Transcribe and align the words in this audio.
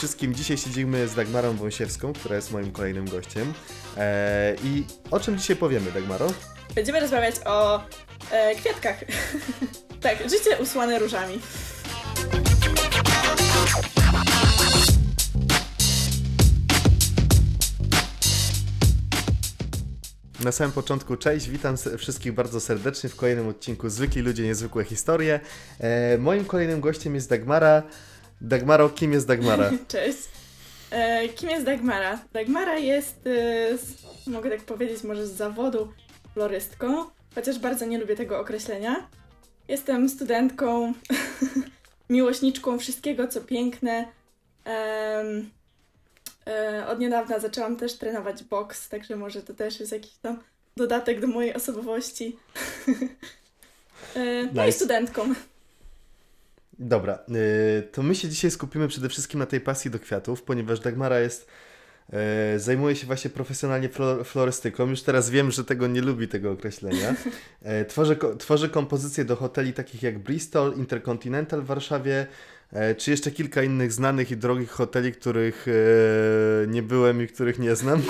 wszystkim. 0.00 0.34
Dzisiaj 0.34 0.58
siedzimy 0.58 1.08
z 1.08 1.14
Dagmarą 1.14 1.56
Wąsiewską, 1.56 2.12
która 2.12 2.36
jest 2.36 2.52
moim 2.52 2.72
kolejnym 2.72 3.08
gościem. 3.08 3.52
E, 3.96 4.56
I 4.64 4.84
o 5.10 5.20
czym 5.20 5.38
dzisiaj 5.38 5.56
powiemy, 5.56 5.92
Dagmaro? 5.92 6.32
Będziemy 6.74 7.00
rozmawiać 7.00 7.34
o 7.44 7.82
e, 8.30 8.54
kwiatkach. 8.54 9.04
tak, 10.02 10.18
życie 10.30 10.58
usłane 10.62 10.98
różami. 10.98 11.40
Na 20.44 20.52
samym 20.52 20.72
początku, 20.72 21.16
cześć, 21.16 21.48
witam 21.48 21.76
wszystkich 21.98 22.32
bardzo 22.32 22.60
serdecznie 22.60 23.10
w 23.10 23.16
kolejnym 23.16 23.48
odcinku 23.48 23.88
Zwykli 23.88 24.22
Ludzie, 24.22 24.42
Niezwykłe 24.42 24.84
Historie. 24.84 25.40
E, 25.78 26.18
moim 26.18 26.44
kolejnym 26.44 26.80
gościem 26.80 27.14
jest 27.14 27.30
Dagmara. 27.30 27.82
Dagmaro, 28.40 28.88
kim 28.88 29.12
jest 29.12 29.26
Dagmara? 29.26 29.70
cześć. 29.88 30.28
E, 30.90 31.28
kim 31.28 31.50
jest 31.50 31.66
Dagmara? 31.66 32.18
Dagmara 32.32 32.78
jest, 32.78 33.26
e, 33.26 33.78
z, 33.78 34.26
mogę 34.26 34.50
tak 34.50 34.60
powiedzieć, 34.60 35.02
może 35.02 35.26
z 35.26 35.32
zawodu 35.32 35.92
florystką, 36.34 37.04
chociaż 37.34 37.58
bardzo 37.58 37.86
nie 37.86 37.98
lubię 37.98 38.16
tego 38.16 38.40
określenia. 38.40 39.08
Jestem 39.68 40.08
studentką, 40.08 40.92
miłośniczką 42.10 42.78
wszystkiego, 42.78 43.28
co 43.28 43.40
piękne. 43.40 44.04
E, 46.46 46.86
od 46.88 47.00
niedawna 47.00 47.38
zaczęłam 47.38 47.76
też 47.76 47.94
trenować 47.94 48.44
boks, 48.44 48.88
także 48.88 49.16
może 49.16 49.42
to 49.42 49.54
też 49.54 49.80
jest 49.80 49.92
jakiś 49.92 50.12
tam 50.12 50.38
dodatek 50.76 51.20
do 51.20 51.26
mojej 51.26 51.54
osobowości. 51.54 52.36
e, 54.16 54.48
no 54.52 54.66
i 54.66 54.72
studentką. 54.72 55.34
Dobra, 56.80 57.14
e, 57.14 57.82
to 57.82 58.02
my 58.02 58.14
się 58.14 58.28
dzisiaj 58.28 58.50
skupimy 58.50 58.88
przede 58.88 59.08
wszystkim 59.08 59.40
na 59.40 59.46
tej 59.46 59.60
pasji 59.60 59.90
do 59.90 59.98
kwiatów, 59.98 60.42
ponieważ 60.42 60.80
Dagmara 60.80 61.20
jest 61.20 61.48
e, 62.12 62.58
zajmuje 62.58 62.96
się 62.96 63.06
właśnie 63.06 63.30
profesjonalnie 63.30 63.88
florystyką. 64.24 64.90
Już 64.90 65.02
teraz 65.02 65.30
wiem, 65.30 65.50
że 65.50 65.64
tego 65.64 65.86
nie 65.86 66.00
lubi 66.00 66.28
tego 66.28 66.50
określenia. 66.50 67.14
Tworzy, 67.88 68.16
tworzy 68.38 68.68
kompozycje 68.68 69.24
do 69.24 69.36
hoteli 69.36 69.72
takich 69.72 70.02
jak 70.02 70.18
Bristol, 70.18 70.74
Intercontinental 70.76 71.62
w 71.62 71.66
Warszawie, 71.66 72.26
czy 72.96 73.10
jeszcze 73.10 73.30
kilka 73.30 73.62
innych 73.62 73.92
znanych 73.92 74.30
i 74.30 74.36
drogich 74.36 74.70
hoteli, 74.70 75.12
których 75.12 75.66
nie 76.68 76.82
byłem 76.82 77.22
i 77.22 77.26
których 77.26 77.58
nie 77.58 77.76
znam. 77.76 78.02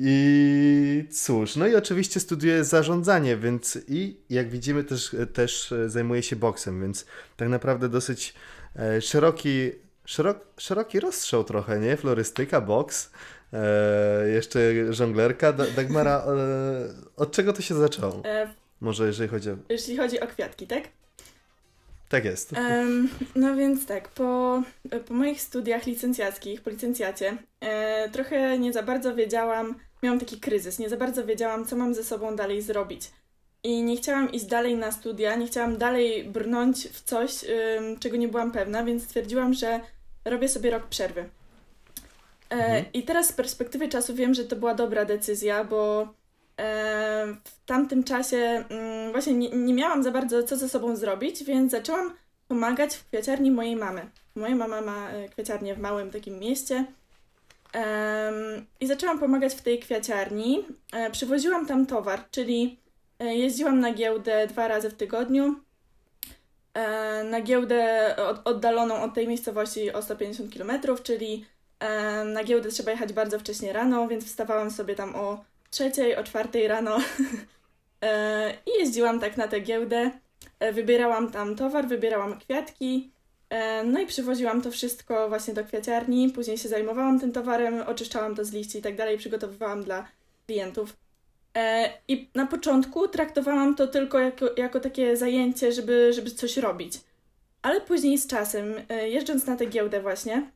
I 0.00 1.04
cóż, 1.10 1.56
no 1.56 1.66
i 1.66 1.74
oczywiście 1.74 2.20
studiuję 2.20 2.64
zarządzanie, 2.64 3.36
więc 3.36 3.78
i 3.88 4.16
jak 4.30 4.48
widzimy 4.50 4.84
też, 4.84 5.16
też 5.32 5.74
zajmuję 5.86 6.22
się 6.22 6.36
boksem, 6.36 6.82
więc 6.82 7.06
tak 7.36 7.48
naprawdę 7.48 7.88
dosyć 7.88 8.34
e, 8.76 9.00
szeroki, 9.00 9.70
szerok, 10.04 10.46
szeroki 10.58 11.00
rozstrzał 11.00 11.44
trochę, 11.44 11.80
nie? 11.80 11.96
Florystyka, 11.96 12.60
boks, 12.60 13.10
e, 13.52 14.28
jeszcze 14.28 14.60
żonglerka. 14.90 15.52
Dagmara, 15.52 16.24
e, 16.26 16.34
od 17.16 17.32
czego 17.32 17.52
to 17.52 17.62
się 17.62 17.74
zaczęło? 17.74 18.22
Może 18.80 19.06
jeżeli 19.06 19.28
chodzi 19.28 19.50
o... 19.50 19.56
Jeśli 19.68 19.96
chodzi 19.96 20.20
o 20.20 20.26
kwiatki, 20.26 20.66
tak? 20.66 20.82
Tak 22.08 22.24
jest. 22.24 22.52
Um, 22.52 23.08
no 23.36 23.56
więc 23.56 23.86
tak, 23.86 24.08
po, 24.08 24.62
po 25.06 25.14
moich 25.14 25.40
studiach 25.40 25.86
licencjackich, 25.86 26.62
po 26.62 26.70
licencjacie, 26.70 27.36
e, 27.60 28.08
trochę 28.10 28.58
nie 28.58 28.72
za 28.72 28.82
bardzo 28.82 29.14
wiedziałam, 29.14 29.74
miałam 30.02 30.20
taki 30.20 30.40
kryzys, 30.40 30.78
nie 30.78 30.88
za 30.88 30.96
bardzo 30.96 31.24
wiedziałam, 31.24 31.64
co 31.66 31.76
mam 31.76 31.94
ze 31.94 32.04
sobą 32.04 32.36
dalej 32.36 32.62
zrobić. 32.62 33.10
I 33.64 33.82
nie 33.82 33.96
chciałam 33.96 34.32
iść 34.32 34.44
dalej 34.44 34.76
na 34.76 34.92
studia, 34.92 35.36
nie 35.36 35.46
chciałam 35.46 35.76
dalej 35.78 36.24
brnąć 36.24 36.88
w 36.88 37.02
coś, 37.02 37.44
czego 38.00 38.16
nie 38.16 38.28
byłam 38.28 38.52
pewna, 38.52 38.84
więc 38.84 39.04
stwierdziłam, 39.04 39.54
że 39.54 39.80
robię 40.24 40.48
sobie 40.48 40.70
rok 40.70 40.86
przerwy. 40.86 41.20
E, 41.20 42.54
mhm. 42.54 42.84
I 42.92 43.02
teraz 43.02 43.28
z 43.28 43.32
perspektywy 43.32 43.88
czasu 43.88 44.14
wiem, 44.14 44.34
że 44.34 44.44
to 44.44 44.56
była 44.56 44.74
dobra 44.74 45.04
decyzja, 45.04 45.64
bo 45.64 46.08
w 47.44 47.66
tamtym 47.66 48.04
czasie 48.04 48.64
mm, 48.68 49.12
właśnie 49.12 49.34
nie, 49.34 49.50
nie 49.50 49.74
miałam 49.74 50.02
za 50.02 50.10
bardzo 50.10 50.42
co 50.42 50.56
ze 50.56 50.68
sobą 50.68 50.96
zrobić, 50.96 51.44
więc 51.44 51.70
zaczęłam 51.70 52.14
pomagać 52.48 52.96
w 52.96 53.08
kwiaciarni 53.08 53.50
mojej 53.50 53.76
mamy. 53.76 54.10
Moja 54.34 54.56
mama 54.56 54.80
ma 54.80 55.10
e, 55.10 55.28
kwiaciarnię 55.28 55.74
w 55.74 55.78
małym 55.78 56.10
takim 56.10 56.38
mieście. 56.38 56.84
I 58.80 58.86
zaczęłam 58.86 59.18
pomagać 59.18 59.54
w 59.54 59.62
tej 59.62 59.78
kwiaciarni. 59.78 60.64
E, 60.92 61.10
przywoziłam 61.10 61.66
tam 61.66 61.86
towar, 61.86 62.30
czyli 62.30 62.78
e, 63.18 63.34
jeździłam 63.36 63.80
na 63.80 63.92
giełdę 63.92 64.46
dwa 64.46 64.68
razy 64.68 64.90
w 64.90 64.94
tygodniu. 64.94 65.54
Na 67.24 67.40
giełdę 67.40 68.14
oddaloną 68.44 69.02
od 69.02 69.14
tej 69.14 69.28
miejscowości 69.28 69.92
o 69.92 70.02
150 70.02 70.54
km, 70.54 70.72
czyli 71.02 71.46
na 72.24 72.44
giełdę 72.44 72.68
trzeba 72.68 72.90
jechać 72.90 73.12
bardzo 73.12 73.38
wcześnie 73.38 73.72
rano, 73.72 74.08
więc 74.08 74.24
wstawałam 74.24 74.70
sobie 74.70 74.94
tam 74.94 75.16
o 75.16 75.44
trzeciej, 75.70 76.16
o 76.16 76.24
czwartej 76.24 76.68
rano 76.68 76.98
e, 78.02 78.52
i 78.66 78.70
jeździłam 78.78 79.20
tak 79.20 79.36
na 79.36 79.48
tę 79.48 79.60
giełdę. 79.60 80.10
E, 80.60 80.72
wybierałam 80.72 81.30
tam 81.30 81.56
towar, 81.56 81.88
wybierałam 81.88 82.38
kwiatki, 82.38 83.10
e, 83.14 83.17
no 83.84 84.00
i 84.00 84.06
przywoziłam 84.06 84.62
to 84.62 84.70
wszystko 84.70 85.28
właśnie 85.28 85.54
do 85.54 85.64
kwiaciarni. 85.64 86.30
Później 86.30 86.58
się 86.58 86.68
zajmowałam 86.68 87.20
tym 87.20 87.32
towarem, 87.32 87.82
oczyszczałam 87.86 88.34
to 88.34 88.44
z 88.44 88.52
liści 88.52 88.78
i 88.78 88.82
tak 88.82 88.96
dalej, 88.96 89.18
przygotowywałam 89.18 89.84
dla 89.84 90.08
klientów. 90.46 90.96
I 92.08 92.28
na 92.34 92.46
początku 92.46 93.08
traktowałam 93.08 93.74
to 93.74 93.86
tylko 93.86 94.18
jako, 94.18 94.46
jako 94.56 94.80
takie 94.80 95.16
zajęcie, 95.16 95.72
żeby, 95.72 96.12
żeby 96.12 96.30
coś 96.30 96.56
robić. 96.56 97.00
Ale 97.62 97.80
później 97.80 98.18
z 98.18 98.26
czasem, 98.26 98.74
jeżdżąc 99.06 99.46
na 99.46 99.56
tę 99.56 99.66
giełdę 99.66 100.00
właśnie, 100.00 100.50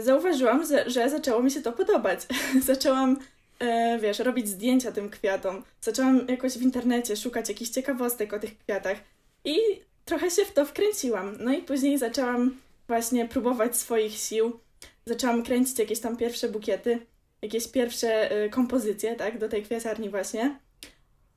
zauważyłam, 0.00 0.62
że 0.86 1.10
zaczęło 1.10 1.42
mi 1.42 1.50
się 1.50 1.62
to 1.62 1.72
podobać. 1.72 2.20
Zaczęłam 2.66 3.18
e, 3.58 3.98
wiesz, 3.98 4.18
robić 4.18 4.48
zdjęcia 4.48 4.92
tym 4.92 5.10
kwiatom. 5.10 5.62
Zaczęłam 5.80 6.28
jakoś 6.28 6.58
w 6.58 6.62
internecie 6.62 7.16
szukać 7.16 7.48
jakichś 7.48 7.70
ciekawostek 7.70 8.32
o 8.32 8.38
tych 8.38 8.58
kwiatach 8.58 8.96
i 9.44 9.56
trochę 10.06 10.30
się 10.30 10.44
w 10.44 10.52
to 10.52 10.64
wkręciłam. 10.64 11.36
No 11.40 11.52
i 11.52 11.62
później 11.62 11.98
zaczęłam 11.98 12.56
właśnie 12.88 13.28
próbować 13.28 13.76
swoich 13.76 14.14
sił. 14.14 14.60
Zaczęłam 15.06 15.42
kręcić 15.42 15.78
jakieś 15.78 16.00
tam 16.00 16.16
pierwsze 16.16 16.48
bukiety, 16.48 16.98
jakieś 17.42 17.68
pierwsze 17.68 18.42
y, 18.44 18.50
kompozycje, 18.50 19.16
tak, 19.16 19.38
do 19.38 19.48
tej 19.48 19.62
kwiaciarni 19.62 20.10
właśnie. 20.10 20.58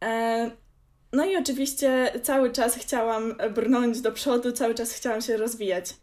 E, 0.04 0.52
no 1.14 1.26
i 1.26 1.38
oczywiście 1.38 2.14
cały 2.24 2.52
czas 2.52 2.76
chciałam 2.76 3.36
brnąć 3.56 4.02
do 4.02 4.12
przodu, 4.12 4.52
cały 4.52 4.76
czas 4.76 4.92
chciałam 4.94 5.22
się 5.22 5.38
rozwijać. 5.38 5.94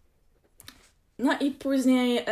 No 1.19 1.39
i 1.41 1.51
później 1.51 2.25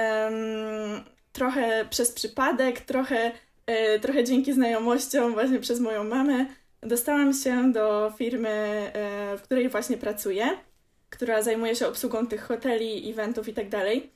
trochę 1.32 1.86
przez 1.90 2.12
przypadek, 2.12 2.80
trochę 2.80 3.32
E, 3.66 4.00
trochę 4.00 4.24
dzięki 4.24 4.52
znajomościom 4.52 5.32
właśnie 5.32 5.58
przez 5.60 5.80
moją 5.80 6.04
mamę 6.04 6.46
dostałam 6.84 7.32
się 7.32 7.72
do 7.72 8.12
firmy, 8.18 8.48
e, 8.48 9.36
w 9.38 9.42
której 9.42 9.68
właśnie 9.68 9.96
pracuję, 9.96 10.48
która 11.10 11.42
zajmuje 11.42 11.76
się 11.76 11.88
obsługą 11.88 12.26
tych 12.26 12.42
hoteli, 12.42 13.10
eventów 13.10 13.48
i 13.48 13.54
tak 13.54 13.68
dalej. 13.68 14.10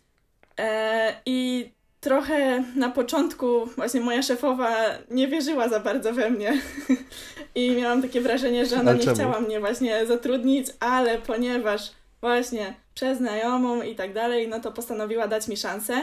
E, 0.58 1.14
I 1.26 1.70
trochę 2.00 2.64
na 2.76 2.88
początku 2.88 3.66
właśnie 3.66 4.00
moja 4.00 4.22
szefowa 4.22 4.76
nie 5.10 5.28
wierzyła 5.28 5.68
za 5.68 5.80
bardzo 5.80 6.12
we 6.12 6.30
mnie 6.30 6.60
i 7.54 7.70
miałam 7.70 8.02
takie 8.02 8.20
wrażenie, 8.20 8.66
że 8.66 8.80
ona 8.80 8.92
nie 8.92 9.06
chciała 9.06 9.40
mnie 9.40 9.60
właśnie 9.60 10.06
zatrudnić, 10.06 10.66
ale 10.80 11.18
ponieważ 11.18 11.92
właśnie 12.20 12.74
przez 12.94 13.18
znajomą 13.18 13.82
i 13.82 13.94
tak 13.94 14.12
dalej, 14.12 14.48
no 14.48 14.60
to 14.60 14.72
postanowiła 14.72 15.28
dać 15.28 15.48
mi 15.48 15.56
szansę, 15.56 16.02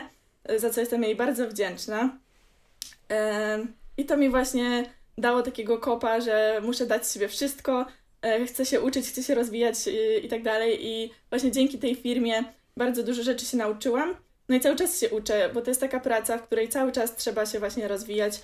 za 0.58 0.70
co 0.70 0.80
jestem 0.80 1.04
jej 1.04 1.16
bardzo 1.16 1.48
wdzięczna. 1.48 2.18
I 3.98 4.06
to 4.06 4.18
mi 4.18 4.30
właśnie 4.30 4.86
dało 5.18 5.42
takiego 5.42 5.78
kopa, 5.78 6.22
że 6.22 6.62
muszę 6.64 6.86
dać 6.86 7.08
sobie 7.08 7.28
wszystko, 7.28 7.86
e, 8.22 8.46
chcę 8.46 8.66
się 8.66 8.82
uczyć, 8.82 9.08
chcę 9.08 9.24
się 9.24 9.36
rozwijać 9.36 9.76
i, 9.88 10.26
i 10.26 10.30
tak 10.30 10.44
dalej. 10.44 10.88
I 10.88 11.12
właśnie 11.30 11.52
dzięki 11.52 11.80
tej 11.80 11.96
firmie 11.96 12.44
bardzo 12.78 13.04
dużo 13.04 13.24
rzeczy 13.24 13.46
się 13.46 13.58
nauczyłam. 13.58 14.16
No 14.50 14.56
i 14.56 14.60
cały 14.60 14.76
czas 14.76 15.00
się 15.00 15.10
uczę, 15.10 15.50
bo 15.54 15.62
to 15.62 15.72
jest 15.72 15.82
taka 15.82 16.00
praca, 16.00 16.38
w 16.38 16.44
której 16.44 16.70
cały 16.70 16.92
czas 16.92 17.16
trzeba 17.16 17.46
się 17.46 17.60
właśnie 17.60 17.88
rozwijać. 17.88 18.42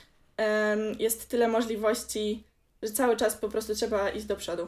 Jest 1.00 1.30
tyle 1.30 1.48
możliwości, 1.48 2.44
że 2.82 2.92
cały 2.92 3.18
czas 3.18 3.36
po 3.36 3.50
prostu 3.50 3.76
trzeba 3.76 4.10
iść 4.10 4.26
do 4.26 4.36
przodu. 4.36 4.68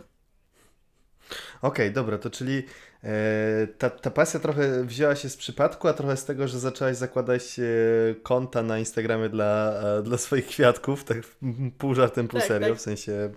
Okej, 1.63 1.85
okay, 1.85 1.91
dobra, 1.91 2.17
to 2.17 2.29
czyli 2.29 2.63
e, 3.03 3.67
ta, 3.77 3.89
ta 3.89 4.11
pasja 4.11 4.39
trochę 4.39 4.83
wzięła 4.83 5.15
się 5.15 5.29
z 5.29 5.37
przypadku, 5.37 5.87
a 5.87 5.93
trochę 5.93 6.17
z 6.17 6.25
tego, 6.25 6.47
że 6.47 6.59
zaczęłaś 6.59 6.95
zakładać 6.95 7.59
e, 7.59 7.63
konta 8.15 8.63
na 8.63 8.79
Instagramie 8.79 9.29
dla, 9.29 9.81
e, 9.99 10.03
dla 10.03 10.17
swoich 10.17 10.47
kwiatków, 10.47 11.03
tak 11.03 11.17
pół 11.77 11.95
żartem, 11.95 12.27
pół 12.27 12.39
tak, 12.39 12.47
serio, 12.47 12.67
tak. 12.67 12.77
w 12.77 12.81
sensie 12.81 13.29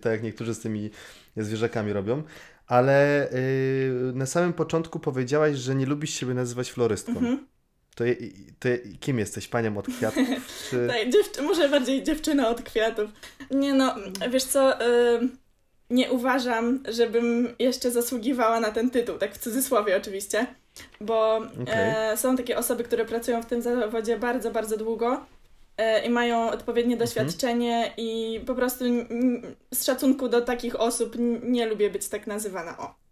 tak 0.00 0.12
jak 0.12 0.22
niektórzy 0.22 0.54
z 0.54 0.60
tymi 0.60 0.90
zwierzakami 1.36 1.92
robią. 1.92 2.22
Ale 2.66 3.28
e, 3.30 3.34
na 4.14 4.26
samym 4.26 4.52
początku 4.52 5.00
powiedziałaś, 5.00 5.56
że 5.56 5.74
nie 5.74 5.86
lubisz 5.86 6.14
siebie 6.14 6.34
nazywać 6.34 6.70
florystką. 6.70 7.12
Mhm. 7.12 7.46
To, 7.94 8.04
je, 8.04 8.16
to 8.58 8.68
je, 8.68 8.78
kim 8.78 9.18
jesteś? 9.18 9.48
Panią 9.48 9.78
od 9.78 9.86
kwiatów? 9.86 10.28
Czy... 10.70 10.88
tak, 10.88 11.44
może 11.44 11.68
bardziej 11.68 12.02
dziewczyna 12.02 12.48
od 12.48 12.62
kwiatów. 12.62 13.10
Nie 13.50 13.74
no, 13.74 13.94
wiesz 14.30 14.44
co 14.44 14.78
nie 15.90 16.12
uważam, 16.12 16.82
żebym 16.88 17.54
jeszcze 17.58 17.90
zasługiwała 17.90 18.60
na 18.60 18.70
ten 18.70 18.90
tytuł, 18.90 19.18
tak 19.18 19.34
w 19.34 19.38
cudzysłowie 19.38 19.96
oczywiście. 19.96 20.46
bo 21.00 21.36
Okej. 21.36 21.64
e, 21.66 22.16
są 22.16 22.36
takie 22.36 22.58
osoby, 22.58 22.84
które 22.84 23.04
pracują 23.04 23.42
w 23.42 23.46
tym 23.46 23.62
zawodzie 23.62 24.18
bardzo, 24.18 24.50
bardzo 24.50 24.76
długo 24.76 25.20
e, 25.76 26.06
i 26.06 26.10
mają 26.10 26.50
odpowiednie 26.50 26.96
doświadczenie 26.96 27.92
i 27.96 28.40
po 28.46 28.54
prostu 28.54 28.84
z 29.74 29.84
szacunku 29.84 30.28
do 30.28 30.40
takich 30.40 30.80
osób 30.80 31.16
nie 31.42 31.66
lubię 31.66 31.90
być 31.90 32.08
tak 32.08 32.26
nazywana. 32.26 32.78
O. 32.78 33.02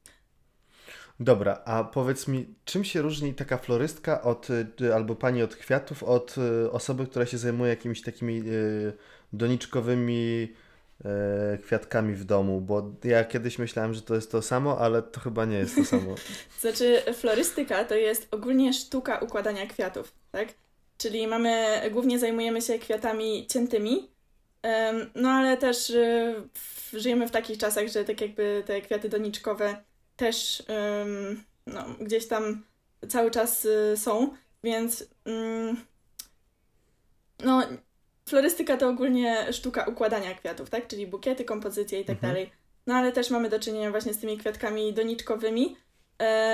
Dobra, 1.20 1.62
a 1.64 1.84
powiedz 1.84 2.28
mi, 2.28 2.54
czym 2.64 2.84
się 2.84 3.02
różni 3.02 3.34
taka 3.34 3.58
florystka 3.58 4.22
od, 4.22 4.48
y, 4.80 4.94
albo 4.94 5.14
pani 5.16 5.42
od 5.42 5.56
kwiatów 5.56 6.02
od 6.02 6.36
y, 6.38 6.70
osoby, 6.70 7.06
która 7.06 7.26
się 7.26 7.38
zajmuje 7.38 7.70
jakimiś 7.70 8.02
takimi 8.02 8.42
y, 8.46 8.92
doniczkowymi 9.32 10.48
kwiatkami 11.64 12.14
w 12.14 12.24
domu? 12.24 12.60
Bo 12.60 12.90
ja 13.04 13.24
kiedyś 13.24 13.58
myślałem, 13.58 13.94
że 13.94 14.02
to 14.02 14.14
jest 14.14 14.30
to 14.32 14.42
samo, 14.42 14.78
ale 14.78 15.02
to 15.02 15.20
chyba 15.20 15.44
nie 15.44 15.56
jest 15.56 15.74
to 15.76 15.84
samo. 15.84 16.14
Znaczy, 16.60 17.02
florystyka 17.14 17.84
to 17.84 17.94
jest 17.94 18.28
ogólnie 18.30 18.72
sztuka 18.72 19.18
układania 19.18 19.66
kwiatów, 19.66 20.12
tak? 20.32 20.48
Czyli 20.98 21.26
mamy, 21.26 21.80
głównie 21.90 22.18
zajmujemy 22.18 22.62
się 22.62 22.78
kwiatami 22.78 23.46
ciętymi, 23.46 24.10
no 25.14 25.28
ale 25.28 25.56
też 25.56 25.92
w- 26.54 26.98
żyjemy 26.98 27.28
w 27.28 27.30
takich 27.30 27.58
czasach, 27.58 27.88
że 27.88 28.04
tak 28.04 28.20
jakby 28.20 28.62
te 28.66 28.80
kwiaty 28.80 29.08
doniczkowe 29.08 29.76
też 30.16 30.62
no, 31.66 31.84
gdzieś 32.00 32.28
tam 32.28 32.62
cały 33.08 33.30
czas 33.30 33.64
y, 33.64 33.96
są, 33.96 34.30
więc 34.64 35.04
mm, 35.24 35.76
no, 37.44 37.62
florystyka 38.30 38.76
to 38.76 38.88
ogólnie 38.88 39.52
sztuka 39.52 39.84
układania 39.84 40.34
kwiatów, 40.34 40.70
tak? 40.70 40.86
Czyli 40.88 41.06
bukiety, 41.06 41.44
kompozycje 41.44 42.00
i 42.00 42.04
tak 42.04 42.16
Mhm. 42.16 42.32
dalej. 42.32 42.50
No 42.86 42.94
ale 42.94 43.12
też 43.12 43.30
mamy 43.30 43.48
do 43.48 43.58
czynienia 43.60 43.90
właśnie 43.90 44.14
z 44.14 44.18
tymi 44.18 44.38
kwiatkami 44.38 44.92
doniczkowymi, 44.92 45.76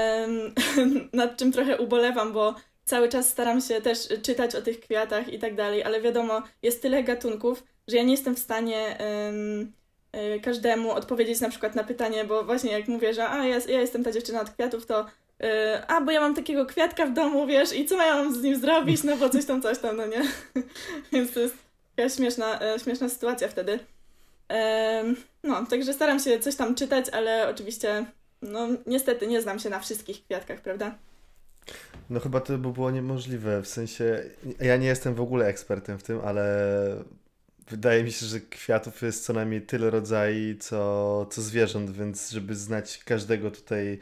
nad 1.13 1.37
czym 1.37 1.53
trochę 1.53 1.79
ubolewam, 1.79 2.33
bo 2.33 2.55
cały 2.85 3.09
czas 3.09 3.29
staram 3.29 3.61
się 3.61 3.81
też 3.81 3.99
czytać 4.23 4.55
o 4.55 4.63
tych 4.63 4.81
kwiatach 4.81 5.33
i 5.33 5.39
tak 5.39 5.55
dalej, 5.55 5.85
ale 5.85 6.01
wiadomo, 6.01 6.43
jest 6.63 6.83
tyle 6.83 7.03
gatunków, 7.03 7.65
że 7.89 7.97
ja 7.97 8.03
nie 8.03 8.11
jestem 8.13 8.35
w 8.35 8.39
stanie 8.39 9.01
e, 9.01 10.41
każdemu 10.41 10.91
odpowiedzieć 10.91 11.41
na 11.41 11.49
przykład 11.49 11.75
na 11.75 11.85
pytanie, 11.85 12.25
bo 12.25 12.45
właśnie 12.45 12.73
jak 12.73 12.89
mówię, 12.89 13.15
że 13.15 13.29
a 13.29 13.45
ja, 13.47 13.59
ja 13.69 13.81
jestem 13.81 14.05
ta 14.05 14.13
dziewczyna 14.13 14.41
od 14.41 14.51
kwiatów, 14.51 14.87
to 14.87 15.07
e, 15.43 15.85
a, 15.89 16.01
bo 16.01 16.13
ja 16.13 16.21
mam 16.21 16.35
takiego 16.35 16.67
kwiatka 16.67 17.07
w 17.07 17.13
domu, 17.13 17.47
wiesz, 17.47 17.73
i 17.73 17.87
co 17.87 17.97
ja 17.97 18.15
mam 18.15 18.35
z 18.35 18.43
nim 18.43 18.61
zrobić, 18.61 19.05
no 19.05 19.17
bo 19.17 19.29
coś 19.29 19.45
tam, 19.45 19.63
coś 19.63 19.79
tam, 19.79 19.97
no 19.97 20.07
nie? 20.07 20.23
Więc 21.13 21.33
to 21.33 21.41
jest 21.41 21.66
śmieszna, 22.17 22.61
e, 22.63 22.79
śmieszna 22.79 23.09
sytuacja 23.09 23.49
wtedy. 23.49 23.79
No, 25.43 25.67
także 25.67 25.93
staram 25.93 26.21
się 26.21 26.39
coś 26.39 26.57
tam 26.57 26.75
czytać, 26.75 27.09
ale 27.09 27.49
oczywiście, 27.49 28.07
no 28.43 28.69
niestety 28.87 29.27
nie 29.27 29.43
znam 29.43 29.59
się 29.59 29.71
na 29.71 29.81
wszystkich 29.81 30.25
kwiatkach, 30.25 30.61
prawda? 30.61 30.99
No 32.11 32.21
chyba 32.21 32.41
to 32.41 32.59
by 32.59 32.73
było 32.73 32.91
niemożliwe, 32.91 33.63
w 33.63 33.69
sensie 33.69 34.25
ja 34.61 34.77
nie 34.77 34.87
jestem 34.87 35.15
w 35.15 35.21
ogóle 35.21 35.47
ekspertem 35.47 35.99
w 35.99 36.03
tym, 36.03 36.21
ale 36.25 36.45
wydaje 37.69 38.05
mi 38.05 38.13
się, 38.13 38.27
że 38.27 38.41
kwiatów 38.41 39.03
jest 39.03 39.25
co 39.25 39.33
najmniej 39.33 39.63
tyle 39.63 39.91
rodzajów, 39.91 40.59
co, 40.61 41.27
co 41.31 41.43
zwierząt, 41.43 41.91
więc 41.91 42.31
żeby 42.31 42.55
znać 42.55 43.05
każdego 43.05 43.51
tutaj 43.51 43.99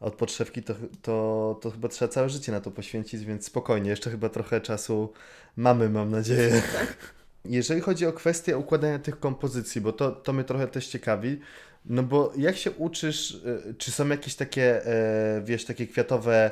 od 0.00 0.14
podszewki, 0.14 0.62
to, 0.62 0.74
to, 1.02 1.58
to 1.62 1.70
chyba 1.70 1.88
trzeba 1.88 2.12
całe 2.12 2.28
życie 2.28 2.52
na 2.52 2.60
to 2.60 2.70
poświęcić, 2.70 3.24
więc 3.24 3.46
spokojnie, 3.46 3.90
jeszcze 3.90 4.10
chyba 4.10 4.28
trochę 4.28 4.60
czasu 4.60 5.12
mamy, 5.56 5.90
mam 5.90 6.10
nadzieję. 6.10 6.62
Tak. 6.78 7.14
Jeżeli 7.44 7.80
chodzi 7.80 8.06
o 8.06 8.12
kwestię 8.12 8.58
układania 8.58 8.98
tych 8.98 9.20
kompozycji, 9.20 9.80
bo 9.80 9.92
to, 9.92 10.12
to 10.12 10.32
mnie 10.32 10.44
trochę 10.44 10.68
też 10.68 10.86
ciekawi, 10.86 11.40
no 11.84 12.02
bo 12.02 12.32
jak 12.36 12.56
się 12.56 12.70
uczysz, 12.70 13.30
y, 13.30 13.74
czy 13.78 13.90
są 13.90 14.08
jakieś 14.08 14.34
takie, 14.34 14.86
e, 14.86 15.42
wiesz, 15.44 15.64
takie 15.64 15.86
kwiatowe 15.86 16.50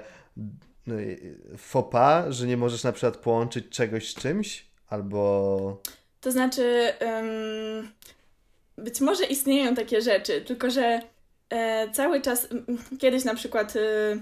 no, 0.86 0.94
faux 1.58 1.92
pas, 1.92 2.34
że 2.34 2.46
nie 2.46 2.56
możesz 2.56 2.84
na 2.84 2.92
przykład 2.92 3.16
połączyć 3.16 3.68
czegoś 3.68 4.10
z 4.10 4.14
czymś? 4.14 4.66
Albo... 4.88 5.82
To 6.20 6.32
znaczy, 6.32 6.92
em, 6.98 7.88
być 8.78 9.00
może 9.00 9.24
istnieją 9.24 9.74
takie 9.74 10.00
rzeczy, 10.00 10.40
tylko 10.40 10.70
że 10.70 11.00
e, 11.50 11.90
cały 11.92 12.20
czas, 12.20 12.48
kiedyś 13.00 13.24
na 13.24 13.34
przykład 13.34 13.76
e, 13.76 13.80
e, 13.80 14.16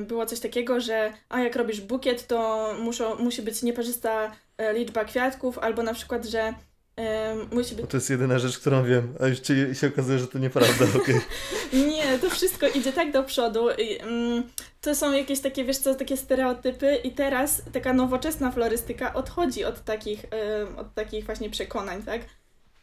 było 0.00 0.26
coś 0.26 0.40
takiego, 0.40 0.80
że 0.80 1.12
a 1.28 1.40
jak 1.40 1.56
robisz 1.56 1.80
bukiet, 1.80 2.26
to 2.26 2.68
muszą, 2.80 3.14
musi 3.16 3.42
być 3.42 3.62
nieparzysta 3.62 4.32
e, 4.58 4.72
liczba 4.72 5.04
kwiatków, 5.04 5.58
albo 5.58 5.82
na 5.82 5.94
przykład, 5.94 6.24
że 6.24 6.54
e, 6.96 7.34
musi 7.52 7.74
być 7.74 7.90
to 7.90 7.96
jest 7.96 8.10
jedyna 8.10 8.38
rzecz, 8.38 8.58
którą 8.58 8.84
wiem, 8.84 9.14
a 9.20 9.26
już 9.26 9.40
ci 9.40 9.54
się 9.72 9.86
okazuje, 9.86 10.18
że 10.18 10.28
to 10.28 10.38
nieprawda, 10.38 10.84
okej. 11.02 11.20
Nie, 11.72 12.18
to 12.18 12.30
wszystko 12.30 12.68
idzie 12.68 12.92
tak 12.92 13.12
do 13.12 13.22
przodu. 13.22 13.70
I, 13.70 13.98
mm, 13.98 14.42
to 14.80 14.94
są 14.94 15.12
jakieś 15.12 15.40
takie, 15.40 15.64
wiesz 15.64 15.78
co, 15.78 15.94
takie 15.94 16.16
stereotypy 16.16 16.94
i 16.94 17.10
teraz 17.12 17.62
taka 17.72 17.92
nowoczesna 17.92 18.50
florystyka 18.50 19.14
odchodzi 19.14 19.64
od 19.64 19.84
takich, 19.84 20.24
em, 20.24 20.78
od 20.78 20.94
takich 20.94 21.26
właśnie 21.26 21.50
przekonań, 21.50 22.02
tak? 22.02 22.20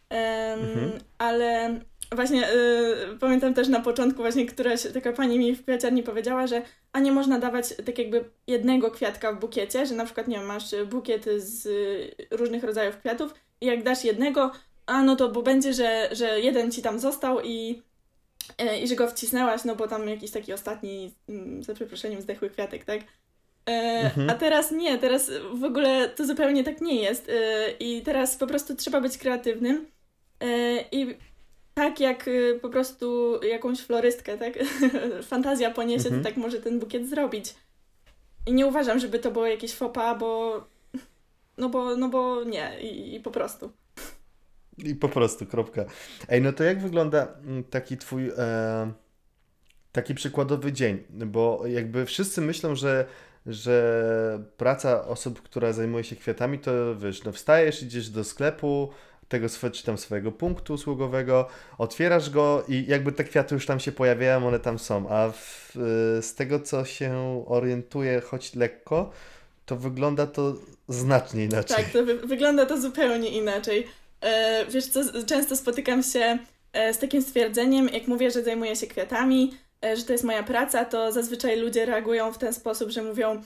Mhm. 0.09 0.91
Ale 1.17 1.79
właśnie 2.11 2.53
y, 2.53 3.17
pamiętam 3.19 3.53
też 3.53 3.67
na 3.67 3.79
początku 3.79 4.21
właśnie 4.21 4.45
któraś 4.45 4.87
taka 4.93 5.13
pani 5.13 5.39
mi 5.39 5.55
w 5.55 5.63
kwiaciarni 5.63 6.03
powiedziała, 6.03 6.47
że 6.47 6.61
a 6.93 6.99
nie 6.99 7.11
można 7.11 7.39
dawać 7.39 7.73
tak 7.85 7.99
jakby 7.99 8.29
jednego 8.47 8.91
kwiatka 8.91 9.33
w 9.33 9.39
bukiecie, 9.39 9.85
że 9.85 9.95
na 9.95 10.05
przykład, 10.05 10.27
nie 10.27 10.37
wiem, 10.37 10.45
masz 10.45 10.75
bukiet 10.85 11.25
z 11.37 11.67
różnych 12.31 12.63
rodzajów 12.63 12.97
kwiatów 12.97 13.33
i 13.61 13.65
jak 13.65 13.83
dasz 13.83 14.03
jednego, 14.03 14.51
a 14.85 15.03
no 15.03 15.15
to 15.15 15.29
bo 15.29 15.41
będzie, 15.41 15.73
że, 15.73 16.09
że 16.11 16.41
jeden 16.41 16.71
ci 16.71 16.81
tam 16.81 16.99
został 16.99 17.41
i 17.41 17.81
E, 18.57 18.79
i 18.79 18.87
że 18.87 18.95
go 18.95 19.07
wcisnęłaś, 19.07 19.63
no 19.63 19.75
bo 19.75 19.87
tam 19.87 20.09
jakiś 20.09 20.31
taki 20.31 20.53
ostatni, 20.53 21.13
mm, 21.29 21.63
za 21.63 21.73
przeproszeniem, 21.73 22.21
zdechły 22.21 22.49
kwiatek, 22.49 22.85
tak? 22.85 23.01
E, 23.65 23.75
Mhm. 24.05 24.29
A 24.29 24.33
teraz 24.33 24.71
nie, 24.71 24.97
teraz 24.97 25.31
w 25.53 25.63
ogóle 25.63 26.09
to 26.09 26.25
zupełnie 26.25 26.63
tak 26.63 26.81
nie 26.81 26.95
jest. 26.95 27.29
E, 27.29 27.71
I 27.71 28.01
teraz 28.01 28.35
po 28.35 28.47
prostu 28.47 28.75
trzeba 28.75 29.01
być 29.01 29.17
kreatywnym. 29.17 29.85
I 30.91 31.15
tak 31.75 31.99
jak 31.99 32.27
e, 32.27 32.59
po 32.61 32.69
prostu 32.69 33.39
jakąś 33.43 33.79
florystkę, 33.81 34.37
tak? 34.37 34.53
Fantazja 35.29 35.71
poniesie, 35.71 36.05
Mhm. 36.05 36.23
to 36.23 36.29
tak 36.29 36.37
może 36.37 36.61
ten 36.61 36.79
bukiet 36.79 37.09
zrobić. 37.09 37.55
I 38.47 38.53
nie 38.53 38.65
uważam, 38.65 38.99
żeby 38.99 39.19
to 39.19 39.31
było 39.31 39.45
jakieś 39.47 39.75
pas, 39.93 40.19
bo 40.19 40.61
no 41.57 41.69
bo, 41.69 41.95
no 41.97 42.09
bo 42.09 42.43
nie, 42.43 42.79
i, 42.81 43.15
i 43.15 43.19
po 43.19 43.31
prostu. 43.31 43.71
I 44.77 44.95
po 44.95 45.09
prostu, 45.09 45.45
kropka. 45.45 45.85
Ej, 46.29 46.41
no 46.41 46.53
to 46.53 46.63
jak 46.63 46.81
wygląda 46.81 47.27
mm, 47.45 47.63
taki 47.63 47.97
twój 47.97 48.31
e, 48.37 48.91
taki 49.91 50.15
przykładowy 50.15 50.71
dzień? 50.73 51.03
Bo 51.09 51.63
jakby 51.67 52.05
wszyscy 52.05 52.41
myślą, 52.41 52.75
że, 52.75 53.05
że 53.45 54.43
praca 54.57 55.05
osób, 55.07 55.41
która 55.41 55.73
zajmuje 55.73 56.03
się 56.03 56.15
kwiatami, 56.15 56.59
to 56.59 56.95
wiesz, 56.95 57.23
no 57.23 57.31
wstajesz, 57.31 57.83
idziesz 57.83 58.09
do 58.09 58.23
sklepu, 58.23 58.89
tego 59.29 59.47
czy 59.71 59.83
tam 59.83 59.97
swojego 59.97 60.31
punktu 60.31 60.73
usługowego, 60.73 61.47
otwierasz 61.77 62.29
go 62.29 62.63
i 62.67 62.85
jakby 62.87 63.11
te 63.11 63.23
kwiaty 63.23 63.55
już 63.55 63.65
tam 63.65 63.79
się 63.79 63.91
pojawiają, 63.91 64.47
one 64.47 64.59
tam 64.59 64.79
są. 64.79 65.09
A 65.09 65.31
w, 65.31 65.73
e, 66.17 66.21
z 66.21 66.35
tego, 66.35 66.59
co 66.59 66.85
się 66.85 67.43
orientuję, 67.47 68.21
choć 68.21 68.55
lekko, 68.55 69.11
to 69.65 69.75
wygląda 69.75 70.27
to 70.27 70.55
znacznie 70.87 71.43
inaczej. 71.43 71.77
Tak, 71.77 71.85
to 71.89 72.05
wy 72.05 72.17
wygląda 72.17 72.65
to 72.65 72.81
zupełnie 72.81 73.29
inaczej. 73.29 73.87
E, 74.21 74.65
wiesz 74.65 74.87
co, 74.87 75.23
często 75.25 75.55
spotykam 75.55 76.03
się 76.03 76.37
e, 76.73 76.93
z 76.93 76.99
takim 76.99 77.21
stwierdzeniem, 77.21 77.89
jak 77.89 78.07
mówię, 78.07 78.31
że 78.31 78.43
zajmuję 78.43 78.75
się 78.75 78.87
kwiatami, 78.87 79.53
e, 79.85 79.97
że 79.97 80.03
to 80.03 80.11
jest 80.11 80.23
moja 80.23 80.43
praca, 80.43 80.85
to 80.85 81.11
zazwyczaj 81.11 81.59
ludzie 81.59 81.85
reagują 81.85 82.33
w 82.33 82.37
ten 82.37 82.53
sposób, 82.53 82.89
że 82.89 83.03
mówią 83.03 83.41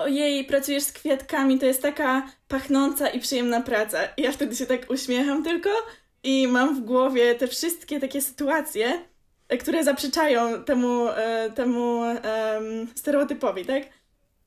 ojej, 0.00 0.44
pracujesz 0.44 0.82
z 0.82 0.92
kwiatkami, 0.92 1.58
to 1.58 1.66
jest 1.66 1.82
taka 1.82 2.26
pachnąca 2.48 3.08
i 3.08 3.20
przyjemna 3.20 3.60
praca. 3.60 3.98
I 4.16 4.22
ja 4.22 4.32
wtedy 4.32 4.56
się 4.56 4.66
tak 4.66 4.90
uśmiecham 4.90 5.44
tylko 5.44 5.70
i 6.22 6.48
mam 6.48 6.76
w 6.76 6.80
głowie 6.80 7.34
te 7.34 7.48
wszystkie 7.48 8.00
takie 8.00 8.20
sytuacje, 8.20 9.04
e, 9.48 9.58
które 9.58 9.84
zaprzeczają 9.84 10.64
temu, 10.64 11.08
e, 11.08 11.50
temu 11.54 12.04
em, 12.04 12.88
stereotypowi, 12.94 13.64
tak? 13.64 13.82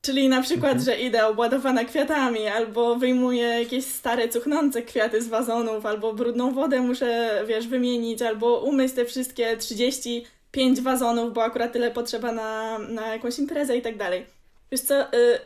Czyli 0.02 0.28
na 0.28 0.42
przykład, 0.42 0.72
Mhm. 0.72 0.84
że 0.84 0.96
idę 0.96 1.26
obładowana 1.26 1.84
kwiatami, 1.84 2.46
albo 2.46 2.96
wyjmuję 2.96 3.42
jakieś 3.42 3.84
stare, 3.84 4.28
cuchnące 4.28 4.82
kwiaty 4.82 5.22
z 5.22 5.28
wazonów, 5.28 5.86
albo 5.86 6.12
brudną 6.12 6.54
wodę 6.54 6.80
muszę, 6.80 7.42
wiesz, 7.48 7.66
wymienić, 7.68 8.22
albo 8.22 8.60
umyć 8.60 8.92
te 8.92 9.04
wszystkie 9.04 9.56
35 9.56 10.80
wazonów, 10.80 11.32
bo 11.32 11.44
akurat 11.44 11.72
tyle 11.72 11.90
potrzeba 11.90 12.32
na, 12.32 12.78
na 12.78 13.06
jakąś 13.08 13.38
imprezę 13.38 13.76
i 13.76 13.82
tak 13.82 13.96
dalej. 13.96 14.26
Wiesz 14.72 14.80
co, 14.80 15.12
y, 15.12 15.38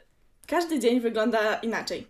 każdy 0.46 0.78
dzień 0.78 1.00
wygląda 1.00 1.54
inaczej. 1.54 2.06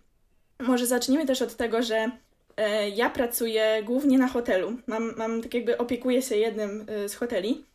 Może 0.59 0.85
zacznijmy 0.85 1.25
też 1.25 1.41
od 1.41 1.55
tego, 1.55 1.83
że 1.83 2.11
e, 2.57 2.89
ja 2.89 3.09
pracuję 3.09 3.83
głównie 3.83 4.17
na 4.17 4.27
hotelu. 4.27 4.77
Mam, 4.87 5.15
mam 5.17 5.41
tak 5.41 5.53
jakby 5.53 5.77
opiekuję 5.77 6.21
się 6.21 6.35
jednym 6.35 6.85
y, 6.89 7.09
z 7.09 7.15
hoteli. 7.15 7.65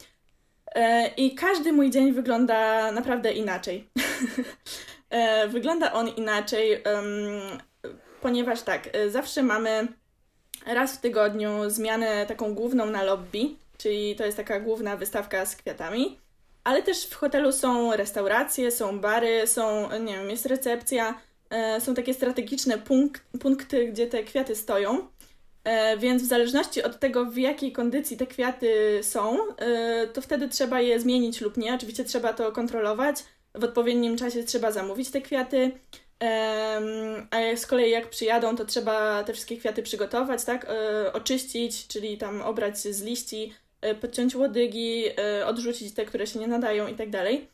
E, 0.75 1.09
I 1.17 1.35
każdy 1.35 1.73
mój 1.73 1.91
dzień 1.91 2.13
wygląda 2.13 2.93
naprawdę 2.93 3.33
inaczej. 3.33 3.85
E, 5.11 5.49
wygląda 5.49 5.93
on 5.93 6.09
inaczej, 6.09 6.83
ponieważ 8.21 8.63
tak, 8.63 8.89
e, 8.93 9.11
zawsze 9.11 9.43
mamy 9.43 9.89
raz 10.67 10.97
w 10.97 11.01
tygodniu 11.01 11.71
zmianę 11.71 12.27
taką 12.27 12.55
główną 12.55 12.87
na 12.87 13.03
lobby, 13.03 13.57
czyli 13.79 14.17
to 14.17 14.25
jest 14.25 14.37
taka 14.37 14.61
główna 14.61 14.97
wystawka 14.97 15.47
z 15.47 15.57
kwiatami. 15.57 16.19
Ale 16.65 16.83
też 16.83 17.07
w 17.07 17.15
hotelu 17.15 17.53
są 17.53 17.97
restauracje, 17.97 18.71
są 18.71 19.01
bary, 19.01 19.47
są, 19.47 19.99
nie 19.99 20.15
wiem, 20.15 20.31
jest 20.31 20.47
recepcja, 20.47 21.21
e, 21.51 21.81
są 21.81 21.95
takie 21.95 22.15
strategiczne 22.15 22.79
punk 22.79 23.19
punkty, 23.41 23.89
gdzie 23.89 24.07
te 24.07 24.25
kwiaty 24.25 24.57
stoją. 24.57 25.09
E, 25.65 25.99
więc 25.99 26.23
w 26.23 26.27
zależności 26.27 26.83
od 26.83 27.01
tego, 27.01 27.25
w 27.25 27.37
jakiej 27.37 27.73
kondycji 27.73 28.17
te 28.17 28.27
kwiaty 28.27 29.01
są, 29.03 29.39
e, 29.57 30.07
to 30.07 30.21
wtedy 30.21 30.49
trzeba 30.49 30.81
je 30.81 31.01
zmienić 31.01 31.41
lub 31.41 31.57
nie. 31.57 31.75
Oczywiście 31.75 32.05
trzeba 32.05 32.33
to 32.33 32.53
kontrolować. 32.53 33.17
W 33.55 33.65
odpowiednim 33.65 34.17
czasie 34.17 34.45
trzeba 34.45 34.73
zamówić 34.73 35.11
te 35.11 35.21
kwiaty. 35.21 35.73
A 37.31 37.57
z 37.57 37.67
kolei 37.67 37.91
jak 37.91 38.11
przyjadą, 38.11 38.57
to 38.57 38.65
trzeba 38.65 39.25
te 39.25 39.33
wszystkie 39.33 39.57
kwiaty 39.57 39.83
przygotować, 39.83 40.45
tak? 40.45 40.67
Oczyścić, 41.13 41.87
czyli 41.87 42.19
tam 42.19 42.43
obrać 42.43 42.79
z 42.79 43.03
liści, 43.03 43.53
podciąć 44.01 44.35
łodygi, 44.35 45.05
odrzucić 45.47 45.95
te, 45.95 46.05
które 46.05 46.27
się 46.27 46.39
nie 46.39 46.49
nadają 46.49 46.87
i 46.87 46.95
tak 46.95 47.11
dalej. 47.11 47.49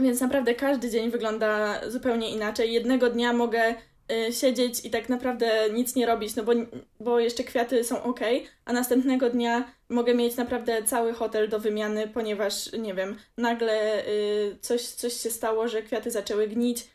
Więc 0.00 0.20
naprawdę 0.20 0.54
każdy 0.54 0.90
dzień 0.90 1.10
wygląda 1.10 1.80
zupełnie 1.90 2.30
inaczej. 2.30 2.72
Jednego 2.72 3.10
dnia 3.10 3.32
mogę 3.32 3.74
Y, 4.12 4.32
siedzieć 4.32 4.84
i 4.84 4.90
tak 4.90 5.08
naprawdę 5.08 5.70
nic 5.72 5.94
nie 5.94 6.06
robić, 6.06 6.36
no 6.36 6.42
bo, 6.42 6.52
bo 7.00 7.20
jeszcze 7.20 7.44
kwiaty 7.44 7.84
są 7.84 8.02
ok, 8.02 8.20
a 8.64 8.72
następnego 8.72 9.30
dnia 9.30 9.72
mogę 9.88 10.14
mieć 10.14 10.36
naprawdę 10.36 10.82
cały 10.82 11.12
hotel 11.12 11.48
do 11.48 11.60
wymiany, 11.60 12.08
ponieważ, 12.08 12.72
nie 12.72 12.94
wiem, 12.94 13.18
nagle 13.36 14.06
y, 14.06 14.56
coś, 14.60 14.82
coś 14.82 15.12
się 15.12 15.30
stało, 15.30 15.68
że 15.68 15.82
kwiaty 15.82 16.10
zaczęły 16.10 16.48
gnić 16.48 16.88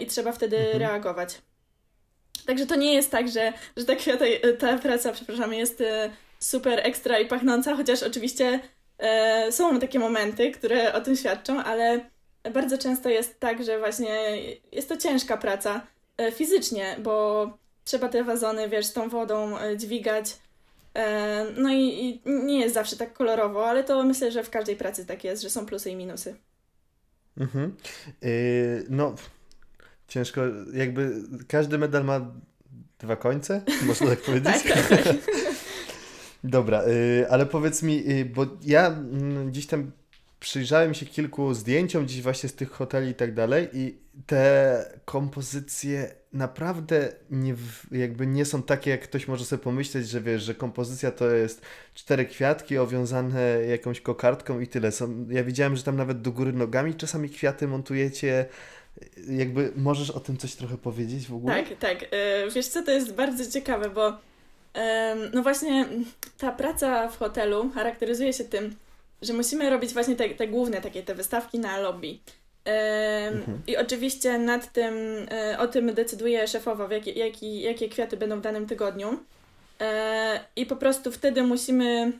i 0.00 0.06
trzeba 0.06 0.32
wtedy 0.32 0.56
mhm. 0.56 0.78
reagować. 0.78 1.38
Także 2.46 2.66
to 2.66 2.76
nie 2.76 2.94
jest 2.94 3.10
tak, 3.10 3.28
że, 3.28 3.52
że 3.76 3.84
ta, 3.84 3.96
kwiata, 3.96 4.24
ta 4.58 4.78
praca, 4.78 5.12
przepraszam, 5.12 5.54
jest 5.54 5.82
super 6.40 6.80
ekstra 6.82 7.18
i 7.18 7.26
pachnąca, 7.26 7.76
chociaż 7.76 8.02
oczywiście 8.02 8.60
są 9.50 9.80
takie 9.80 9.98
momenty, 9.98 10.50
które 10.50 10.92
o 10.92 11.00
tym 11.00 11.16
świadczą, 11.16 11.62
ale 11.62 12.00
bardzo 12.54 12.78
często 12.78 13.08
jest 13.08 13.40
tak, 13.40 13.64
że 13.64 13.78
właśnie 13.78 14.38
jest 14.72 14.88
to 14.88 14.96
ciężka 14.96 15.36
praca 15.36 15.86
E, 16.20 16.32
fizycznie, 16.32 16.96
bo 17.02 17.46
trzeba 17.84 18.08
te 18.08 18.24
wazony, 18.24 18.68
wiesz, 18.68 18.86
z 18.86 18.92
tą 18.92 19.08
wodą 19.08 19.58
e, 19.58 19.76
dźwigać. 19.76 20.38
E, 20.94 21.46
no 21.56 21.72
i, 21.72 22.20
i, 22.26 22.30
nie 22.30 22.60
jest 22.60 22.74
zawsze 22.74 22.96
tak 22.96 23.12
kolorowo, 23.12 23.68
ale 23.68 23.84
to 23.84 24.04
myślę, 24.04 24.32
że 24.32 24.44
w 24.44 24.50
każdej 24.50 24.76
pracy 24.76 25.06
tak 25.06 25.24
jest, 25.24 25.42
że 25.42 25.50
są 25.50 25.66
plusy 25.66 25.90
i 25.90 25.96
minusy. 25.96 26.36
Mhm. 27.38 27.76
Yy, 28.22 28.86
no, 28.88 29.14
ciężko, 30.08 30.40
jakby 30.72 31.12
każdy 31.48 31.78
medal 31.78 32.04
ma 32.04 32.20
dwa 32.98 33.16
końce, 33.16 33.62
można 33.86 34.06
tak 34.06 34.20
powiedzieć? 34.26 34.62
tak, 34.62 34.88
tak, 34.88 35.02
tak. 35.02 35.16
Dobra, 36.44 36.82
yy, 36.82 37.30
ale 37.30 37.46
powiedz 37.46 37.82
mi, 37.82 38.04
yy, 38.04 38.24
bo 38.24 38.46
ja 38.62 38.86
mm, 38.86 39.50
gdzieś 39.50 39.66
tam 39.66 39.90
przyjrzałem 40.40 40.94
się 40.94 41.06
kilku 41.06 41.54
zdjęciom 41.54 42.08
dziś 42.08 42.22
właśnie 42.22 42.48
z 42.48 42.54
tych 42.54 42.70
hoteli 42.70 43.10
i 43.10 43.14
tak 43.14 43.34
dalej 43.34 43.68
i 43.72 43.98
te 44.26 44.84
kompozycje 45.04 46.14
naprawdę 46.32 47.12
nie, 47.30 47.54
jakby 47.92 48.26
nie 48.26 48.44
są 48.44 48.62
takie, 48.62 48.90
jak 48.90 49.00
ktoś 49.00 49.28
może 49.28 49.44
sobie 49.44 49.62
pomyśleć, 49.62 50.08
że 50.08 50.20
wiesz, 50.20 50.42
że 50.42 50.54
kompozycja 50.54 51.10
to 51.10 51.30
jest 51.30 51.62
cztery 51.94 52.26
kwiatki 52.26 52.78
owiązane 52.78 53.64
jakąś 53.68 54.00
kokardką 54.00 54.60
i 54.60 54.66
tyle. 54.66 54.92
Są, 54.92 55.26
ja 55.30 55.44
widziałem, 55.44 55.76
że 55.76 55.82
tam 55.82 55.96
nawet 55.96 56.22
do 56.22 56.32
góry 56.32 56.52
nogami 56.52 56.94
czasami 56.94 57.30
kwiaty 57.30 57.68
montujecie. 57.68 58.46
Jakby 59.28 59.72
możesz 59.76 60.10
o 60.10 60.20
tym 60.20 60.36
coś 60.36 60.54
trochę 60.54 60.78
powiedzieć 60.78 61.26
w 61.26 61.34
ogóle? 61.34 61.64
Tak, 61.64 61.78
tak. 61.78 62.02
E, 62.10 62.50
wiesz 62.50 62.68
co, 62.68 62.82
to 62.82 62.90
jest 62.90 63.14
bardzo 63.14 63.50
ciekawe, 63.50 63.90
bo 63.90 64.18
no 65.32 65.42
właśnie 65.42 65.86
ta 66.38 66.52
praca 66.52 67.08
w 67.08 67.18
hotelu 67.18 67.70
charakteryzuje 67.74 68.32
się 68.32 68.44
tym, 68.44 68.76
że 69.22 69.32
musimy 69.32 69.70
robić 69.70 69.92
właśnie 69.92 70.16
te, 70.16 70.28
te 70.28 70.48
główne 70.48 70.80
takie 70.80 71.02
te 71.02 71.14
wystawki 71.14 71.58
na 71.58 71.78
lobby. 71.78 72.18
Mhm. 72.64 73.62
I 73.66 73.76
oczywiście 73.76 74.38
nad 74.38 74.72
tym, 74.72 74.94
e, 75.30 75.58
o 75.58 75.68
tym 75.68 75.94
decyduje 75.94 76.48
szefowa, 76.48 76.94
jakie, 76.94 77.12
jaki, 77.12 77.60
jakie 77.60 77.88
kwiaty 77.88 78.16
będą 78.16 78.38
w 78.38 78.42
danym 78.42 78.66
tygodniu. 78.66 79.18
E, 79.80 80.40
I 80.56 80.66
po 80.66 80.76
prostu 80.76 81.12
wtedy 81.12 81.42
musimy, 81.42 82.12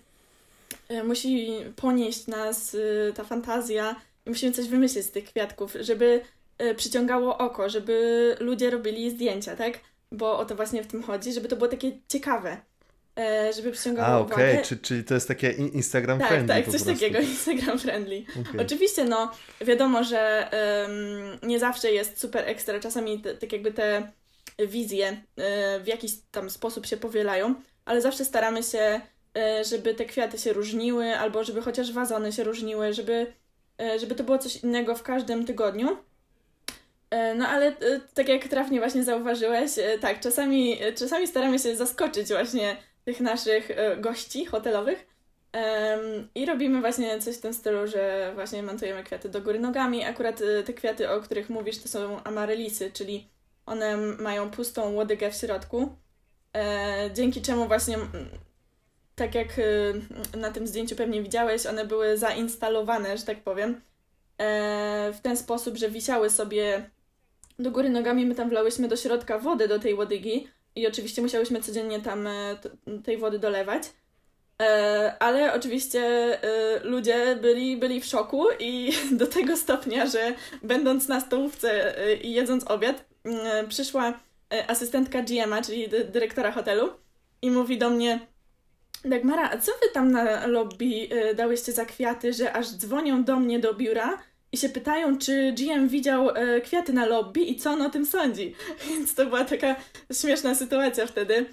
e, 0.88 1.04
musi 1.04 1.50
ponieść 1.76 2.26
nas 2.26 2.76
ta 3.14 3.24
fantazja 3.24 3.96
i 4.26 4.30
musimy 4.30 4.52
coś 4.52 4.68
wymyślić 4.68 5.04
z 5.04 5.10
tych 5.10 5.24
kwiatków, 5.24 5.76
żeby 5.80 6.20
przyciągało 6.76 7.38
oko, 7.38 7.68
żeby 7.68 8.36
ludzie 8.40 8.70
robili 8.70 9.10
zdjęcia, 9.10 9.56
tak? 9.56 9.78
Bo 10.12 10.38
o 10.38 10.44
to 10.44 10.54
właśnie 10.54 10.82
w 10.82 10.86
tym 10.86 11.02
chodzi, 11.02 11.32
żeby 11.32 11.48
to 11.48 11.56
było 11.56 11.68
takie 11.68 11.92
ciekawe. 12.08 12.56
E, 13.18 13.52
żeby 13.52 13.72
przyciągało 13.72 14.08
A, 14.08 14.18
okej, 14.18 14.52
okay. 14.52 14.64
Czy, 14.64 14.76
czyli 14.76 15.04
to 15.04 15.14
jest 15.14 15.28
takie 15.28 15.50
Instagram 15.50 16.18
tak, 16.18 16.28
friendly 16.28 16.54
Tak, 16.54 16.64
tak, 16.64 16.72
coś 16.72 16.82
takiego 16.82 17.20
Instagram 17.30 17.78
friendly. 17.78 18.24
Okay. 18.40 18.60
Oczywiście, 18.60 19.04
no, 19.04 19.32
wiadomo, 19.60 20.04
że 20.04 20.50
um, 20.52 21.50
nie 21.50 21.58
zawsze 21.58 21.92
jest 21.92 22.20
super 22.20 22.48
ekstra, 22.48 22.80
czasami 22.80 23.22
tak 23.40 23.52
jakby 23.52 23.72
te 23.72 24.12
wizje 24.58 25.12
y, 25.12 25.82
w 25.82 25.86
jakiś 25.86 26.12
tam 26.30 26.50
sposób 26.50 26.86
się 26.86 26.96
powielają, 26.96 27.54
ale 27.84 28.00
zawsze 28.00 28.24
staramy 28.24 28.62
się, 28.62 29.00
y, 29.60 29.64
żeby 29.64 29.94
te 29.94 30.04
kwiaty 30.04 30.38
się 30.38 30.52
różniły, 30.52 31.16
albo 31.16 31.44
żeby 31.44 31.62
chociaż 31.62 31.92
wazony 31.92 32.32
się 32.32 32.44
różniły, 32.44 32.92
żeby, 32.92 33.32
żeby 34.00 34.14
to 34.14 34.24
było 34.24 34.38
coś 34.38 34.56
innego 34.56 34.94
w 34.94 35.02
każdym 35.02 35.46
tygodniu. 35.46 35.96
No 37.36 37.48
ale 37.48 37.76
tak 38.14 38.28
jak 38.28 38.48
trafnie 38.48 38.78
właśnie 38.78 39.04
zauważyłeś, 39.04 39.70
tak, 40.00 40.20
czasami, 40.20 40.78
czasami 40.96 41.26
staramy 41.26 41.58
się 41.58 41.76
zaskoczyć 41.76 42.28
właśnie 42.28 42.76
tych 43.04 43.20
naszych 43.20 43.70
e, 43.70 43.96
gości 43.96 44.46
hotelowych. 44.46 45.06
I 46.34 46.46
robimy 46.46 46.80
właśnie 46.80 47.20
coś 47.20 47.36
w 47.36 47.40
tym 47.40 47.54
stylu, 47.54 47.86
że 47.86 48.32
właśnie 48.34 48.62
montujemy 48.62 49.04
kwiaty 49.04 49.28
do 49.28 49.40
góry 49.40 49.60
nogami. 49.60 50.04
Akurat 50.04 50.40
e, 50.40 50.62
te 50.62 50.72
kwiaty, 50.72 51.10
o 51.10 51.20
których 51.20 51.50
mówisz, 51.50 51.78
to 51.78 51.88
są 51.88 52.22
amarylisy, 52.24 52.90
czyli 52.92 53.28
one 53.66 53.96
mają 53.96 54.50
pustą 54.50 54.92
łodygę 54.92 55.30
w 55.30 55.34
środku, 55.34 55.96
e, 56.56 57.10
dzięki 57.14 57.42
czemu 57.42 57.66
właśnie, 57.66 57.98
tak 59.14 59.34
jak 59.34 59.48
na 60.36 60.50
tym 60.50 60.66
zdjęciu 60.66 60.96
pewnie 60.96 61.22
widziałeś, 61.22 61.66
one 61.66 61.84
były 61.84 62.16
zainstalowane, 62.16 63.18
że 63.18 63.24
tak 63.24 63.42
powiem, 63.42 63.80
w 65.12 65.18
ten 65.22 65.36
sposób, 65.36 65.76
że 65.76 65.90
wisiały 65.90 66.30
sobie 66.30 66.90
do 67.60 67.70
góry 67.70 67.90
nogami. 67.90 68.26
My 68.26 68.34
tam 68.34 68.48
wlałyśmy 68.48 68.88
do 68.88 68.96
środka 68.96 69.38
wodę 69.38 69.68
do 69.68 69.78
tej 69.78 69.94
łodygi, 69.94 70.48
i 70.76 70.86
oczywiście 70.86 71.22
musiałyśmy 71.22 71.60
codziennie 71.60 72.00
tam 72.00 72.26
e, 72.26 72.56
tej 73.04 73.18
wody 73.18 73.38
dolewać. 73.38 73.82
E, 74.62 75.16
ale 75.18 75.54
oczywiście 75.54 76.00
e, 76.42 76.80
ludzie 76.84 77.36
byli, 77.36 77.76
byli 77.76 78.00
w 78.00 78.06
szoku 78.06 78.46
i 78.58 78.92
do 79.20 79.26
tego 79.26 79.56
stopnia, 79.56 80.06
że 80.06 80.34
będąc 80.62 81.08
na 81.08 81.20
stołówce 81.20 81.94
i 82.22 82.32
jedząc 82.32 82.64
obiad, 82.64 83.04
przyszła 83.68 84.20
asystentka 84.66 85.22
GM-a, 85.22 85.62
czyli 85.62 85.88
dyrektora 85.88 86.52
hotelu 86.52 86.90
i 87.42 87.50
mówi 87.50 87.78
do 87.78 87.90
mnie 87.90 88.20
Dagmara, 89.04 89.50
a 89.50 89.58
co 89.58 89.72
wy 89.72 89.88
tam 89.92 90.12
na 90.12 90.46
lobby 90.46 91.08
dałyście 91.36 91.72
za 91.72 91.84
kwiaty, 91.84 92.32
że 92.32 92.52
aż 92.52 92.70
dzwonią 92.70 93.24
do 93.24 93.36
mnie 93.36 93.58
do 93.58 93.74
biura 93.74 94.18
i 94.52 94.56
się 94.56 94.68
pytają, 94.68 95.18
czy 95.18 95.52
GM 95.52 95.88
widział 95.88 96.30
e, 96.30 96.60
kwiaty 96.60 96.92
na 96.92 97.06
lobby 97.06 97.40
i 97.40 97.56
co 97.56 97.70
on 97.70 97.82
o 97.82 97.90
tym 97.90 98.06
sądzi. 98.06 98.54
Więc 98.88 99.14
to 99.14 99.26
była 99.26 99.44
taka 99.44 99.76
śmieszna 100.12 100.54
sytuacja 100.54 101.06
wtedy. 101.06 101.46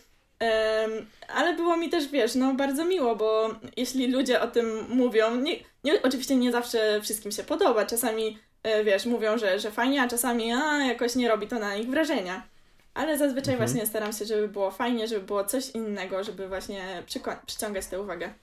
ale 1.28 1.54
było 1.56 1.78
mi 1.78 1.90
też, 1.90 2.08
wiesz, 2.08 2.36
no 2.36 2.54
bardzo 2.54 2.86
miło, 2.86 3.16
bo 3.16 3.50
jeśli 3.78 4.08
ludzie 4.08 4.42
o 4.42 4.48
tym 4.48 4.86
mówią, 4.90 5.36
nie, 5.36 5.56
nie, 5.84 6.02
oczywiście 6.02 6.36
nie 6.36 6.52
zawsze 6.52 7.02
wszystkim 7.02 7.32
się 7.32 7.44
podoba, 7.44 7.86
czasami, 7.86 8.38
e, 8.64 8.84
wiesz, 8.84 9.06
mówią, 9.06 9.38
że, 9.38 9.60
że 9.60 9.72
fajnie, 9.72 10.02
a 10.02 10.08
czasami 10.08 10.52
a, 10.54 10.86
jakoś 10.86 11.16
nie 11.16 11.28
robi 11.28 11.48
to 11.48 11.60
na 11.60 11.76
nich 11.76 11.90
wrażenia. 11.90 12.48
Ale 12.94 13.18
zazwyczaj 13.18 13.54
mhm. 13.54 13.70
właśnie 13.70 13.88
staram 13.88 14.14
się, 14.14 14.26
żeby 14.26 14.48
było 14.48 14.72
fajnie, 14.72 15.08
żeby 15.08 15.26
było 15.26 15.44
coś 15.44 15.70
innego, 15.70 16.24
żeby 16.24 16.48
właśnie 16.48 17.04
przyciągać 17.46 17.86
tę 17.86 18.02
uwagę. 18.02 18.34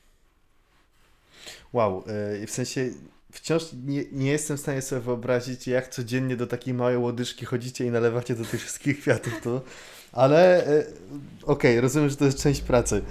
Wow, 1.72 2.04
yy, 2.40 2.46
w 2.46 2.50
sensie 2.50 2.90
wciąż 3.34 3.62
nie, 3.84 4.04
nie 4.12 4.30
jestem 4.30 4.56
w 4.56 4.60
stanie 4.60 4.82
sobie 4.82 5.00
wyobrazić, 5.00 5.66
jak 5.66 5.88
codziennie 5.88 6.36
do 6.36 6.46
takiej 6.46 6.74
małej 6.74 6.96
łodyżki 6.96 7.46
chodzicie 7.46 7.86
i 7.86 7.90
nalewacie 7.90 8.34
do 8.34 8.44
tych 8.44 8.60
wszystkich 8.60 9.00
kwiatów, 9.00 9.40
to... 9.42 9.62
Ale 10.12 10.66
e, 10.66 10.80
okej, 10.80 10.92
okay, 11.42 11.80
rozumiem, 11.80 12.10
że 12.10 12.16
to 12.16 12.24
jest 12.24 12.42
część 12.42 12.60
pracy. 12.60 13.02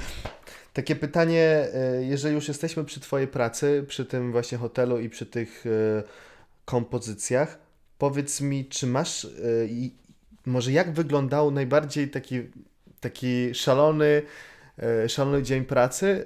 Takie 0.74 0.96
pytanie, 0.96 1.68
e, 1.74 2.04
jeżeli 2.04 2.36
już 2.36 2.48
jesteśmy 2.48 2.84
przy 2.84 3.00
Twojej 3.00 3.28
pracy, 3.28 3.86
przy 3.88 4.06
tym 4.06 4.32
właśnie 4.32 4.58
hotelu 4.58 5.00
i 5.00 5.10
przy 5.10 5.26
tych 5.26 5.66
e, 5.66 6.04
kompozycjach, 6.66 7.60
powiedz 7.98 8.42
mi, 8.42 8.66
czy 8.66 8.88
masz, 8.88 9.28
może 10.46 10.72
jak 10.72 10.94
wyglądał 10.94 11.52
najbardziej 11.52 12.10
taki, 12.10 12.42
taki 13.00 13.56
szalony, 13.56 14.22
szalony 15.08 15.44
dzień 15.44 15.66
pracy, 15.66 16.26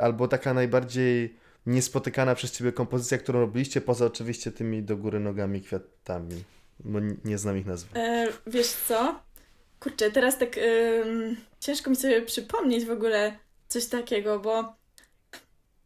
albo 0.00 0.28
taka 0.28 0.54
najbardziej 0.54 1.34
niespotykana 1.66 2.34
przez 2.34 2.52
Ciebie 2.52 2.72
kompozycja, 2.72 3.18
którą 3.18 3.40
robiliście, 3.40 3.80
poza 3.80 4.06
oczywiście 4.06 4.52
tymi 4.52 4.82
do 4.82 4.96
góry 4.96 5.20
nogami 5.20 5.60
kwiatami, 5.60 6.44
bo 6.80 6.98
nie 7.24 7.38
znam 7.38 7.58
ich 7.58 7.66
nazwy. 7.66 8.00
E, 8.00 8.28
wiesz 8.46 8.68
co? 8.88 9.20
Kurczę, 9.80 10.10
teraz 10.10 10.38
tak 10.38 10.56
ciężko 11.60 11.90
mi 11.90 11.96
sobie 11.96 12.22
przypomnieć 12.22 12.84
w 12.84 12.90
ogóle 12.90 13.38
coś 13.68 13.86
takiego, 13.86 14.38
bo 14.38 14.78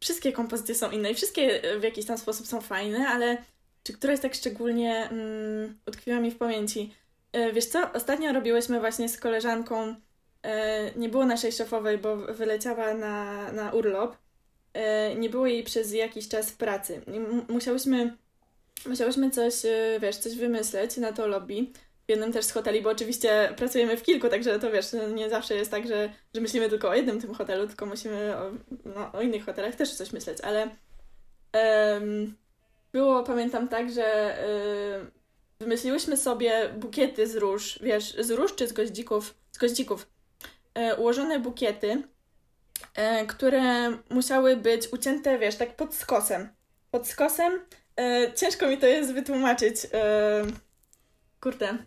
wszystkie 0.03 0.31
kompozycje 0.31 0.75
są 0.75 0.91
inne 0.91 1.11
i 1.11 1.15
wszystkie 1.15 1.63
e, 1.63 1.79
w 1.79 1.83
jakiś 1.83 2.05
tam 2.05 2.17
sposób 2.17 2.47
są 2.47 2.61
fajne, 2.61 3.07
ale 3.07 3.37
czy 3.83 3.93
któraś 3.93 4.19
tak 4.19 4.33
szczególnie 4.33 5.09
mm, 5.09 5.79
utkwiła 5.87 6.19
mi 6.19 6.31
w 6.31 6.37
pamięci? 6.37 6.93
E, 7.31 7.53
wiesz 7.53 7.65
co, 7.65 7.91
ostatnio 7.93 8.33
robiłyśmy 8.33 8.79
właśnie 8.79 9.09
z 9.09 9.17
koleżanką, 9.17 9.95
e, 10.43 10.91
nie 10.95 11.09
było 11.09 11.25
naszej 11.25 11.51
szefowej, 11.51 11.97
bo 11.97 12.17
wyleciała 12.17 12.93
na, 12.93 13.51
na 13.51 13.71
urlop, 13.71 14.17
nie 15.15 15.29
było 15.29 15.47
jej 15.47 15.63
przez 15.63 15.93
jakiś 15.93 16.27
czas 16.27 16.51
w 16.51 16.57
pracy. 16.57 17.01
Musiałyśmy, 17.49 18.17
musiałyśmy 18.85 19.31
coś, 19.31 19.65
e, 19.65 19.99
wiesz, 20.01 20.17
coś 20.17 20.35
wymyśleć 20.35 20.97
na 20.97 21.11
to 21.13 21.27
lobby. 21.27 21.67
W 22.07 22.09
jednym 22.09 22.33
też 22.33 22.45
z 22.45 22.51
hoteli, 22.51 22.81
bo 22.81 22.89
oczywiście 22.89 23.53
pracujemy 23.57 23.97
w 23.97 24.03
kilku, 24.03 24.29
także 24.29 24.59
to 24.59 24.71
wiesz, 24.71 24.85
nie 25.13 25.29
zawsze 25.29 25.55
jest 25.55 25.71
tak, 25.71 25.87
że, 25.87 26.13
że 26.33 26.41
myślimy 26.41 26.69
tylko 26.69 26.89
o 26.89 26.95
jednym 26.95 27.21
tym 27.21 27.33
hotelu, 27.33 27.67
tylko 27.67 27.85
musimy 27.85 28.37
o, 28.37 28.51
no, 28.85 29.11
o 29.13 29.21
innych 29.21 29.45
hotelach 29.45 29.75
też 29.75 29.93
coś 29.93 30.11
myśleć, 30.11 30.37
ale 30.41 30.69
em, 31.51 32.35
było, 32.93 33.23
pamiętam 33.23 33.67
tak, 33.67 33.91
że 33.91 34.37
y, 35.59 35.63
wymyśliłyśmy 35.63 36.17
sobie 36.17 36.69
bukiety 36.77 37.27
z 37.27 37.35
róż, 37.35 37.79
wiesz, 37.81 38.15
z 38.19 38.31
róż 38.31 38.55
czy 38.55 38.67
z 38.67 38.73
goździków, 38.73 39.35
z 39.51 39.57
goździków, 39.57 40.07
e, 40.73 40.95
ułożone 40.95 41.39
bukiety, 41.39 41.91
e, 41.91 42.03
które 43.27 43.91
musiały 44.09 44.57
być 44.57 44.87
ucięte, 44.93 45.39
wiesz, 45.39 45.55
tak 45.55 45.75
pod 45.75 45.95
skosem. 45.95 46.49
Pod 46.91 47.07
skosem. 47.07 47.59
E, 47.99 48.33
ciężko 48.35 48.67
mi 48.67 48.77
to 48.77 48.87
jest 48.87 49.13
wytłumaczyć. 49.13 49.75
E, 49.93 50.43
kurde, 51.41 51.77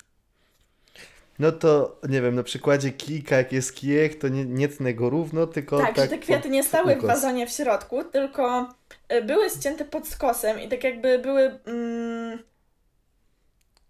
No 1.38 1.52
to, 1.52 2.00
nie 2.08 2.22
wiem, 2.22 2.34
na 2.34 2.42
przykładzie 2.42 2.92
kijka, 2.92 3.36
jak 3.36 3.52
jest 3.52 3.74
kijek, 3.74 4.14
to 4.14 4.28
nie, 4.28 4.44
nie 4.44 4.68
tnę 4.68 4.94
go 4.94 5.10
równo, 5.10 5.46
tylko 5.46 5.78
Tak, 5.78 5.94
tak... 5.94 6.04
że 6.04 6.16
te 6.16 6.18
kwiaty 6.18 6.50
nie 6.50 6.62
stały 6.64 6.96
w 6.96 7.02
wazonie 7.02 7.46
w 7.46 7.50
środku, 7.50 8.04
tylko 8.04 8.68
e, 9.08 9.22
były 9.22 9.50
ścięte 9.50 9.84
pod 9.84 10.08
skosem 10.08 10.60
i 10.60 10.68
tak 10.68 10.84
jakby 10.84 11.18
były. 11.18 11.58
Mm, 11.66 12.38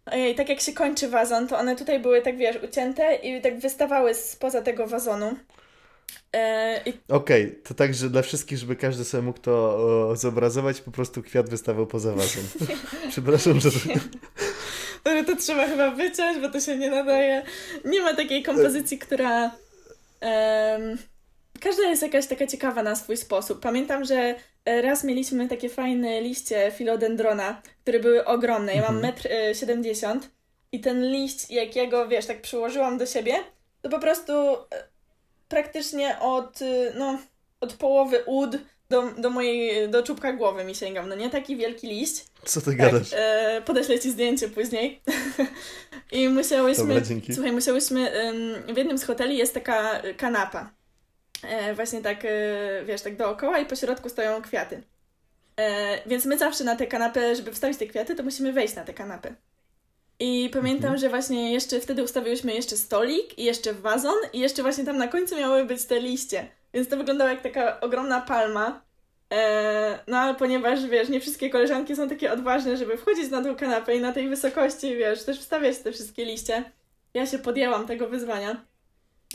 ojej, 0.07 0.35
tak 0.35 0.49
jak 0.49 0.61
się 0.61 0.73
kończy 0.73 1.09
wazon, 1.09 1.49
to 1.49 1.59
one 1.59 1.77
tutaj 1.77 2.01
były 2.01 2.23
tak 2.23 2.37
wiesz, 2.37 2.57
ucięte 2.63 3.15
i 3.15 3.41
tak 3.41 3.59
wystawały 3.59 4.15
spoza 4.15 4.63
tego 4.63 4.87
wazonu. 4.87 5.37
E, 6.33 6.81
I 6.87 6.93
Okej, 7.09 7.59
to 7.65 7.75
tak, 7.75 7.95
że 7.95 8.11
dla 8.11 8.23
wszystkich, 8.23 8.59
żeby 8.59 8.77
każdy 8.77 9.05
sobie 9.05 9.23
mógł 9.23 9.39
to 9.41 9.53
o, 10.11 10.17
zobrazować, 10.17 10.81
po 10.81 10.91
prostu 10.91 11.23
kwiat 11.23 11.49
wystawał 11.51 11.87
poza 11.87 12.13
wazon. 12.13 12.45
Przepraszam, 13.11 13.61
że... 13.61 13.71
to, 15.05 15.25
to 15.27 15.37
trzeba 15.37 15.67
chyba 15.69 15.91
wyciąć, 15.91 16.41
bo 16.41 16.49
to 16.49 16.61
się 16.61 16.77
nie 16.77 16.91
nadaje. 16.91 17.43
Nie 17.85 18.01
ma 18.01 18.15
takiej 18.15 18.43
kompozycji, 18.43 18.99
która. 18.99 19.51
em, 20.21 20.99
każda 21.61 21.83
jest 21.83 22.03
jakaś 22.03 22.27
taka 22.27 22.47
ciekawa 22.47 22.83
na 22.83 22.97
swój 22.97 23.17
sposób. 23.17 23.61
Pamiętam, 23.61 24.05
że 24.05 24.35
e, 24.65 24.83
raz 24.83 25.05
mieliśmy 25.05 25.49
takie 25.49 25.69
fajne 25.69 26.21
liście 26.21 26.73
filodendrona, 26.77 27.63
które 27.83 28.01
były 28.01 28.25
ogromne. 28.25 28.75
Ja 28.75 28.83
mam 28.83 28.97
Mhm. 28.97 29.15
1,70 29.15 30.11
m 30.11 30.21
i 30.73 30.81
ten 30.81 31.05
liść, 31.13 31.51
jak 31.51 31.77
ja 31.77 31.87
go, 31.87 32.09
wiesz, 32.09 32.27
tak 32.27 32.43
przyłożyłam 32.43 32.99
do 32.99 33.07
siebie, 33.07 33.35
to 33.83 33.89
po 33.89 33.99
prostu 33.99 34.33
e, 34.33 34.57
praktycznie 35.49 36.19
od, 36.21 36.63
y, 36.63 36.93
no, 36.97 37.19
od 37.61 37.73
połowy 37.73 38.25
ud 38.27 38.57
do, 38.89 39.03
do 39.19 39.31
mojej, 39.31 39.89
do 39.91 40.03
czubka 40.03 40.33
głowy 40.33 40.65
mi 40.65 40.75
sięgał. 40.75 41.07
No 41.07 41.15
nie 41.15 41.31
taki 41.31 41.57
wielki 41.57 41.87
liść. 41.87 42.25
Co 42.45 42.61
ty 42.61 42.67
Tak, 42.67 42.77
gadasz? 42.77 43.13
e, 43.13 43.63
podeślę 43.67 43.99
ci 44.01 44.11
zdjęcie 44.11 44.49
później. 44.49 45.01
I 46.13 46.29
musiałyśmy. 46.29 46.85
Dobra, 46.87 47.01
dzięki. 47.01 47.35
Słuchaj, 47.35 47.53
musiałyśmy. 47.53 48.13
w 48.75 48.77
jednym 48.77 48.99
z 48.99 49.05
hoteli 49.05 49.37
jest 49.39 49.55
taka 49.55 50.03
kanapa. 50.17 50.71
E, 51.43 51.75
właśnie 51.75 52.03
tak, 52.03 52.25
e, 52.25 52.29
wiesz, 52.85 53.03
tak 53.03 53.17
dookoła 53.17 53.59
i 53.59 53.67
po 53.67 53.77
środku 53.77 54.09
stoją 54.09 54.43
kwiaty. 54.43 54.83
E, 55.57 55.99
więc 56.09 56.25
my 56.25 56.39
zawsze 56.39 56.65
na 56.65 56.77
tę 56.77 56.87
kanapę, 56.87 57.37
żeby 57.37 57.53
wstawić 57.53 57.79
te 57.79 57.87
kwiaty, 57.87 58.15
to 58.15 58.23
musimy 58.23 58.53
wejść 58.53 58.75
na 58.77 58.85
tę 58.85 58.95
kanapę. 58.95 59.35
I 60.21 60.51
pamiętam, 60.53 60.85
Mhm. 60.85 60.99
że 61.01 61.09
właśnie 61.09 61.53
jeszcze 61.53 61.81
wtedy 61.81 62.03
ustawiłyśmy 62.03 62.55
jeszcze 62.55 62.77
stolik 62.77 63.39
i 63.39 63.45
jeszcze 63.45 63.73
wazon 63.75 64.15
i 64.33 64.39
jeszcze 64.39 64.63
właśnie 64.63 64.85
tam 64.85 64.99
na 64.99 65.09
końcu 65.09 65.37
miały 65.37 65.65
być 65.65 65.85
te 65.85 66.01
liście. 66.01 66.49
Więc 66.75 66.89
to 66.89 66.97
wyglądało 66.97 67.31
jak 67.31 67.43
taka 67.43 67.81
ogromna 67.81 68.21
palma. 68.21 68.83
E, 69.33 69.99
no 70.07 70.19
ale 70.19 70.35
ponieważ, 70.35 70.87
wiesz, 70.87 71.09
nie 71.09 71.21
wszystkie 71.21 71.51
koleżanki 71.51 71.97
są 71.97 72.09
takie 72.09 72.33
odważne, 72.33 72.77
żeby 72.77 72.97
wchodzić 72.97 73.31
na 73.31 73.43
tą 73.45 73.57
kanapę 73.57 73.97
i 73.97 74.01
na 74.01 74.13
tej 74.13 74.29
wysokości, 74.29 74.97
wiesz, 74.97 75.23
też 75.25 75.39
wstawiać 75.41 75.79
te 75.79 75.93
wszystkie 75.93 76.25
liście, 76.25 76.65
ja 77.15 77.27
się 77.27 77.39
podjęłam 77.39 77.87
tego 77.87 78.09
wyzwania. 78.09 78.65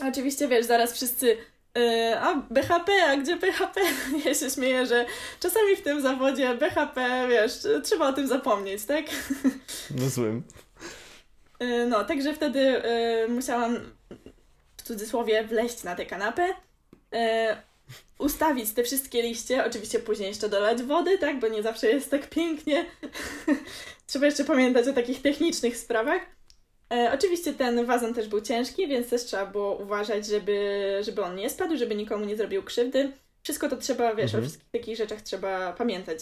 A 0.02 0.08
Oczywiście, 0.08 0.48
wiesz, 0.48 0.66
zaraz 0.66 0.92
wszyscy 0.92 1.36
e, 1.78 2.20
a 2.20 2.34
BHP, 2.50 2.92
a 3.08 3.16
gdzie 3.16 3.36
BHP? 3.36 3.80
Ja 4.24 4.34
się 4.34 4.50
śmieję, 4.50 4.86
że 4.86 5.06
czasami 5.40 5.76
w 5.76 5.82
tym 5.82 6.00
zawodzie 6.02 6.54
BHP, 6.54 7.26
wiesz, 7.28 7.52
trzeba 7.84 8.08
o 8.08 8.12
tym 8.12 8.26
zapomnieć, 8.28 8.84
tak? 8.84 9.04
No 9.98 10.08
złym. 10.10 10.42
E, 11.62 11.86
No, 11.86 12.04
także 12.04 12.34
wtedy 12.34 12.60
e, 12.60 13.28
musiałam 13.28 13.78
w 14.76 14.82
cudzysłowie 14.82 15.44
wleźć 15.44 15.84
na 15.84 15.94
tę 15.96 16.06
kanapę, 16.06 16.48
e, 17.12 17.56
ustawić 18.18 18.70
te 18.72 18.84
wszystkie 18.84 19.22
liście, 19.22 19.64
oczywiście 19.64 19.98
później 19.98 20.28
jeszcze 20.28 20.48
dolać 20.48 20.82
wody, 20.82 21.18
tak, 21.18 21.40
bo 21.40 21.48
nie 21.48 21.62
zawsze 21.62 21.86
jest 21.88 22.10
tak 22.10 22.28
pięknie. 22.30 22.84
Trzeba 24.06 24.26
jeszcze 24.26 24.44
pamiętać 24.44 24.88
o 24.88 24.92
takich 24.92 25.22
technicznych 25.22 25.76
sprawach. 25.76 26.22
Oczywiście 27.14 27.52
ten 27.52 27.86
wazon 27.86 28.14
też 28.14 28.28
był 28.28 28.40
ciężki, 28.40 28.88
więc 28.88 29.08
też 29.08 29.24
trzeba 29.24 29.46
było 29.46 29.76
uważać, 29.76 30.26
żeby, 30.26 30.98
żeby 31.02 31.22
on 31.22 31.36
nie 31.36 31.50
spadł, 31.50 31.76
żeby 31.76 31.94
nikomu 31.94 32.24
nie 32.24 32.36
zrobił 32.36 32.62
krzywdy. 32.62 33.12
Wszystko 33.42 33.68
to 33.68 33.76
trzeba, 33.76 34.14
wiesz, 34.14 34.24
Mhm. 34.34 34.44
o 34.44 34.46
wszystkich 34.46 34.70
takich 34.70 34.96
rzeczach 34.96 35.22
trzeba 35.22 35.72
pamiętać. 35.72 36.18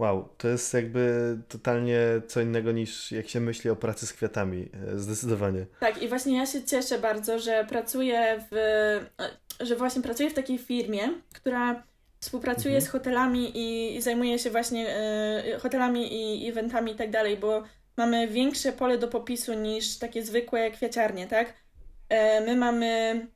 Wow, 0.00 0.28
to 0.38 0.48
jest 0.48 0.74
jakby 0.74 1.36
totalnie 1.48 1.98
co 2.26 2.40
innego 2.40 2.72
niż 2.72 3.12
jak 3.12 3.28
się 3.28 3.40
myśli 3.40 3.70
o 3.70 3.76
pracy 3.76 4.06
z 4.06 4.12
kwiatami. 4.12 4.68
e, 4.94 4.98
Zdecydowanie. 4.98 5.66
Tak, 5.80 6.02
i 6.02 6.08
właśnie 6.08 6.36
ja 6.38 6.46
się 6.46 6.64
cieszę 6.64 6.98
bardzo, 6.98 7.38
że 7.38 7.64
pracuję 7.68 8.44
w, 8.50 8.56
że 9.60 9.76
właśnie 9.76 10.02
pracuję 10.02 10.30
w 10.30 10.34
takiej 10.34 10.58
firmie, 10.58 11.00
która 11.34 11.82
współpracuje 12.20 12.74
Mhm. 12.74 12.88
z 12.88 12.92
hotelami 12.92 13.58
i, 13.58 13.96
i 13.96 14.02
zajmuje 14.02 14.38
się 14.38 14.50
właśnie 14.50 14.88
e, 14.96 15.58
hotelami 15.58 16.02
i 16.44 16.48
eventami 16.48 16.92
i 16.92 16.96
tak 16.96 17.10
dalej, 17.10 17.36
bo 17.36 17.62
mamy 17.96 18.28
większe 18.28 18.72
pole 18.72 18.98
do 18.98 19.08
popisu 19.08 19.54
niż 19.54 19.98
takie 19.98 20.22
zwykłe 20.24 20.70
kwiaciarnie, 20.70 21.26
tak? 21.26 21.54
E, 22.08 22.40
my 22.40 22.56
mamy 22.56 23.26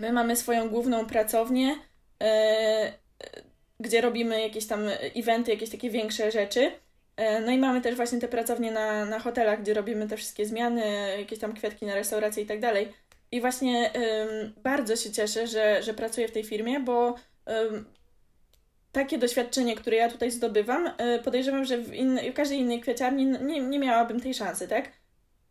my 0.00 0.12
mamy 0.12 0.36
swoją 0.36 0.68
główną 0.68 1.06
pracownię, 1.06 1.76
e, 2.22 2.92
gdzie 3.80 4.00
robimy 4.00 4.40
jakieś 4.42 4.66
tam 4.66 4.80
eventy, 5.16 5.50
jakieś 5.50 5.70
takie 5.70 5.90
większe 5.90 6.30
rzeczy. 6.30 6.72
E, 7.16 7.40
No 7.40 7.52
i 7.52 7.58
mamy 7.58 7.80
też 7.80 7.96
właśnie 7.96 8.18
te 8.20 8.28
pracownie 8.28 8.70
na, 8.72 9.04
na 9.06 9.18
hotelach, 9.18 9.62
gdzie 9.62 9.74
robimy 9.74 10.08
te 10.08 10.16
wszystkie 10.16 10.46
zmiany, 10.46 10.82
jakieś 11.18 11.38
tam 11.38 11.52
kwiatki 11.54 11.86
na 11.86 11.94
restauracje 11.94 12.42
i 12.42 12.46
tak 12.46 12.60
dalej. 12.60 12.92
I 13.32 13.40
właśnie 13.40 13.92
ym, 13.96 14.54
bardzo 14.62 14.96
się 14.96 15.12
cieszę, 15.12 15.46
że, 15.46 15.82
że 15.82 15.94
pracuję 15.94 16.28
w 16.28 16.32
tej 16.32 16.44
firmie, 16.44 16.80
bo 16.80 17.14
ym, 17.50 17.94
takie 18.92 19.18
doświadczenie, 19.18 19.76
które 19.76 19.96
ja 19.96 20.10
tutaj 20.10 20.30
zdobywam, 20.30 20.86
y, 20.86 21.22
podejrzewam, 21.24 21.64
że 21.64 21.78
w, 21.78 21.94
innej, 21.94 22.32
w 22.32 22.34
każdej 22.34 22.58
innej 22.58 22.80
kwiaciarni 22.80 23.26
nie, 23.26 23.60
nie 23.60 23.78
miałabym 23.78 24.20
tej 24.20 24.34
szansy, 24.34 24.68
tak? 24.68 24.86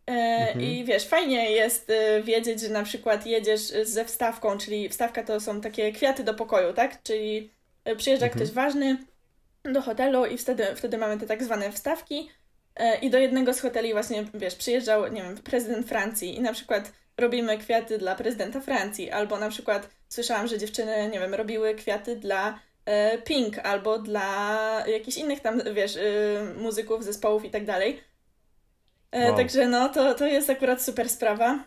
E, 0.07 0.11
Mhm. 0.55 0.61
I 0.61 0.85
wiesz, 0.85 1.07
fajnie 1.07 1.51
jest 1.51 1.89
y, 1.89 2.23
wiedzieć, 2.23 2.61
że 2.61 2.69
na 2.69 2.83
przykład 2.83 3.25
jedziesz 3.25 3.61
ze 3.83 4.05
wstawką, 4.05 4.57
czyli 4.57 4.89
wstawka 4.89 5.23
to 5.23 5.39
są 5.39 5.61
takie 5.61 5.91
kwiaty 5.91 6.23
do 6.23 6.33
pokoju, 6.33 6.73
tak? 6.73 7.03
Czyli 7.03 7.53
przyjeżdża 7.97 8.25
Mhm. 8.25 8.31
ktoś 8.45 8.55
ważny 8.55 8.97
do 9.63 9.81
hotelu 9.81 10.25
i 10.25 10.37
wtedy, 10.37 10.65
wtedy 10.75 10.97
mamy 10.97 11.17
te 11.17 11.25
tak 11.27 11.43
zwane 11.43 11.71
wstawki. 11.71 12.29
E, 12.75 12.97
I 12.99 13.09
do 13.09 13.17
jednego 13.17 13.53
z 13.53 13.59
hoteli 13.61 13.93
właśnie, 13.93 14.25
wiesz, 14.33 14.55
przyjeżdżał, 14.55 15.07
nie 15.07 15.21
wiem, 15.23 15.37
prezydent 15.37 15.87
Francji 15.87 16.35
i 16.37 16.41
na 16.41 16.53
przykład 16.53 16.91
robimy 17.17 17.57
kwiaty 17.57 17.97
dla 17.97 18.15
prezydenta 18.15 18.59
Francji, 18.61 19.11
albo 19.11 19.37
na 19.39 19.49
przykład 19.49 19.89
słyszałam, 20.09 20.47
że 20.47 20.57
dziewczyny, 20.57 21.09
nie 21.11 21.19
wiem, 21.19 21.33
robiły 21.35 21.75
kwiaty 21.75 22.15
dla 22.15 22.59
e, 22.85 23.17
Pink, 23.17 23.59
albo 23.59 23.99
dla 23.99 24.83
jakichś 24.87 25.17
innych 25.17 25.39
tam, 25.39 25.61
wiesz, 25.73 25.95
y, 25.95 26.39
muzyków, 26.57 27.03
zespołów 27.03 27.45
i 27.45 27.49
tak 27.49 27.65
dalej. 27.65 28.03
E, 29.11 29.25
Wow. 29.27 29.37
Także 29.37 29.67
no, 29.67 29.89
to, 29.89 30.13
to 30.13 30.27
jest 30.27 30.49
akurat 30.49 30.81
super 30.81 31.09
sprawa. 31.09 31.59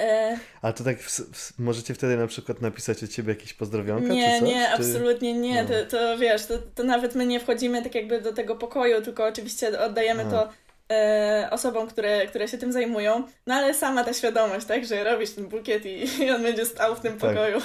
E, 0.00 0.38
A 0.62 0.72
to 0.72 0.84
tak 0.84 1.00
w, 1.00 1.10
w, 1.10 1.58
możecie 1.58 1.94
wtedy 1.94 2.16
na 2.16 2.26
przykład 2.26 2.60
napisać 2.60 3.04
od 3.04 3.10
ciebie 3.10 3.32
jakieś 3.32 3.54
pozdrowionka 3.54 4.08
nie, 4.08 4.32
czy 4.34 4.40
coś? 4.40 4.48
nie, 4.48 4.66
czy... 4.66 4.72
absolutnie 4.72 5.34
nie. 5.34 5.62
No. 5.62 5.68
To, 5.68 5.86
to 5.86 6.18
wiesz, 6.18 6.46
to, 6.46 6.54
to 6.74 6.84
nawet 6.84 7.14
my 7.14 7.26
nie 7.26 7.40
wchodzimy 7.40 7.82
tak 7.82 7.94
jakby 7.94 8.20
do 8.20 8.32
tego 8.32 8.56
pokoju, 8.56 9.02
tylko 9.02 9.26
oczywiście 9.26 9.80
oddajemy 9.80 10.24
to 10.24 10.48
e, 10.90 11.48
osobom, 11.50 11.88
które, 11.88 12.26
które 12.26 12.48
się 12.48 12.58
tym 12.58 12.72
zajmują. 12.72 13.26
No 13.46 13.54
ale 13.54 13.74
sama 13.74 14.04
ta 14.04 14.12
świadomość, 14.12 14.66
tak, 14.66 14.86
że 14.86 15.04
robisz 15.04 15.30
ten 15.30 15.48
bukiet 15.48 15.86
i, 15.86 16.22
i 16.24 16.30
on 16.30 16.42
będzie 16.42 16.66
stał 16.66 16.96
w 16.96 17.00
tym 17.00 17.18
Tak. 17.18 17.30
pokoju. 17.30 17.58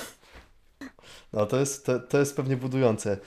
No 1.33 1.45
to 1.45 1.59
jest, 1.59 1.85
to, 1.85 1.99
to 1.99 2.19
jest 2.19 2.35
pewnie 2.35 2.57
budujące, 2.57 3.17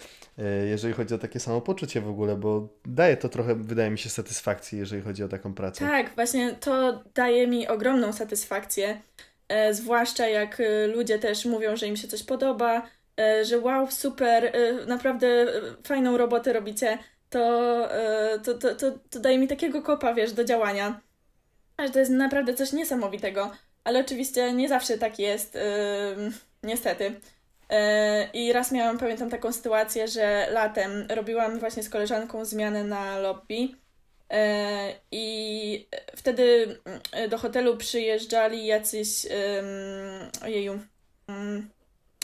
jeżeli 0.71 0.95
chodzi 0.95 1.15
o 1.15 1.19
takie 1.19 1.41
samopoczucie 1.41 2.01
w 2.01 2.09
ogóle, 2.09 2.37
bo 2.37 2.69
daje 2.85 3.17
to 3.17 3.29
trochę, 3.29 3.55
wydaje 3.55 3.91
mi 3.91 3.99
się, 3.99 4.11
satysfakcji, 4.11 4.79
jeżeli 4.79 5.03
chodzi 5.03 5.25
o 5.25 5.29
taką 5.29 5.55
pracę. 5.55 5.85
Tak, 5.87 6.15
właśnie 6.15 6.53
to 6.53 7.03
daje 7.15 7.47
mi 7.47 7.69
ogromną 7.69 8.13
satysfakcję. 8.13 9.01
E, 9.49 9.75
zwłaszcza 9.75 10.29
jak 10.29 10.61
e, 10.61 10.87
ludzie 10.87 11.19
też 11.19 11.45
mówią, 11.45 11.77
że 11.77 11.87
im 11.87 11.97
się 11.97 12.09
coś 12.09 12.23
podoba. 12.23 12.89
e, 13.21 13.45
że 13.45 13.59
wow, 13.59 13.91
super, 13.91 14.45
e, 14.45 14.87
naprawdę 14.87 15.27
e, 15.29 15.47
fajną 15.87 16.17
robotę 16.17 16.53
robicie, 16.53 16.99
to, 17.31 17.41
e, 17.95 18.39
to, 18.39 18.55
to, 18.55 18.75
to, 18.75 18.93
to 19.11 19.21
daje 19.21 19.39
mi 19.39 19.49
takiego 19.49 19.83
kopa, 19.83 20.15
wiesz, 20.15 20.33
do 20.33 20.45
działania. 20.45 21.01
Ale 21.77 21.91
to 21.91 21.99
jest 21.99 22.11
naprawdę 22.11 22.55
coś 22.55 22.73
niesamowitego. 22.73 23.51
Ale 23.85 24.01
oczywiście 24.01 24.53
nie 24.53 24.69
zawsze 24.69 24.99
tak 24.99 25.19
jest, 25.19 25.59
niestety. 26.63 27.21
Yy, 27.75 28.29
I 28.33 28.53
raz 28.53 28.73
miałam, 28.73 28.99
pamiętam 28.99 29.31
taką 29.31 29.53
sytuację, 29.53 30.09
że 30.09 30.49
latem 30.51 31.07
robiłam 31.09 31.59
właśnie 31.59 31.83
z 31.83 31.89
koleżanką 31.89 32.45
zmianę 32.45 32.85
na 32.85 33.19
lobby. 33.19 33.55
Yy, 33.55 33.69
I 35.13 35.89
wtedy 36.17 36.79
yy, 37.17 37.29
do 37.29 37.39
hotelu 37.39 37.77
przyjeżdżali 37.77 38.67
jacyś. 38.67 39.27
Ojeju. 40.45 40.81
ym, 41.31 41.71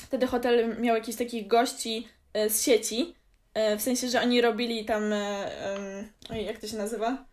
Wtedy 0.03 0.27
hotel 0.27 0.77
miał 0.81 0.97
jakichś 0.97 1.19
takich 1.19 1.47
gości 1.47 2.09
yy, 2.35 2.51
z 2.51 2.63
sieci. 2.63 3.15
W 3.79 3.83
sensie, 3.83 4.09
że 4.09 4.21
oni 4.21 4.41
robili 4.41 4.85
tam. 4.85 5.03
Ojej, 6.31 6.47
jak 6.47 6.59
to 6.59 6.67
się 6.67 6.77
nazywa? 6.77 7.25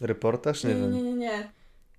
Reportaż? 0.00 0.64
Nie, 0.64 0.74
nie, 0.74 0.86
nie, 0.88 1.02
nie, 1.02 1.12
nie. 1.12 1.30
Tak 1.30 1.50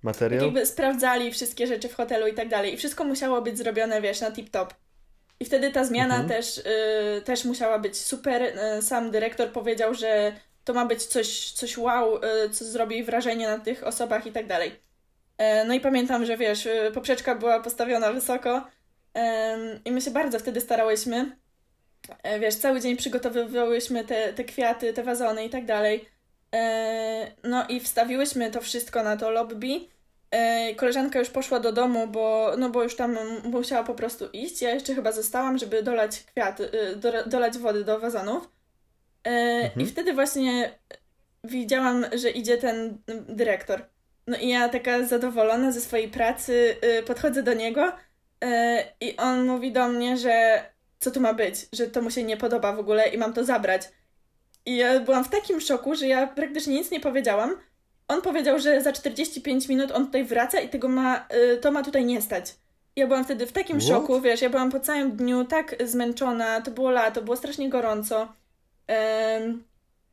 Materiał? 0.02 0.44
jakby 0.44 0.66
sprawdzali 0.66 1.32
wszystkie 1.32 1.66
rzeczy 1.66 1.88
w 1.88 1.94
hotelu 1.94 2.26
i 2.26 2.34
tak 2.34 2.48
dalej. 2.48 2.74
I 2.74 2.76
wszystko 2.76 3.04
musiało 3.04 3.42
być 3.42 3.58
zrobione, 3.58 4.02
wiesz, 4.02 4.20
na 4.20 4.30
tip-top. 4.30 4.66
I 5.42 5.44
wtedy 5.44 5.70
ta 5.72 5.84
zmiana 5.84 6.14
Mhm. 6.14 6.28
też, 6.28 6.58
y, 6.58 7.22
też 7.24 7.44
musiała 7.44 7.78
być 7.78 7.98
super. 7.98 8.42
Y, 8.78 8.82
sam 8.82 9.10
dyrektor 9.10 9.48
powiedział, 9.52 9.94
że 9.94 10.32
to 10.64 10.72
ma 10.74 10.86
być 10.86 11.04
coś, 11.04 11.50
coś 11.52 11.78
wow, 11.78 12.16
y, 12.16 12.50
co 12.50 12.64
zrobi 12.64 13.04
wrażenie 13.04 13.46
na 13.48 13.58
tych 13.58 13.84
osobach 13.86 14.26
i 14.26 14.32
tak 14.32 14.46
dalej. 14.46 14.72
E, 15.38 15.64
no 15.64 15.74
i 15.74 15.80
pamiętam, 15.80 16.24
że 16.26 16.36
wiesz, 16.36 16.66
y, 16.66 16.90
poprzeczka 16.94 17.34
była 17.34 17.60
postawiona 17.60 18.12
wysoko 18.12 18.66
i 19.84 19.92
my 19.92 20.00
się 20.00 20.10
bardzo 20.10 20.38
wtedy 20.38 20.60
starałyśmy. 20.60 21.36
E, 22.22 22.40
Wiesz, 22.40 22.54
cały 22.54 22.80
dzień 22.80 22.96
przygotowywałyśmy 22.96 24.04
te, 24.04 24.32
te 24.32 24.44
kwiaty, 24.44 24.92
te 24.92 25.02
wazony 25.02 25.44
i 25.44 25.50
tak 25.50 25.64
dalej. 25.66 26.08
E, 26.54 27.32
No 27.42 27.66
i 27.68 27.80
wstawiłyśmy 27.80 28.50
to 28.50 28.60
wszystko 28.60 29.02
na 29.02 29.16
to 29.16 29.30
lobby. 29.30 29.88
Koleżanka 30.76 31.18
już 31.18 31.30
poszła 31.30 31.60
do 31.60 31.72
domu, 31.72 32.06
bo, 32.06 32.54
no 32.58 32.70
bo 32.70 32.82
już 32.82 32.96
tam 32.96 33.18
musiała 33.44 33.84
po 33.84 33.94
prostu 33.94 34.28
iść. 34.32 34.62
Ja 34.62 34.70
jeszcze 34.70 34.94
chyba 34.94 35.12
zostałam, 35.12 35.58
żeby 35.58 35.82
dolać 35.82 36.24
kwiaty, 36.24 36.70
y, 36.74 36.96
do, 36.96 37.12
dolać 37.26 37.58
wody 37.58 37.84
do 37.84 38.00
wazonów. 38.00 38.48
Mhm. 39.24 39.80
I 39.80 39.86
wtedy 39.86 40.12
właśnie 40.12 40.78
widziałam, 41.44 42.06
że 42.12 42.30
idzie 42.30 42.58
ten 42.58 42.98
dyrektor. 43.28 43.82
No 44.26 44.36
i 44.36 44.48
ja 44.48 44.68
taka 44.68 45.04
zadowolona 45.04 45.72
ze 45.72 45.80
swojej 45.80 46.08
pracy 46.08 46.76
y, 46.98 47.02
podchodzę 47.02 47.42
do 47.42 47.54
niego 47.54 47.92
e, 48.44 48.84
i 49.00 49.16
on 49.16 49.46
mówi 49.46 49.72
do 49.72 49.88
mnie, 49.88 50.16
że 50.16 50.64
co 50.98 51.10
tu 51.10 51.20
ma 51.20 51.34
być, 51.34 51.66
że 51.72 51.86
to 51.86 52.02
mu 52.02 52.10
się 52.10 52.22
nie 52.22 52.36
podoba 52.36 52.72
w 52.72 52.78
ogóle 52.78 53.08
i 53.08 53.18
mam 53.18 53.32
to 53.32 53.44
zabrać. 53.44 53.82
I 54.66 54.76
ja 54.76 55.00
byłam 55.00 55.24
w 55.24 55.30
takim 55.30 55.60
szoku, 55.60 55.94
że 55.94 56.06
ja 56.06 56.26
praktycznie 56.26 56.74
nic 56.74 56.90
nie 56.90 57.00
powiedziałam. 57.00 57.56
On 58.12 58.22
powiedział, 58.22 58.58
że 58.58 58.80
za 58.80 58.92
45 58.92 59.68
minut 59.68 59.90
on 59.90 60.06
tutaj 60.06 60.24
wraca 60.24 60.60
i 60.60 60.68
tego 60.68 60.88
ma, 60.88 61.26
y, 61.54 61.56
to 61.56 61.70
ma 61.72 61.82
tutaj 61.82 62.04
nie 62.04 62.22
stać. 62.22 62.54
Ja 62.96 63.06
byłam 63.06 63.24
wtedy 63.24 63.46
w 63.46 63.52
takim 63.52 63.80
What? 63.80 63.88
szoku, 63.88 64.20
wiesz, 64.20 64.42
ja 64.42 64.50
byłam 64.50 64.70
po 64.70 64.80
całym 64.80 65.16
dniu 65.16 65.44
tak 65.44 65.76
zmęczona, 65.84 66.60
to 66.60 66.70
było 66.70 66.90
lato, 66.90 67.22
było 67.22 67.36
strasznie 67.36 67.68
gorąco. 67.68 68.28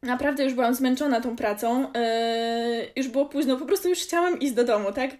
Naprawdę 0.04 0.44
już 0.44 0.54
byłam 0.54 0.76
zmęczona 0.76 1.22
tą 1.22 1.36
pracą. 1.36 1.94
e, 1.96 2.86
już 2.96 3.08
było 3.08 3.26
późno, 3.26 3.58
po 3.58 3.66
prostu 3.66 3.90
już 3.90 4.00
chciałam 4.00 4.40
iść 4.40 4.54
do 4.54 4.64
domu, 4.64 4.92
tak? 4.92 5.12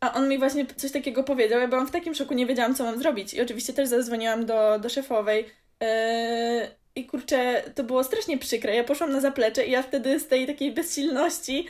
A 0.00 0.14
on 0.14 0.28
mi 0.28 0.38
właśnie 0.38 0.66
coś 0.66 0.92
takiego 0.92 1.24
powiedział. 1.24 1.60
Ja 1.60 1.68
byłam 1.68 1.86
w 1.86 1.90
takim 1.90 2.14
szoku, 2.14 2.34
nie 2.34 2.46
wiedziałam, 2.46 2.74
co 2.74 2.84
mam 2.84 2.98
zrobić. 2.98 3.34
I 3.34 3.40
oczywiście 3.40 3.72
też 3.72 3.88
zadzwoniłam 3.88 4.46
do, 4.46 4.78
do 4.78 4.88
szefowej. 4.88 5.46
e, 5.82 6.68
I 6.96 7.06
kurczę, 7.06 7.62
to 7.74 7.84
było 7.84 8.04
strasznie 8.04 8.38
przykre. 8.38 8.74
Ja 8.76 8.84
poszłam 8.84 9.12
na 9.12 9.20
zaplecze 9.20 9.66
i 9.66 9.70
ja 9.70 9.82
wtedy 9.82 10.20
z 10.20 10.28
tej 10.28 10.46
takiej 10.46 10.72
bezsilności 10.72 11.66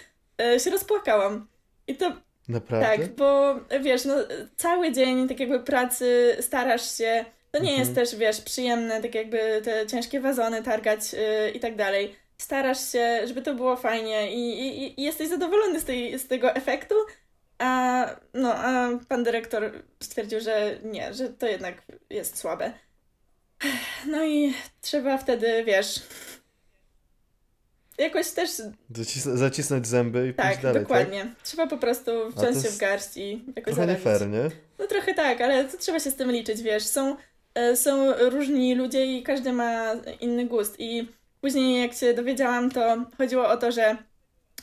się 0.59 0.71
rozpłakałam. 0.71 1.49
I 1.87 1.97
to 1.97 2.13
Naprawdę? 2.49 2.87
tak, 2.87 3.15
bo 3.15 3.55
wiesz, 3.81 4.05
no, 4.05 4.15
cały 4.57 4.93
dzień 4.93 5.29
tak 5.29 5.41
jakby 5.41 5.61
pracy 5.61 6.37
starasz 6.41 6.97
się. 6.99 7.25
To 7.51 7.59
nie 7.59 7.71
Mhm. 7.71 7.81
jest 7.81 7.95
też, 7.95 8.17
wiesz, 8.21 8.41
przyjemne, 8.41 9.03
tak 9.03 9.15
jakby 9.15 9.61
te 9.65 9.87
ciężkie 9.87 10.21
wazony 10.21 10.63
targać 10.63 11.13
yy, 11.13 11.51
i 11.51 11.61
tak 11.61 11.77
dalej. 11.77 12.17
Starasz 12.39 12.93
się, 12.93 13.21
żeby 13.27 13.43
to 13.43 13.55
było 13.55 13.77
fajnie 13.77 14.33
i, 14.33 14.61
i, 14.67 15.01
i 15.01 15.05
jesteś 15.05 15.29
zadowolony 15.29 15.81
z, 15.81 15.85
tej, 15.85 16.19
z 16.19 16.29
tego 16.29 16.55
efektu, 16.55 16.95
a, 17.59 18.07
no, 18.35 18.55
a 18.55 18.89
pan 19.09 19.25
dyrektor 19.25 19.73
stwierdził, 20.03 20.41
że 20.41 20.79
nie, 20.85 21.15
że 21.15 21.29
to 21.29 21.47
jednak 21.47 21.83
jest 22.11 22.39
słabe. 22.39 22.73
No 24.07 24.25
i 24.25 24.55
trzeba 24.81 25.19
wtedy, 25.19 25.65
wiesz, 25.65 26.01
jakoś 27.99 28.31
też 28.31 28.51
Zacis- 28.93 29.37
zacisnąć 29.37 29.87
zęby 29.87 30.29
i 30.29 30.35
tak, 30.35 30.47
pójść 30.47 30.63
dalej, 30.63 30.83
dokładnie. 30.83 31.35
Trzeba 31.43 31.67
po 31.67 31.79
prostu 31.79 32.11
to 32.11 32.41
wziąć 32.41 32.63
się 32.63 32.71
w 32.71 32.79
garść 32.79 33.17
i 33.17 33.37
tak? 33.47 33.57
jakoś 33.57 33.75
Trochę 33.75 33.97
fair, 33.97 34.29
nie? 34.29 34.51
No 34.79 34.87
trochę 34.87 35.15
tak, 35.15 35.41
ale 35.41 35.65
to 35.65 35.79
trzeba 35.79 36.01
się 36.01 36.11
z 36.11 36.17
tym 36.17 36.31
liczyć, 36.31 36.63
wiesz. 36.63 36.87
Są, 36.87 37.17
e, 37.55 37.77
są 37.77 38.13
różni 38.31 38.75
ludzie 38.75 39.07
i 39.07 39.23
każdy 39.23 39.53
ma 39.53 39.93
inny 40.21 40.47
gust. 40.47 40.77
I 40.79 41.09
później 41.41 41.83
jak 41.83 41.93
się 41.93 42.15
dowiedziałam, 42.15 42.71
to 42.71 42.97
chodziło 43.19 43.49
o 43.49 43.57
to, 43.57 43.73
że 43.73 43.97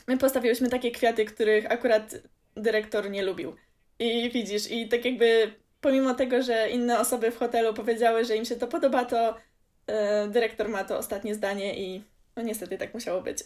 my 0.06 0.18
postawiłyśmy 0.18 0.68
takie 0.68 0.90
kwiaty, 0.90 1.24
których 1.24 1.72
akurat 1.72 2.14
dyrektor 2.56 3.10
nie 3.10 3.22
lubił. 3.22 3.56
I 3.98 4.30
widzisz, 4.30 4.70
i 4.70 4.88
tak 4.88 5.04
jakby 5.04 5.54
pomimo 5.80 6.14
tego, 6.14 6.42
że 6.42 6.70
inne 6.70 6.98
osoby 7.00 7.30
w 7.30 7.38
hotelu 7.38 7.74
powiedziały, 7.74 8.24
że 8.24 8.36
im 8.36 8.44
się 8.44 8.56
to 8.56 8.66
podoba, 8.66 9.04
to 9.04 9.36
e, 9.86 10.28
dyrektor 10.28 10.68
ma 10.68 10.84
to 10.84 10.98
ostatnie 10.98 11.34
zdanie 11.34 11.78
i 11.80 12.04
no 12.40 12.46
niestety 12.46 12.78
tak 12.78 12.94
musiało 12.94 13.22
być. 13.22 13.38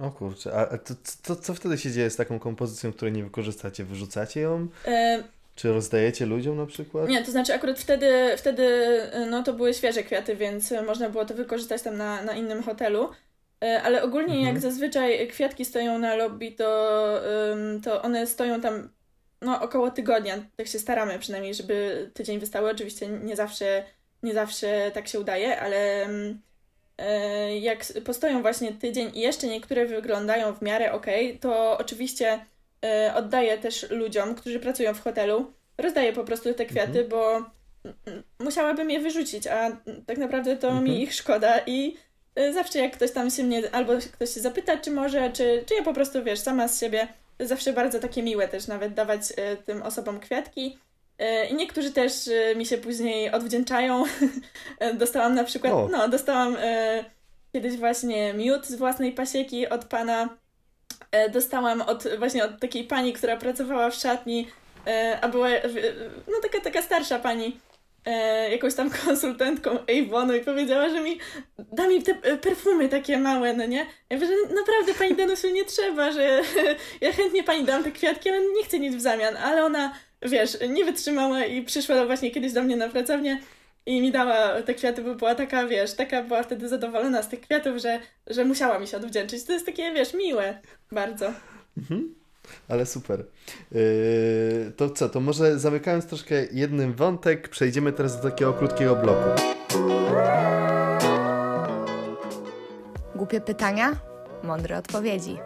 O 0.00 0.10
kurczę, 0.10 0.54
a 0.54 0.78
to, 0.78 0.94
to, 1.22 1.36
co 1.36 1.54
wtedy 1.54 1.78
się 1.78 1.90
dzieje 1.92 2.10
z 2.10 2.16
taką 2.16 2.38
kompozycją, 2.38 2.92
której 2.92 3.12
nie 3.14 3.24
wykorzystacie? 3.24 3.84
Wyrzucacie 3.84 4.40
ją? 4.40 4.68
E, 4.86 5.22
Czy 5.54 5.72
rozdajecie 5.72 6.26
ludziom 6.26 6.56
na 6.56 6.66
przykład? 6.66 7.08
Nie, 7.08 7.24
to 7.24 7.30
znaczy 7.30 7.54
akurat 7.54 7.78
wtedy, 7.80 8.12
wtedy 8.36 8.62
y, 9.16 9.26
no 9.30 9.42
to 9.42 9.52
były 9.52 9.74
świeże 9.74 10.02
kwiaty, 10.02 10.36
więc 10.36 10.74
można 10.86 11.08
było 11.10 11.24
to 11.24 11.34
wykorzystać 11.34 11.82
tam 11.82 11.96
na, 11.96 12.22
na 12.22 12.32
innym 12.32 12.62
hotelu. 12.62 13.10
Y, 13.64 13.66
Ale 13.82 14.02
ogólnie 14.02 14.34
Mhm. 14.34 14.46
jak 14.46 14.58
zazwyczaj 14.62 15.28
kwiatki 15.28 15.64
stoją 15.64 15.98
na 15.98 16.14
lobby, 16.14 16.52
to, 16.52 17.20
to 17.84 18.02
one 18.02 18.26
stoją 18.26 18.60
tam 18.60 18.88
no, 19.42 19.62
około 19.62 19.90
tygodnia. 19.90 20.38
Tak 20.56 20.66
się 20.66 20.78
staramy 20.78 21.18
przynajmniej, 21.18 21.54
żeby 21.54 22.10
tydzień 22.14 22.38
wystały. 22.38 22.70
Oczywiście 22.70 23.08
nie 23.08 23.36
zawsze, 23.36 23.84
nie 24.22 24.34
zawsze 24.34 24.90
tak 24.94 25.08
się 25.08 25.20
udaje, 25.20 25.60
ale 25.60 26.08
jak 27.60 27.80
s- 27.80 27.92
postoją 28.04 28.42
właśnie 28.42 28.72
tydzień 28.72 29.10
i 29.14 29.20
jeszcze 29.20 29.46
niektóre 29.46 29.86
wyglądają 29.86 30.52
w 30.54 30.62
miarę 30.62 30.92
ok, 30.92 31.06
to 31.40 31.78
oczywiście 31.78 32.38
y, 33.08 33.14
oddaję 33.14 33.58
też 33.58 33.90
ludziom, 33.90 34.34
którzy 34.34 34.60
pracują 34.60 34.94
w 34.94 35.00
hotelu. 35.00 35.52
Rozdaję 35.78 36.12
po 36.12 36.24
prostu 36.24 36.54
te 36.54 36.66
kwiaty, 36.66 37.04
bo 37.04 37.36
mm, 37.36 38.22
musiałabym 38.38 38.90
je 38.90 39.00
wyrzucić, 39.00 39.46
a 39.46 39.76
tak 40.06 40.18
naprawdę 40.18 40.56
to 40.56 40.68
Mhm. 40.68 40.84
mi 40.84 41.02
ich 41.02 41.14
szkoda 41.14 41.58
i 41.66 41.96
y, 42.38 42.52
zawsze 42.52 42.78
jak 42.78 42.92
ktoś 42.92 43.12
tam 43.12 43.30
się 43.30 43.42
mnie, 43.44 43.62
albo 43.72 43.92
ktoś 44.12 44.34
się 44.34 44.40
zapyta, 44.40 44.76
czy 44.76 44.90
może, 44.90 45.32
czy, 45.32 45.64
czy 45.66 45.74
ja 45.74 45.82
po 45.82 45.94
prostu, 45.94 46.24
wiesz, 46.24 46.38
sama 46.40 46.68
z 46.68 46.80
siebie, 46.80 47.08
zawsze 47.40 47.72
bardzo 47.72 47.98
takie 48.00 48.22
miłe 48.22 48.48
też 48.48 48.66
nawet 48.66 48.94
dawać 48.94 49.20
tym 49.66 49.82
osobom 49.82 50.20
kwiatki. 50.20 50.78
Y, 51.22 51.46
I 51.50 51.54
niektórzy 51.54 51.92
też 51.92 52.26
y, 52.26 52.54
mi 52.56 52.66
się 52.66 52.78
później 52.78 53.30
odwdzięczają. 53.30 54.04
dostałam 54.94 55.34
na 55.34 55.44
przykład, 55.44 55.72
O. 55.72 55.88
no, 55.92 56.08
dostałam 56.08 56.56
y, 56.56 57.04
kiedyś 57.52 57.76
właśnie 57.76 58.34
miód 58.34 58.66
z 58.66 58.74
własnej 58.74 59.12
pasieki 59.12 59.68
od 59.68 59.84
pana. 59.84 60.28
E, 61.10 61.28
Dostałam 61.30 61.82
od 61.82 62.04
właśnie 62.18 62.44
od 62.44 62.60
takiej 62.60 62.84
pani, 62.84 63.12
która 63.12 63.36
pracowała 63.36 63.90
w 63.90 63.94
szatni, 63.94 64.48
e, 64.86 65.18
a 65.22 65.28
była 65.28 65.48
e, 65.48 65.62
no 66.28 66.34
taka, 66.42 66.60
taka 66.60 66.82
starsza 66.82 67.18
pani, 67.18 67.60
e, 68.04 68.50
jakąś 68.50 68.74
tam 68.74 68.90
konsultantką 69.06 69.70
Avonu 69.70 70.34
i 70.34 70.40
powiedziała, 70.40 70.88
że 70.88 71.00
mi 71.00 71.18
da 71.58 71.88
mi 71.88 72.02
te 72.02 72.12
e, 72.22 72.36
perfumy 72.36 72.88
takie 72.88 73.18
małe, 73.18 73.54
no 73.54 73.66
nie? 73.66 73.86
Ja 74.10 74.16
mówię, 74.16 74.26
że 74.26 74.54
naprawdę 74.54 74.94
pani 74.94 75.14
Danusiu 75.14 75.50
nie 75.50 75.64
trzeba, 75.64 76.12
że 76.12 76.40
ja 77.00 77.12
chętnie 77.12 77.44
pani 77.44 77.64
dam 77.64 77.84
te 77.84 77.92
kwiatki, 77.92 78.28
ale 78.28 78.40
nie 78.40 78.64
chcę 78.64 78.78
nic 78.78 78.94
w 78.94 79.00
zamian, 79.00 79.36
ale 79.36 79.64
ona, 79.64 79.94
wiesz, 80.22 80.58
nie 80.68 80.84
wytrzymała 80.84 81.44
i 81.44 81.62
przyszła 81.62 82.06
właśnie 82.06 82.30
kiedyś 82.30 82.52
do 82.52 82.62
mnie 82.62 82.76
na 82.76 82.88
pracownię 82.88 83.40
i 83.86 84.00
mi 84.00 84.12
dała 84.12 84.62
te 84.62 84.74
kwiaty, 84.74 85.02
bo 85.02 85.14
była 85.14 85.34
taka, 85.34 85.66
wiesz, 85.66 85.94
taka 85.94 86.22
była 86.22 86.42
wtedy 86.42 86.68
zadowolona 86.68 87.22
z 87.22 87.28
tych 87.28 87.40
kwiatów, 87.40 87.76
że, 87.76 88.00
że 88.26 88.44
musiała 88.44 88.78
mi 88.78 88.86
się 88.86 88.96
odwdzięczyć. 88.96 89.44
To 89.44 89.52
jest 89.52 89.66
takie, 89.66 89.92
wiesz, 89.92 90.14
miłe 90.14 90.58
bardzo. 90.92 91.32
Mhm. 91.78 92.14
Ale 92.68 92.86
super. 92.86 93.24
Yy, 93.72 94.72
to 94.76 94.90
co, 94.90 95.08
to 95.08 95.20
może 95.20 95.58
zamykając 95.58 96.06
troszkę 96.06 96.34
jednym 96.52 96.94
wątek, 96.94 97.48
przejdziemy 97.48 97.92
teraz 97.92 98.16
do 98.22 98.30
takiego 98.30 98.52
krótkiego 98.52 98.96
bloku. 98.96 99.42
Głupie 103.14 103.40
pytania, 103.40 103.96
mądre 104.42 104.78
odpowiedzi. 104.78 105.38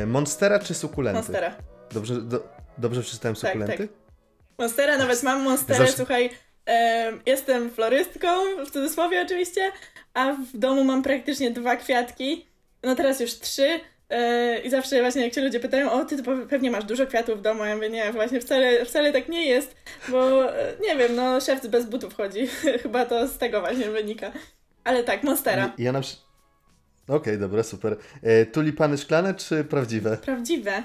Yy, 0.00 0.06
monstera 0.06 0.58
czy 0.58 0.74
sukulenty? 0.74 1.18
Monstera. 1.18 1.56
Dobrze, 1.92 2.14
do, 2.14 2.48
dobrze 2.78 3.00
przeczytałem 3.02 3.36
Tak, 3.36 3.52
sukulenty? 3.52 3.78
tak. 3.88 3.96
Monstera, 4.58 4.98
nawet 4.98 5.22
mam 5.22 5.42
monsterę, 5.42 5.78
Zawsze- 5.78 5.96
słuchaj, 5.96 6.30
em, 6.66 7.20
jestem 7.26 7.70
florystką, 7.70 8.28
w 8.66 8.70
cudzysłowie 8.70 9.22
oczywiście, 9.22 9.72
a 10.14 10.32
w 10.32 10.56
domu 10.58 10.84
mam 10.84 11.02
praktycznie 11.02 11.50
dwa 11.50 11.76
kwiatki, 11.76 12.46
no 12.82 12.94
teraz 12.94 13.20
już 13.20 13.30
trzy 13.38 13.80
e, 14.10 14.58
i 14.60 14.70
zawsze 14.70 15.00
właśnie 15.00 15.22
jak 15.24 15.34
się 15.34 15.40
ludzie 15.40 15.60
pytają, 15.60 15.92
o 15.92 16.04
ty 16.04 16.16
to 16.16 16.22
pe- 16.30 16.46
pewnie 16.46 16.70
masz 16.70 16.84
dużo 16.84 17.06
kwiatów 17.06 17.38
w 17.38 17.42
domu, 17.42 17.64
ja 17.64 17.74
mówię, 17.74 17.90
nie, 17.90 18.12
właśnie 18.12 18.40
wcale, 18.40 18.84
wcale 18.84 19.12
tak 19.12 19.28
nie 19.28 19.46
jest, 19.46 19.74
bo 20.08 20.52
e, 20.58 20.72
nie 20.80 20.96
wiem, 20.96 21.16
no 21.16 21.40
szewc 21.40 21.66
bez 21.66 21.86
butów 21.86 22.14
chodzi, 22.14 22.46
chyba 22.82 23.06
to 23.06 23.28
z 23.28 23.38
tego 23.38 23.60
właśnie 23.60 23.90
wynika, 23.90 24.32
ale 24.84 25.04
tak, 25.04 25.22
monstera, 25.22 25.72
Ja 25.78 25.92
na. 25.92 26.00
Okej, 27.08 27.38
dobra, 27.38 27.62
super. 27.62 27.96
E, 28.22 28.46
tulipany 28.46 28.98
szklane 28.98 29.34
czy 29.34 29.64
prawdziwe? 29.64 30.16
prawdziwe. 30.16 30.82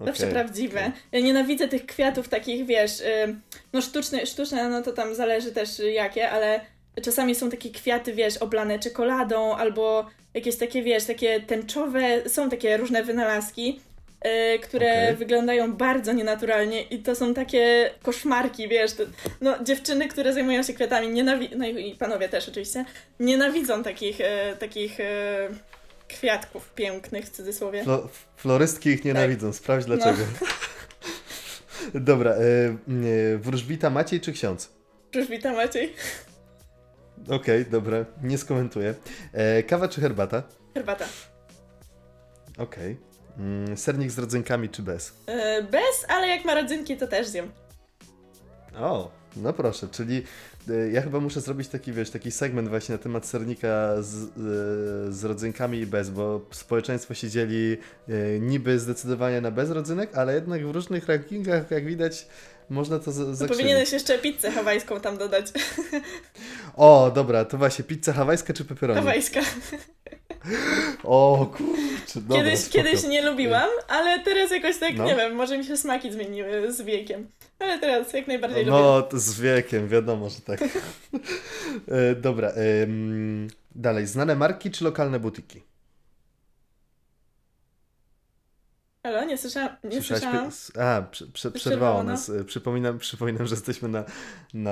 Zawsze 0.00 0.22
Okej, 0.22 0.34
prawdziwe. 0.34 0.92
Ja 1.12 1.20
nienawidzę 1.20 1.68
tych 1.68 1.86
kwiatów 1.86 2.28
takich, 2.28 2.66
wiesz, 2.66 2.92
ym, 3.24 3.40
no 3.72 3.82
sztuczne, 3.82 4.26
sztuczne, 4.26 4.68
no 4.68 4.82
to 4.82 4.92
tam 4.92 5.14
zależy 5.14 5.52
też 5.52 5.68
jakie, 5.78 6.30
ale 6.30 6.60
czasami 7.02 7.34
są 7.34 7.50
takie 7.50 7.70
kwiaty, 7.70 8.12
wiesz, 8.12 8.36
oblane 8.36 8.78
czekoladą 8.78 9.56
albo 9.56 10.10
jakieś 10.34 10.56
takie, 10.56 10.82
wiesz, 10.82 11.04
takie 11.04 11.40
tęczowe, 11.40 12.28
są 12.28 12.50
takie 12.50 12.76
różne 12.76 13.02
wynalazki, 13.04 13.80
y, 14.54 14.58
które 14.58 15.02
Okej. 15.02 15.16
wyglądają 15.16 15.72
bardzo 15.72 16.12
nienaturalnie 16.12 16.82
i 16.82 16.98
to 16.98 17.14
są 17.14 17.34
takie 17.34 17.90
koszmarki, 18.02 18.68
wiesz, 18.68 18.92
to, 18.92 19.02
no 19.40 19.64
dziewczyny, 19.64 20.08
które 20.08 20.32
zajmują 20.32 20.62
się 20.62 20.74
kwiatami, 20.74 21.08
nienawi- 21.08 21.56
no 21.56 21.66
i 21.66 21.94
panowie 21.94 22.28
też 22.28 22.48
oczywiście, 22.48 22.84
nienawidzą 23.20 23.82
takich, 23.82 24.20
e, 24.20 24.56
takich 24.56 25.00
e, 25.00 25.48
kwiatków 26.12 26.70
pięknych 26.74 27.24
w 27.24 27.30
cudzysłowie. 27.30 27.84
Flo, 27.84 28.08
florystki 28.36 28.88
ich 28.90 29.04
nienawidzą, 29.04 29.52
sprawdź 29.52 29.86
No. 29.86 29.96
dlaczego. 29.96 30.22
Dobra, 31.94 32.30
e, 32.30 32.36
e, 32.36 33.38
wróżbita 33.38 33.90
Maciej 33.90 34.20
czy 34.20 34.32
ksiądz? 34.32 34.72
Witam 35.30 35.54
Maciej. 35.56 35.94
Okej, 37.30 37.66
dobra, 37.66 38.04
nie 38.22 38.38
skomentuję. 38.38 38.94
E, 39.32 39.62
kawa 39.62 39.88
czy 39.88 40.00
herbata? 40.00 40.42
Herbata. 40.74 41.04
Okej. 42.58 42.96
Mm, 43.38 43.76
sernik 43.76 44.10
z 44.10 44.18
rodzynkami 44.18 44.68
czy 44.68 44.82
bez? 44.82 45.12
E, 45.26 45.62
Bez, 45.62 46.04
ale 46.08 46.28
jak 46.28 46.44
ma 46.44 46.54
rodzynki, 46.54 46.96
to 46.96 47.06
też 47.06 47.26
zjem. 47.28 47.52
O, 48.76 49.10
no 49.36 49.52
proszę, 49.52 49.88
czyli 49.88 50.22
e, 50.70 50.90
ja 50.90 51.02
chyba 51.02 51.20
muszę 51.20 51.40
zrobić 51.40 51.68
taki, 51.68 51.92
wiesz, 51.92 52.10
taki 52.10 52.30
segment 52.30 52.68
właśnie 52.68 52.92
na 52.92 52.98
temat 52.98 53.26
sernika 53.26 54.02
z, 54.02 54.24
e, 54.24 54.28
z 55.12 55.24
rodzynkami 55.24 55.78
i 55.78 55.86
bez, 55.86 56.10
bo 56.10 56.46
społeczeństwo 56.50 57.14
się 57.14 57.30
dzieli 57.30 57.76
e, 58.08 58.40
niby 58.40 58.78
zdecydowanie 58.78 59.40
na 59.40 59.50
bez 59.50 59.70
rodzynek, 59.70 60.14
ale 60.14 60.34
jednak 60.34 60.66
w 60.66 60.70
różnych 60.70 61.06
rankingach, 61.06 61.70
jak 61.70 61.84
widać, 61.84 62.26
można 62.70 62.98
to 62.98 63.12
zakrzywić. 63.12 63.48
powinieneś 63.48 63.92
jeszcze 63.92 64.18
pizzę 64.18 64.50
hawajską 64.50 65.00
tam 65.00 65.18
dodać. 65.18 65.46
O, 66.76 67.10
dobra, 67.14 67.44
to 67.44 67.58
właśnie, 67.58 67.84
pizza 67.84 68.12
hawajska 68.12 68.52
czy 68.52 68.64
pepperoni? 68.64 69.00
Hawajska. 69.00 69.40
O, 71.04 71.46
kurczę, 71.56 72.20
dobra, 72.20 72.36
Kiedyś, 72.36 72.58
spoko. 72.60 72.84
kiedyś 72.84 73.04
nie 73.04 73.22
lubiłam, 73.22 73.68
ale 73.88 74.20
teraz 74.20 74.50
jakoś 74.50 74.78
tak, 74.78 74.96
No. 74.96 75.04
nie 75.04 75.16
wiem, 75.16 75.34
może 75.34 75.58
mi 75.58 75.64
się 75.64 75.76
smaki 75.76 76.12
zmieniły 76.12 76.72
z 76.72 76.80
wiekiem. 76.82 77.28
Ale 77.58 77.78
teraz 77.78 78.12
jak 78.12 78.26
najbardziej 78.26 78.64
lubię. 78.64 78.78
No, 78.78 79.08
z 79.12 79.40
wiekiem, 79.40 79.88
wiadomo, 79.88 80.30
że 80.30 80.40
tak. 80.40 80.60
E, 81.88 82.14
Dobra, 82.14 82.52
dalej. 83.74 84.06
Znane 84.06 84.36
marki 84.36 84.70
czy 84.70 84.84
lokalne 84.84 85.20
butiki? 85.20 85.62
Halo, 89.06 89.24
nie 89.24 89.38
słyszałam. 89.38 89.76
Nie 89.84 90.02
słyszałam. 90.02 90.50
A, 90.80 91.02
prze, 91.10 91.26
prze, 91.26 91.50
Przerwało 91.50 91.52
przerwało 91.52 92.02
nas. 92.02 92.30
E, 92.30 92.44
Przypominam, 92.44 92.98
przypominam, 92.98 93.46
że 93.46 93.54
jesteśmy 93.54 93.88
na, 93.88 94.04
na, 94.54 94.70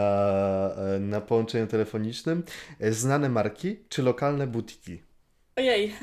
e, 0.97 1.01
na 1.01 1.21
połączeniu 1.21 1.67
telefonicznym. 1.67 2.43
Znane 2.91 3.29
marki 3.29 3.77
czy 3.89 4.03
lokalne 4.03 4.47
butiki? 4.47 5.03
Ojej. 5.61 5.95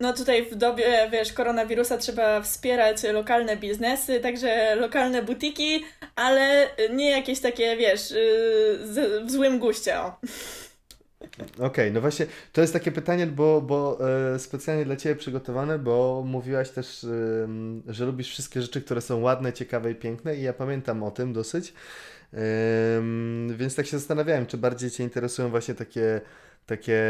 No 0.00 0.12
tutaj 0.12 0.50
w 0.50 0.54
dobie, 0.54 1.08
wiesz, 1.12 1.32
koronawirusa 1.32 1.98
trzeba 1.98 2.40
wspierać 2.40 3.02
lokalne 3.02 3.56
biznesy, 3.56 4.20
także 4.20 4.74
lokalne 4.74 5.22
butiki, 5.22 5.84
ale 6.16 6.68
nie 6.90 7.10
jakieś 7.10 7.40
takie, 7.40 7.76
wiesz, 7.76 8.10
y, 8.10 8.78
w 9.26 9.30
złym 9.30 9.58
guście. 9.58 9.96
Okej, 11.58 11.92
no 11.92 12.00
właśnie, 12.00 12.26
to 12.52 12.60
jest 12.60 12.72
takie 12.72 12.92
pytanie, 12.92 13.26
bo, 13.26 13.60
bo 13.60 13.98
e, 14.34 14.38
specjalnie 14.38 14.84
dla 14.84 14.96
Ciebie 14.96 15.16
przygotowane, 15.16 15.78
bo 15.78 16.22
mówiłaś 16.26 16.70
też, 16.70 17.06
że 17.86 18.04
lubisz 18.04 18.28
wszystkie 18.28 18.62
rzeczy, 18.62 18.82
które 18.82 19.00
są 19.00 19.20
ładne, 19.20 19.52
ciekawe 19.52 19.90
i 19.90 19.94
piękne 19.94 20.36
i 20.36 20.42
ja 20.42 20.52
pamiętam 20.52 21.02
o 21.02 21.10
tym 21.10 21.32
dosyć, 21.32 21.74
więc 23.56 23.74
tak 23.74 23.86
się 23.86 23.98
zastanawiałem, 23.98 24.46
czy 24.46 24.58
bardziej 24.58 24.90
Cię 24.90 25.04
interesują 25.04 25.50
właśnie 25.50 25.74
takie, 25.74 26.20
takie 26.66 27.02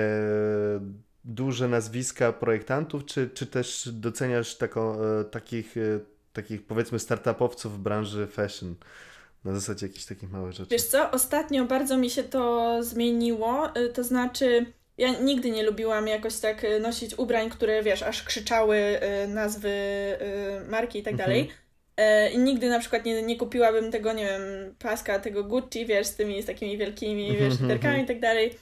duże 1.24 1.68
nazwiska 1.68 2.32
projektantów, 2.32 3.04
czy, 3.04 3.30
czy 3.34 3.46
też 3.46 3.88
doceniasz 3.92 4.54
taką, 4.56 5.02
e, 5.02 5.24
takich, 5.24 5.76
e, 5.76 5.80
takich 6.32 6.66
powiedzmy 6.66 6.98
startupowców 6.98 7.74
w 7.74 7.78
branży 7.78 8.26
fashion, 8.26 8.74
na 9.44 9.54
zasadzie 9.54 9.86
jakichś 9.86 10.04
takich 10.04 10.30
małych 10.30 10.52
rzeczy? 10.52 10.70
Wiesz 10.70 10.84
co, 10.84 11.10
ostatnio 11.10 11.64
bardzo 11.64 11.96
mi 11.96 12.10
się 12.10 12.22
to 12.24 12.76
zmieniło, 12.82 13.76
y, 13.76 13.88
to 13.88 14.04
znaczy 14.04 14.66
ja 14.98 15.18
nigdy 15.18 15.50
nie 15.50 15.62
lubiłam 15.62 16.06
jakoś 16.06 16.38
tak 16.38 16.66
nosić 16.80 17.18
ubrań, 17.18 17.50
które 17.50 17.82
wiesz, 17.82 18.02
aż 18.02 18.22
krzyczały 18.22 19.00
nazwy 19.28 19.70
marki 20.68 20.98
i 20.98 21.02
tak 21.02 21.12
Mhm. 21.12 21.28
dalej. 21.30 21.50
E, 21.96 22.30
I 22.30 22.38
nigdy 22.38 22.68
na 22.68 22.78
przykład 22.78 23.04
nie, 23.04 23.22
nie 23.22 23.36
kupiłabym 23.36 23.92
tego, 23.92 24.12
nie 24.12 24.24
wiem, 24.26 24.42
paska, 24.78 25.18
tego 25.18 25.44
Gucci, 25.44 25.86
wiesz, 25.86 26.06
z 26.06 26.16
tymi 26.16 26.42
z 26.42 26.46
takimi 26.46 26.78
wielkimi, 26.78 27.32
wiesz, 27.32 27.52
Mhm, 27.52 27.62
literkami 27.62 27.94
mhm. 28.00 28.04
i 28.04 28.08
tak 28.08 28.20
dalej. 28.20 28.58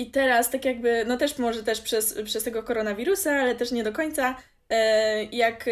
I 0.00 0.10
teraz 0.10 0.50
tak 0.50 0.64
jakby, 0.64 1.04
no 1.04 1.16
też 1.16 1.38
może 1.38 1.62
też 1.62 1.80
przez, 1.80 2.14
przez 2.24 2.44
tego 2.44 2.62
koronawirusa, 2.62 3.32
ale 3.32 3.54
też 3.54 3.72
nie 3.72 3.84
do 3.84 3.92
końca, 3.92 4.36
e, 4.70 5.24
jak 5.24 5.64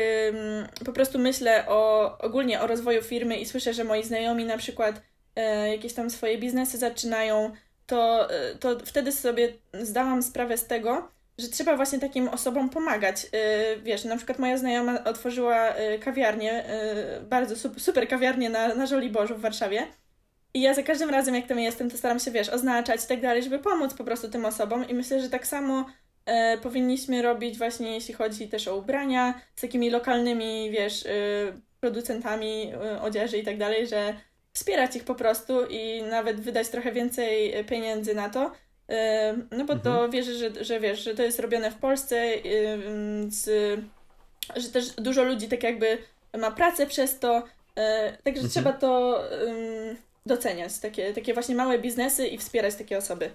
po 0.84 0.92
prostu 0.92 1.18
myślę 1.18 1.64
o 1.68 2.18
ogólnie 2.18 2.60
o 2.60 2.66
rozwoju 2.66 3.02
firmy 3.02 3.36
i 3.36 3.46
słyszę, 3.46 3.74
że 3.74 3.84
moi 3.84 4.04
znajomi 4.04 4.44
na 4.44 4.58
przykład 4.58 5.02
e, 5.36 5.68
jakieś 5.72 5.92
tam 5.92 6.10
swoje 6.10 6.38
biznesy 6.38 6.78
zaczynają, 6.78 7.52
to, 7.86 8.30
e, 8.30 8.54
to 8.54 8.78
wtedy 8.84 9.12
sobie 9.12 9.52
zdałam 9.74 10.22
sprawę 10.22 10.56
z 10.56 10.66
tego, 10.66 11.08
że 11.38 11.48
trzeba 11.48 11.76
właśnie 11.76 11.98
takim 11.98 12.28
osobom 12.28 12.70
pomagać. 12.70 13.26
Wiesz, 13.82 14.04
na 14.04 14.16
przykład 14.16 14.38
moja 14.38 14.56
znajoma 14.56 15.04
otworzyła 15.04 15.74
kawiarnię, 16.00 16.64
bardzo 17.22 17.54
sup- 17.54 17.80
super 17.80 18.08
kawiarnię 18.08 18.50
na, 18.50 18.74
na 18.74 18.86
Żoliborzu 18.86 19.36
w 19.36 19.40
Warszawie. 19.40 19.86
I 20.54 20.60
ja 20.60 20.74
za 20.74 20.82
każdym 20.82 21.10
razem, 21.10 21.34
jak 21.34 21.46
tam 21.46 21.58
jestem, 21.58 21.90
to 21.90 21.96
staram 21.98 22.20
się, 22.20 22.30
wiesz, 22.30 22.48
oznaczać 22.48 23.04
i 23.04 23.08
tak 23.08 23.20
dalej, 23.20 23.42
żeby 23.42 23.58
pomóc 23.58 23.94
po 23.94 24.04
prostu 24.04 24.28
tym 24.28 24.44
osobom. 24.44 24.88
I 24.88 24.94
myślę, 24.94 25.20
że 25.20 25.30
tak 25.30 25.46
samo 25.46 25.86
e, 26.26 26.58
powinniśmy 26.58 27.22
robić 27.22 27.58
właśnie, 27.58 27.94
jeśli 27.94 28.14
chodzi 28.14 28.48
też 28.48 28.68
o 28.68 28.76
ubrania, 28.76 29.40
z 29.56 29.60
takimi 29.60 29.90
lokalnymi, 29.90 30.70
wiesz, 30.70 31.06
e, 31.06 31.10
producentami 31.80 32.72
e, 32.74 33.02
odzieży 33.02 33.38
i 33.38 33.44
tak 33.44 33.58
dalej, 33.58 33.86
że 33.86 34.14
wspierać 34.52 34.96
ich 34.96 35.04
po 35.04 35.14
prostu 35.14 35.66
i 35.70 36.02
nawet 36.02 36.40
wydać 36.40 36.68
trochę 36.68 36.92
więcej 36.92 37.54
e, 37.54 37.64
pieniędzy 37.64 38.14
na 38.14 38.30
to. 38.30 38.52
E, 38.88 39.34
No 39.50 39.64
bo 39.64 39.76
to 39.76 40.08
wierzę, 40.08 40.34
że, 40.34 40.64
że 40.64 40.80
wiesz, 40.80 41.04
że 41.04 41.14
to 41.14 41.22
jest 41.22 41.40
robione 41.40 41.70
w 41.70 41.76
Polsce, 41.78 42.16
e, 42.16 42.40
z, 43.28 43.46
że 44.56 44.68
też 44.68 44.90
dużo 44.90 45.24
ludzi 45.24 45.48
tak 45.48 45.62
jakby 45.62 45.98
ma 46.38 46.50
pracę 46.50 46.86
przez 46.86 47.18
to, 47.18 47.42
także 48.24 48.40
Mhm. 48.42 48.48
trzeba 48.50 48.72
to 48.72 49.22
doceniać, 50.28 50.78
takie, 50.78 51.12
takie 51.12 51.34
właśnie 51.34 51.54
małe 51.54 51.78
biznesy 51.78 52.26
i 52.26 52.38
wspierać 52.38 52.74
takie 52.74 52.98
osoby. 52.98 53.30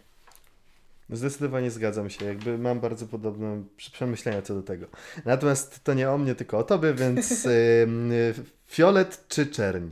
Zdecydowanie 1.09 1.71
zgadzam 1.71 2.09
się, 2.09 2.25
jakby 2.25 2.57
mam 2.57 2.79
bardzo 2.79 3.05
podobne 3.05 3.63
przemyślenia 3.77 4.41
co 4.41 4.53
do 4.53 4.63
tego. 4.63 4.85
Natomiast 5.25 5.83
to 5.83 5.93
nie 5.93 6.09
o 6.09 6.17
mnie, 6.17 6.35
tylko 6.35 6.57
o 6.57 6.63
tobie, 6.63 6.93
więc 6.93 7.45
y, 7.45 8.33
fiolet 8.67 9.25
czy 9.27 9.45
czerń? 9.47 9.87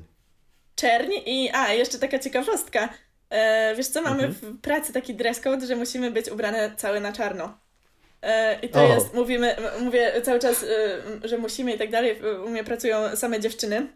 Czerń 0.75 1.11
i, 1.25 1.49
a, 1.53 1.73
jeszcze 1.73 1.99
taka 1.99 2.19
ciekawostka. 2.19 2.89
E, 3.29 3.75
wiesz 3.77 3.87
co, 3.87 4.01
mamy 4.01 4.23
Mhm. 4.23 4.33
w 4.57 4.61
pracy 4.61 4.93
taki 4.93 5.13
dress 5.15 5.39
code, 5.39 5.67
że 5.67 5.75
musimy 5.75 6.11
być 6.11 6.29
ubrane 6.29 6.71
całe 6.77 6.99
na 6.99 7.11
czarno. 7.13 7.57
E, 8.21 8.59
I 8.59 8.69
to 8.69 8.85
O. 8.85 8.93
jest, 8.93 9.13
mówimy, 9.13 9.55
mówię 9.81 10.21
cały 10.23 10.39
czas, 10.39 10.63
e, 11.23 11.27
że 11.27 11.37
musimy 11.37 11.73
i 11.75 11.77
tak 11.77 11.91
dalej. 11.91 12.21
U 12.45 12.49
mnie 12.49 12.63
pracują 12.63 13.15
same 13.15 13.39
dziewczyny 13.39 13.87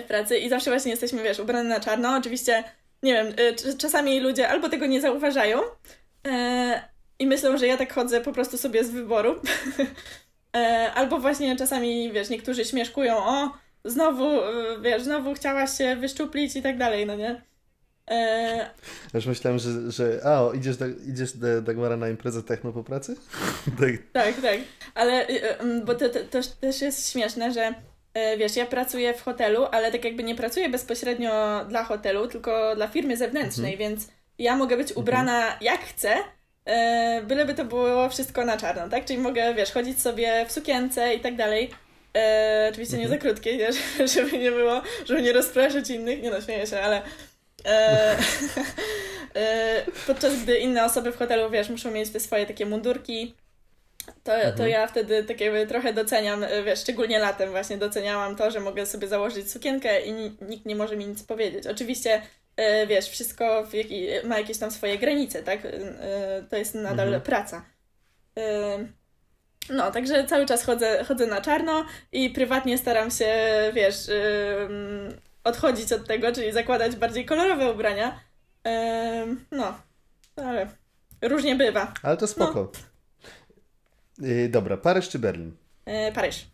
w 0.00 0.02
pracy 0.02 0.38
i 0.38 0.48
zawsze 0.48 0.70
właśnie 0.70 0.90
jesteśmy, 0.90 1.22
wiesz, 1.22 1.38
ubrane 1.38 1.68
na 1.68 1.80
czarno. 1.80 2.16
Oczywiście, 2.16 2.64
nie 3.02 3.12
wiem, 3.14 3.32
cz- 3.32 3.76
czasami 3.76 4.20
ludzie 4.20 4.48
albo 4.48 4.68
tego 4.68 4.86
nie 4.86 5.00
zauważają 5.00 5.60
e, 6.26 6.82
i 7.18 7.26
myślą, 7.26 7.56
że 7.58 7.66
ja 7.66 7.76
tak 7.76 7.92
chodzę 7.92 8.20
po 8.20 8.32
prostu 8.32 8.58
sobie 8.58 8.84
z 8.84 8.90
wyboru. 8.90 9.34
E, 10.56 10.92
albo 10.94 11.18
właśnie 11.18 11.56
czasami, 11.56 12.12
wiesz, 12.12 12.30
niektórzy 12.30 12.64
śmieszkują, 12.64 13.16
o, 13.16 13.50
znowu, 13.84 14.40
y, 14.40 14.80
wiesz, 14.82 15.02
znowu 15.02 15.34
chciałaś 15.34 15.78
się 15.78 15.96
wyszczuplić 15.96 16.56
i 16.56 16.62
tak 16.62 16.78
dalej, 16.78 17.06
no 17.06 17.16
nie? 17.16 17.42
E, 18.10 18.70
Już 19.14 19.26
myślałem, 19.26 19.58
że, 19.58 19.90
że 19.90 20.20
a, 20.24 20.42
o, 20.42 20.52
idziesz, 20.52 20.76
do, 20.76 20.86
idziesz 20.86 21.32
do 21.36 21.62
Dagmara 21.62 21.96
na 21.96 22.08
imprezę 22.08 22.42
techno 22.42 22.72
po 22.72 22.84
pracy? 22.84 23.16
tak. 23.80 23.90
tak, 24.12 24.34
tak. 24.42 24.58
Ale, 24.94 25.28
y, 25.28 25.60
y, 25.62 25.82
bo 25.84 25.94
to, 25.94 26.08
to, 26.08 26.18
to 26.30 26.38
też 26.60 26.80
jest 26.82 27.12
śmieszne, 27.12 27.52
że 27.52 27.74
wiesz, 28.38 28.56
ja 28.56 28.66
pracuję 28.66 29.14
w 29.14 29.22
hotelu, 29.22 29.66
ale 29.72 29.92
tak 29.92 30.04
jakby 30.04 30.22
nie 30.22 30.34
pracuję 30.34 30.68
bezpośrednio 30.68 31.64
dla 31.68 31.84
hotelu, 31.84 32.28
tylko 32.28 32.76
dla 32.76 32.88
firmy 32.88 33.16
zewnętrznej, 33.16 33.76
więc 33.76 34.08
ja 34.38 34.56
mogę 34.56 34.76
być 34.76 34.92
ubrana 34.92 35.56
jak 35.60 35.80
chcę, 35.80 36.16
e, 36.64 37.22
byleby 37.22 37.54
to 37.54 37.64
było 37.64 38.08
wszystko 38.08 38.44
na 38.44 38.56
czarno, 38.56 38.88
tak? 38.88 39.04
Czyli 39.04 39.18
mogę, 39.18 39.54
wiesz, 39.54 39.72
chodzić 39.72 40.02
sobie 40.02 40.46
w 40.48 40.52
sukience 40.52 41.14
i 41.14 41.20
tak 41.20 41.36
dalej. 41.36 41.70
E, 42.16 42.68
oczywiście 42.72 42.98
nie 42.98 43.08
za 43.08 43.18
krótkie, 43.18 43.56
nie? 43.56 43.68
żeby 44.14 44.38
nie 44.38 44.50
było, 44.50 44.82
żeby 45.06 45.22
nie 45.22 45.32
rozpraszać 45.32 45.90
innych, 45.90 46.22
nie 46.22 46.30
no, 46.30 46.40
śmieję 46.40 46.66
się, 46.66 46.80
ale 46.80 47.02
e, 47.64 48.16
e, 49.34 49.82
podczas 50.06 50.42
gdy 50.42 50.58
inne 50.58 50.84
osoby 50.84 51.12
w 51.12 51.16
hotelu, 51.16 51.50
wiesz, 51.50 51.68
muszą 51.68 51.90
mieć 51.90 52.10
te 52.10 52.20
swoje 52.20 52.46
takie 52.46 52.66
mundurki, 52.66 53.34
to, 54.24 54.32
to 54.56 54.66
ja 54.66 54.86
wtedy 54.86 55.24
tak 55.24 55.40
jakby 55.40 55.66
trochę 55.66 55.92
doceniam, 55.92 56.44
e, 56.44 56.62
wiesz, 56.62 56.80
szczególnie 56.80 57.18
latem 57.18 57.50
właśnie 57.50 57.76
doceniałam 57.78 58.36
to, 58.36 58.50
że 58.50 58.60
mogę 58.60 58.86
sobie 58.86 59.08
założyć 59.08 59.50
sukienkę 59.50 60.00
i 60.00 60.12
ni- 60.12 60.36
nikt 60.40 60.66
nie 60.66 60.76
może 60.76 60.96
mi 60.96 61.06
nic 61.06 61.22
powiedzieć. 61.22 61.66
Oczywiście, 61.66 62.22
e, 62.56 62.86
wiesz, 62.86 63.08
wszystko 63.08 63.64
w 63.66 63.74
jaki, 63.74 64.06
ma 64.24 64.38
jakieś 64.38 64.58
tam 64.58 64.70
swoje 64.70 64.98
granice, 64.98 65.42
tak? 65.42 65.58
E, 65.64 66.42
To 66.50 66.56
jest 66.56 66.74
nadal 66.74 67.06
Mhm. 67.06 67.22
praca. 67.22 67.64
No, 69.70 69.90
także 69.90 70.24
cały 70.26 70.46
czas 70.46 70.64
chodzę, 70.64 71.04
chodzę 71.04 71.26
na 71.26 71.40
czarno 71.40 71.86
i 72.12 72.30
prywatnie 72.30 72.78
staram 72.78 73.10
się, 73.10 73.34
wiesz, 73.74 73.96
odchodzić 75.44 75.92
od 75.92 76.06
tego, 76.06 76.32
czyli 76.32 76.52
zakładać 76.52 76.96
bardziej 76.96 77.24
kolorowe 77.26 77.72
ubrania. 77.72 78.20
No, 79.50 79.78
ale 80.36 80.66
różnie 81.22 81.56
bywa. 81.56 81.92
Ale 82.02 82.16
to 82.16 82.26
spoko. 82.26 82.72
Y, 84.22 84.48
dobra, 84.48 84.76
Paryż 84.76 85.08
czy 85.08 85.18
Berlin? 85.18 85.56
E, 85.84 86.12
Paryż. 86.12 86.50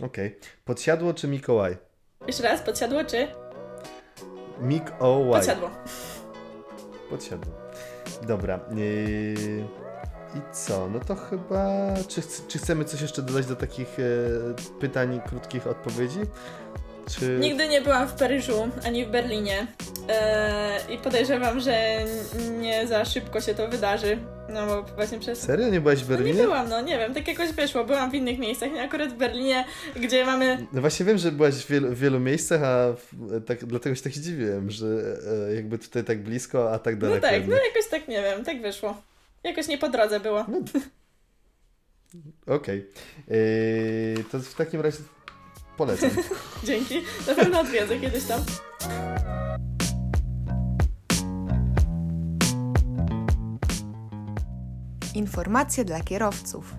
Okej. 0.00 0.38
Podsiadło 0.64 1.14
czy 1.14 1.28
Mikołaj? 1.28 1.76
Jeszcze 2.26 2.42
raz, 2.42 2.62
podsiadło 2.62 3.04
czy? 3.04 3.28
Mikołaj. 4.60 5.40
Podsiadło. 5.40 5.70
Podsiadło. 7.10 7.52
Dobra. 8.26 8.60
Yy... 8.74 9.68
I 10.34 10.40
co? 10.52 10.88
No 10.88 11.00
to 11.00 11.14
chyba. 11.16 11.94
Czy, 12.08 12.22
czy 12.48 12.58
chcemy 12.58 12.84
coś 12.84 13.00
jeszcze 13.00 13.22
dodać 13.22 13.46
do 13.46 13.56
takich 13.56 13.98
e, 13.98 14.02
pytań, 14.80 15.20
krótkich 15.28 15.66
odpowiedzi? 15.66 16.20
Czy... 17.10 17.38
Nigdy 17.40 17.68
nie 17.68 17.80
byłam 17.80 18.08
w 18.08 18.12
Paryżu 18.14 18.68
ani 18.84 19.04
w 19.06 19.08
Berlinie 19.10 19.66
e, 20.08 20.78
i 20.94 20.98
podejrzewam, 20.98 21.60
że 21.60 22.04
nie 22.60 22.86
za 22.86 23.04
szybko 23.04 23.40
się 23.40 23.54
to 23.54 23.68
wydarzy. 23.68 24.18
No 24.48 24.66
bo 24.66 24.82
właśnie 24.82 25.18
przez. 25.18 25.40
Serio? 25.40 25.68
Nie 25.68 25.80
byłaś 25.80 25.98
w 26.04 26.08
No 26.08 26.16
nie 26.16 26.22
Berlinie? 26.22 26.42
byłam, 26.44 26.68
no 26.68 26.80
nie 26.80 26.98
wiem, 26.98 27.14
tak 27.14 27.28
jakoś 27.28 27.50
wyszło. 27.52 27.84
Byłam 27.84 28.10
w 28.10 28.14
innych 28.14 28.38
miejscach, 28.38 28.72
nie 28.72 28.82
akurat 28.82 29.12
w 29.12 29.16
Berlinie, 29.16 29.64
gdzie 29.96 30.24
mamy 30.24 30.66
No 30.72 30.80
właśnie 30.80 31.06
wiem, 31.06 31.18
że 31.18 31.32
byłaś 31.32 31.54
w 31.54 31.68
wielu, 31.70 31.88
w 31.88 31.98
wielu 31.98 32.20
miejscach, 32.20 32.62
a 32.62 32.92
w, 32.92 33.44
tak, 33.46 33.64
dlatego 33.64 33.96
się 33.96 34.02
tak 34.02 34.12
zdziwiłem, 34.12 34.70
że 34.70 34.86
e, 35.50 35.54
jakby 35.54 35.78
tutaj 35.78 36.04
tak 36.04 36.22
blisko, 36.22 36.72
a 36.72 36.78
tak 36.78 36.94
No 36.94 37.00
daleko. 37.00 37.26
tak, 37.26 37.46
no 37.48 37.54
jakoś 37.56 37.90
tak 37.90 38.08
nie 38.08 38.22
wiem, 38.22 38.44
tak 38.44 38.62
wyszło. 38.62 39.02
Jakoś 39.44 39.68
nie 39.68 39.78
po 39.78 39.88
drodze 39.88 40.20
było. 40.20 40.46
Okej. 42.46 42.86
Yy, 43.28 44.24
to 44.32 44.38
w 44.40 44.54
takim 44.54 44.80
razie 44.80 44.98
polecam. 45.78 46.10
Dzięki. 46.64 47.02
Na 47.26 47.34
pewno 47.34 47.60
odwiedzę 47.60 47.98
kiedyś 48.00 48.24
tam. 48.24 48.40
Informacje 55.14 55.84
dla 55.84 56.00
kierowców. 56.00 56.74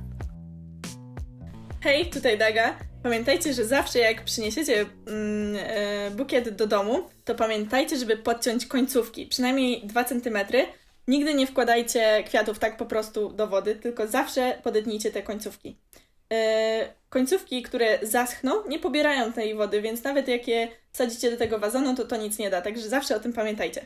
Hej, 1.82 2.10
tutaj 2.10 2.38
Daga. 2.38 2.78
Pamiętajcie, 3.04 3.54
że 3.54 3.66
zawsze 3.66 4.00
jak 4.00 4.24
przyniesiecie 4.24 4.86
mm, 5.08 5.56
e, 5.60 6.12
bukiet 6.12 6.50
do 6.50 6.68
domu, 6.68 7.10
to 7.26 7.36
pamiętajcie, 7.36 7.98
żeby 7.98 8.18
podciąć 8.18 8.66
końcówki, 8.66 9.26
przynajmniej 9.26 9.88
2 9.88 10.04
cm. 10.04 10.38
Nigdy 11.08 11.34
nie 11.34 11.48
wkładajcie 11.48 12.24
kwiatów 12.24 12.60
tak 12.60 12.78
po 12.78 12.86
prostu 12.86 13.30
do 13.30 13.48
wody, 13.48 13.76
tylko 13.76 14.08
zawsze 14.08 14.60
podetnijcie 14.64 15.12
te 15.12 15.24
końcówki. 15.24 15.78
E, 16.34 16.99
końcówki, 17.10 17.64
które 17.64 18.00
zaschną, 18.02 18.68
nie 18.68 18.80
pobierają 18.80 19.34
tej 19.34 19.56
wody, 19.56 19.82
więc 19.82 20.04
nawet 20.04 20.28
jak 20.28 20.48
je 20.48 20.68
wsadzicie 20.92 21.32
do 21.32 21.38
tego 21.38 21.60
wazonu, 21.60 21.96
to 21.96 22.06
to 22.06 22.18
nic 22.18 22.38
nie 22.38 22.50
da, 22.50 22.62
także 22.62 22.90
zawsze 22.90 23.16
o 23.16 23.20
tym 23.20 23.34
pamiętajcie. 23.34 23.86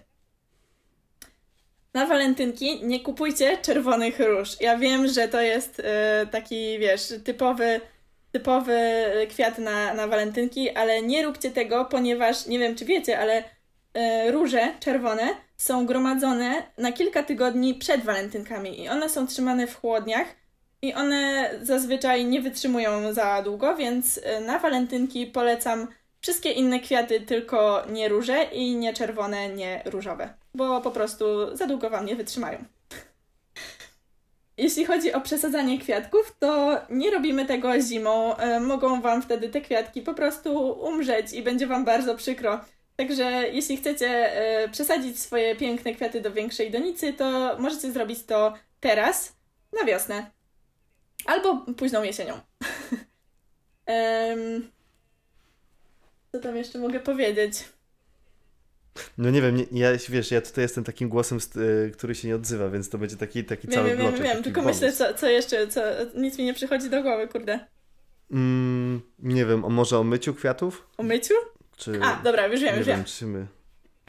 Na 1.93 2.05
walentynki 2.05 2.85
nie 2.85 2.99
kupujcie 2.99 3.57
czerwonych 3.57 4.19
róż. 4.19 4.61
Ja 4.61 4.77
wiem, 4.77 5.07
że 5.07 5.27
to 5.27 5.41
jest 5.41 5.81
e, 5.85 6.27
taki, 6.31 6.79
wiesz, 6.79 7.13
typowy, 7.23 7.81
typowy 8.31 8.79
kwiat 9.29 9.57
na, 9.57 9.93
na 9.93 10.07
walentynki, 10.07 10.69
ale 10.69 11.01
nie 11.01 11.23
róbcie 11.23 11.51
tego, 11.51 11.85
ponieważ 11.85 12.45
nie 12.45 12.59
wiem, 12.59 12.75
czy 12.75 12.85
wiecie, 12.85 13.19
ale 13.19 13.43
e, 13.93 14.31
róże 14.31 14.73
czerwone 14.79 15.27
są 15.57 15.85
gromadzone 15.85 16.63
na 16.77 16.91
kilka 16.91 17.23
tygodni 17.23 17.75
przed 17.75 18.03
walentynkami 18.03 18.81
i 18.83 18.89
one 18.89 19.09
są 19.09 19.27
trzymane 19.27 19.67
w 19.67 19.79
chłodniach 19.79 20.27
i 20.83 20.93
one 20.93 21.49
zazwyczaj 21.61 22.25
nie 22.25 22.41
wytrzymują 22.41 23.13
za 23.13 23.41
długo, 23.41 23.75
więc 23.75 24.19
e, 24.23 24.41
na 24.41 24.59
walentynki 24.59 25.25
polecam 25.25 25.87
wszystkie 26.21 26.51
inne 26.51 26.79
kwiaty, 26.79 27.21
tylko 27.21 27.83
nie 27.89 28.09
róże 28.09 28.43
i 28.43 28.75
nie 28.75 28.93
czerwone, 28.93 29.49
nie 29.49 29.81
różowe, 29.85 30.33
bo 30.55 30.81
po 30.81 30.91
prostu 30.91 31.25
za 31.57 31.67
długo 31.67 31.89
wam 31.89 32.05
nie 32.05 32.15
wytrzymają. 32.15 32.57
Jeśli 34.57 34.85
chodzi 34.85 35.13
o 35.13 35.21
przesadzanie 35.21 35.79
kwiatków, 35.79 36.35
to 36.39 36.81
nie 36.89 37.11
robimy 37.11 37.45
tego 37.45 37.81
zimą. 37.81 38.35
E, 38.35 38.59
Mogą 38.59 39.01
wam 39.01 39.21
wtedy 39.21 39.49
te 39.49 39.61
kwiatki 39.61 40.01
po 40.01 40.13
prostu 40.13 40.71
umrzeć 40.71 41.33
i 41.33 41.43
będzie 41.43 41.67
wam 41.67 41.85
bardzo 41.85 42.15
przykro. 42.15 42.59
Także 42.95 43.43
jeśli 43.51 43.77
chcecie 43.77 44.09
e, 44.09 44.69
przesadzić 44.69 45.19
swoje 45.19 45.55
piękne 45.55 45.93
kwiaty 45.93 46.21
do 46.21 46.31
większej 46.31 46.71
donicy, 46.71 47.13
to 47.13 47.55
możecie 47.59 47.91
zrobić 47.91 48.23
to 48.23 48.53
teraz, 48.79 49.33
na 49.79 49.85
wiosnę. 49.85 50.32
Albo 51.25 51.65
późną 51.77 52.03
jesienią. 52.03 52.39
Em, 53.85 54.71
Co 56.31 56.39
tam 56.39 56.55
jeszcze 56.57 56.79
mogę 56.79 56.99
powiedzieć? 56.99 57.63
No 59.17 59.29
nie 59.29 59.41
wiem, 59.41 59.55
nie, 59.57 59.65
ja, 59.71 59.89
wiesz, 60.09 60.31
ja 60.31 60.41
tutaj 60.41 60.61
jestem 60.63 60.83
takim 60.83 61.09
głosem, 61.09 61.37
y, 61.87 61.91
który 61.91 62.15
się 62.15 62.27
nie 62.27 62.35
odzywa, 62.35 62.69
więc 62.69 62.89
to 62.89 62.97
będzie 62.97 63.15
taki, 63.15 63.43
taki 63.43 63.67
Wiem, 63.67 63.75
cały 63.75 63.89
wiem, 63.89 63.97
wiem, 63.97 64.07
bloczek. 64.07 64.23
wiem, 64.23 64.31
taki 64.31 64.43
tylko 64.43 64.61
bonus. 64.61 64.81
myślę, 64.81 64.93
co, 64.93 65.13
co 65.13 65.27
jeszcze, 65.29 65.67
co, 65.67 65.81
nic 66.15 66.37
mi 66.37 66.45
nie 66.45 66.53
przychodzi 66.53 66.89
do 66.89 67.01
głowy, 67.03 67.27
kurde. 67.27 67.59
Mm, 68.31 69.01
nie 69.19 69.45
wiem, 69.45 69.65
o, 69.65 69.69
może 69.69 69.99
o 69.99 70.03
myciu 70.03 70.33
kwiatów? 70.33 70.87
O 70.97 71.03
myciu? 71.03 71.33
Czy... 71.77 71.99
A, 72.03 72.21
dobra, 72.23 72.47
już 72.47 72.61
wiem, 72.61 72.71
nie 72.71 72.77
już 72.77 72.87
wiem, 72.87 72.97
wiem. 72.97 73.05
czy 73.05 73.25
my... 73.25 73.47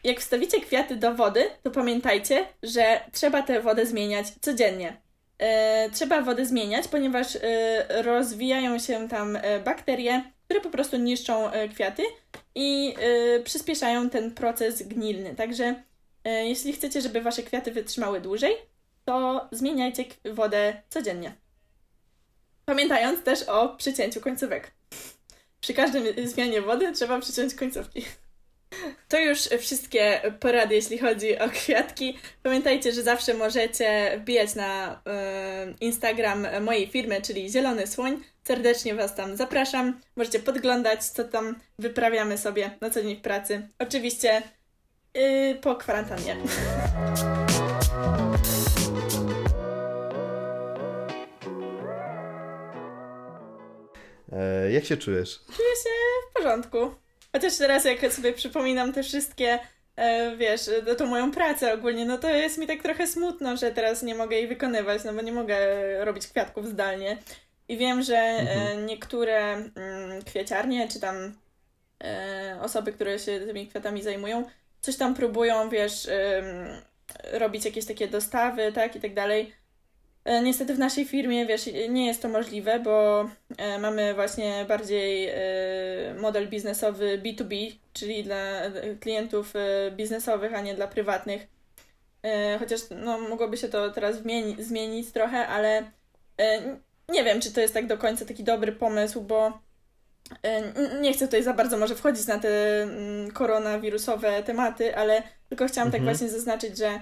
Jak 0.05 0.20
wstawicie 0.20 0.61
kwiaty 0.61 0.96
do 0.96 1.14
wody, 1.14 1.44
to 1.62 1.70
pamiętajcie, 1.70 2.46
że 2.62 3.00
trzeba 3.12 3.42
tę 3.42 3.62
wodę 3.62 3.87
zmieniać 3.87 4.27
codziennie. 4.40 5.00
E, 5.38 5.90
trzeba 5.90 6.23
wodę 6.23 6.47
zmieniać, 6.47 6.88
ponieważ 6.88 7.37
e, 7.37 8.03
rozwijają 8.03 8.79
się 8.79 9.09
tam 9.09 9.37
e, 9.37 9.61
bakterie, 9.61 10.33
które 10.44 10.61
po 10.61 10.70
prostu 10.70 10.97
niszczą 10.97 11.51
kwiaty 11.75 12.03
i 12.55 12.94
przyspieszają 13.44 14.11
ten 14.11 14.35
proces 14.35 14.83
gnilny. 14.83 15.35
Także 15.35 15.83
jeśli 16.25 16.73
chcecie, 16.73 17.01
żeby 17.01 17.20
wasze 17.20 17.42
kwiaty 17.42 17.73
wytrzymały 17.73 18.20
dłużej, 18.20 18.57
to 19.05 19.49
zmieniajcie 19.53 20.05
wodę 20.25 20.83
codziennie. 20.90 21.33
Pamiętając 22.64 23.23
też 23.23 23.42
o 23.42 23.68
przycięciu 23.68 24.20
końcówek. 24.20 24.73
Przy 25.61 25.75
każdym 25.75 26.04
zmianie 26.25 26.63
wody 26.63 26.92
trzeba 26.92 27.21
przyciąć 27.21 27.54
końcówki. 27.54 28.04
To 29.09 29.19
już 29.19 29.38
wszystkie 29.38 30.21
porady, 30.40 30.75
jeśli 30.75 30.98
chodzi 30.98 31.38
o 31.38 31.48
kwiatki. 31.48 32.19
Pamiętajcie, 32.42 32.92
że 32.92 33.02
zawsze 33.02 33.35
możecie 33.35 34.19
wbijać 34.19 34.55
na 34.55 35.00
e, 35.07 35.75
Instagram 35.81 36.46
mojej 36.61 36.87
firmy, 36.87 37.23
czyli 37.23 37.50
Zielony 37.50 37.87
Słoń. 37.87 38.25
Serdecznie 38.44 38.94
Was 38.94 39.15
tam 39.15 39.37
zapraszam. 39.37 40.00
Możecie 40.17 40.38
podglądać, 40.38 41.05
co 41.05 41.25
tam 41.25 41.61
wyprawiamy 41.79 42.38
sobie 42.38 42.71
na 42.81 42.90
co 42.90 43.02
dzień 43.02 43.17
w 43.17 43.21
pracy. 43.21 43.69
Oczywiście 43.79 44.42
yy, 45.15 45.55
po 45.55 45.77
kwarantannie. 45.77 46.37
E, 54.33 54.73
jak 54.73 54.85
się 54.85 54.96
czujesz? 54.96 55.40
Czuję 55.46 55.77
się 55.85 55.90
w 56.31 56.33
porządku. 56.33 57.04
Chociaż 57.35 57.56
teraz, 57.56 57.85
jak 57.85 58.12
sobie 58.12 58.32
przypominam 58.32 58.92
te 58.92 59.02
wszystkie, 59.02 59.58
e, 59.96 60.37
wiesz, 60.37 60.70
no, 60.87 60.94
tą 60.94 61.06
moją 61.06 61.30
pracę 61.30 61.74
ogólnie, 61.74 62.04
no 62.04 62.18
to 62.18 62.30
jest 62.30 62.58
mi 62.58 62.66
tak 62.66 62.82
trochę 62.82 63.06
smutno, 63.06 63.56
że 63.56 63.70
teraz 63.72 64.02
nie 64.02 64.14
mogę 64.14 64.37
jej 64.37 64.48
wykonywać, 64.48 65.04
no 65.04 65.12
bo 65.12 65.22
nie 65.22 65.32
mogę 65.32 65.56
robić 66.04 66.26
kwiatków 66.26 66.66
zdalnie. 66.68 67.18
I 67.68 67.76
wiem, 67.76 68.02
że 68.02 68.16
e, 68.16 68.38
Mhm. 68.38 68.87
niektóre 68.87 69.52
mm, 69.52 70.22
kwieciarnie, 70.26 70.88
czy 70.88 71.00
tam 71.00 71.35
e, 72.04 72.58
osoby, 72.62 72.92
które 72.92 73.18
się 73.18 73.40
tymi 73.40 73.68
kwiatami 73.68 74.02
zajmują, 74.02 74.44
coś 74.80 74.96
tam 74.96 75.14
próbują, 75.14 75.68
wiesz, 75.70 76.08
robić 77.32 77.64
jakieś 77.64 77.87
takie 77.87 78.08
dostawy, 78.08 78.72
tak, 78.72 78.96
i 78.96 79.00
tak 79.00 79.14
dalej. 79.14 79.52
E, 80.25 80.42
Niestety 80.42 80.75
w 80.75 80.79
naszej 80.79 81.04
firmie, 81.04 81.46
wiesz, 81.46 81.70
nie 81.88 82.06
jest 82.06 82.22
to 82.22 82.29
możliwe, 82.29 82.81
bo 82.81 83.29
e, 83.58 83.79
mamy 83.79 84.14
właśnie 84.14 84.64
bardziej 84.68 85.29
e, 85.29 85.35
model 86.20 86.48
biznesowy 86.48 87.18
B2B, 87.18 87.72
czyli 87.92 88.25
dla 88.25 88.60
klientów 89.00 89.52
biznesowych, 89.96 90.54
a 90.54 90.60
nie 90.60 90.75
dla 90.75 90.87
prywatnych. 90.88 91.46
Chociaż 92.58 92.81
no, 92.90 93.18
mogłoby 93.18 93.56
się 93.56 93.68
to 93.68 93.90
teraz 93.90 94.16
zmieni- 94.16 94.62
zmienić 94.62 95.12
trochę, 95.12 95.46
ale 95.46 95.90
nie 97.08 97.25
wiem, 97.25 97.40
czy 97.40 97.52
to 97.52 97.60
jest 97.60 97.75
tak 97.75 97.87
do 97.87 97.98
końca 97.98 98.25
taki 98.25 98.44
dobry 98.44 98.72
pomysł, 98.72 99.20
bo 99.20 99.58
nie 101.00 101.12
chcę 101.12 101.25
tutaj 101.27 101.42
za 101.42 101.54
bardzo 101.54 101.77
może 101.79 101.94
wchodzić 101.94 102.27
na 102.27 102.38
te 102.38 102.83
mm, 102.83 103.31
koronawirusowe 103.31 104.42
tematy, 104.42 104.96
ale 104.96 105.22
tylko 105.48 105.66
chciałam 105.66 105.90
tak 105.92 106.00
Mhm. 106.00 106.16
właśnie 106.16 106.29
zaznaczyć, 106.38 106.79
że 106.79 107.00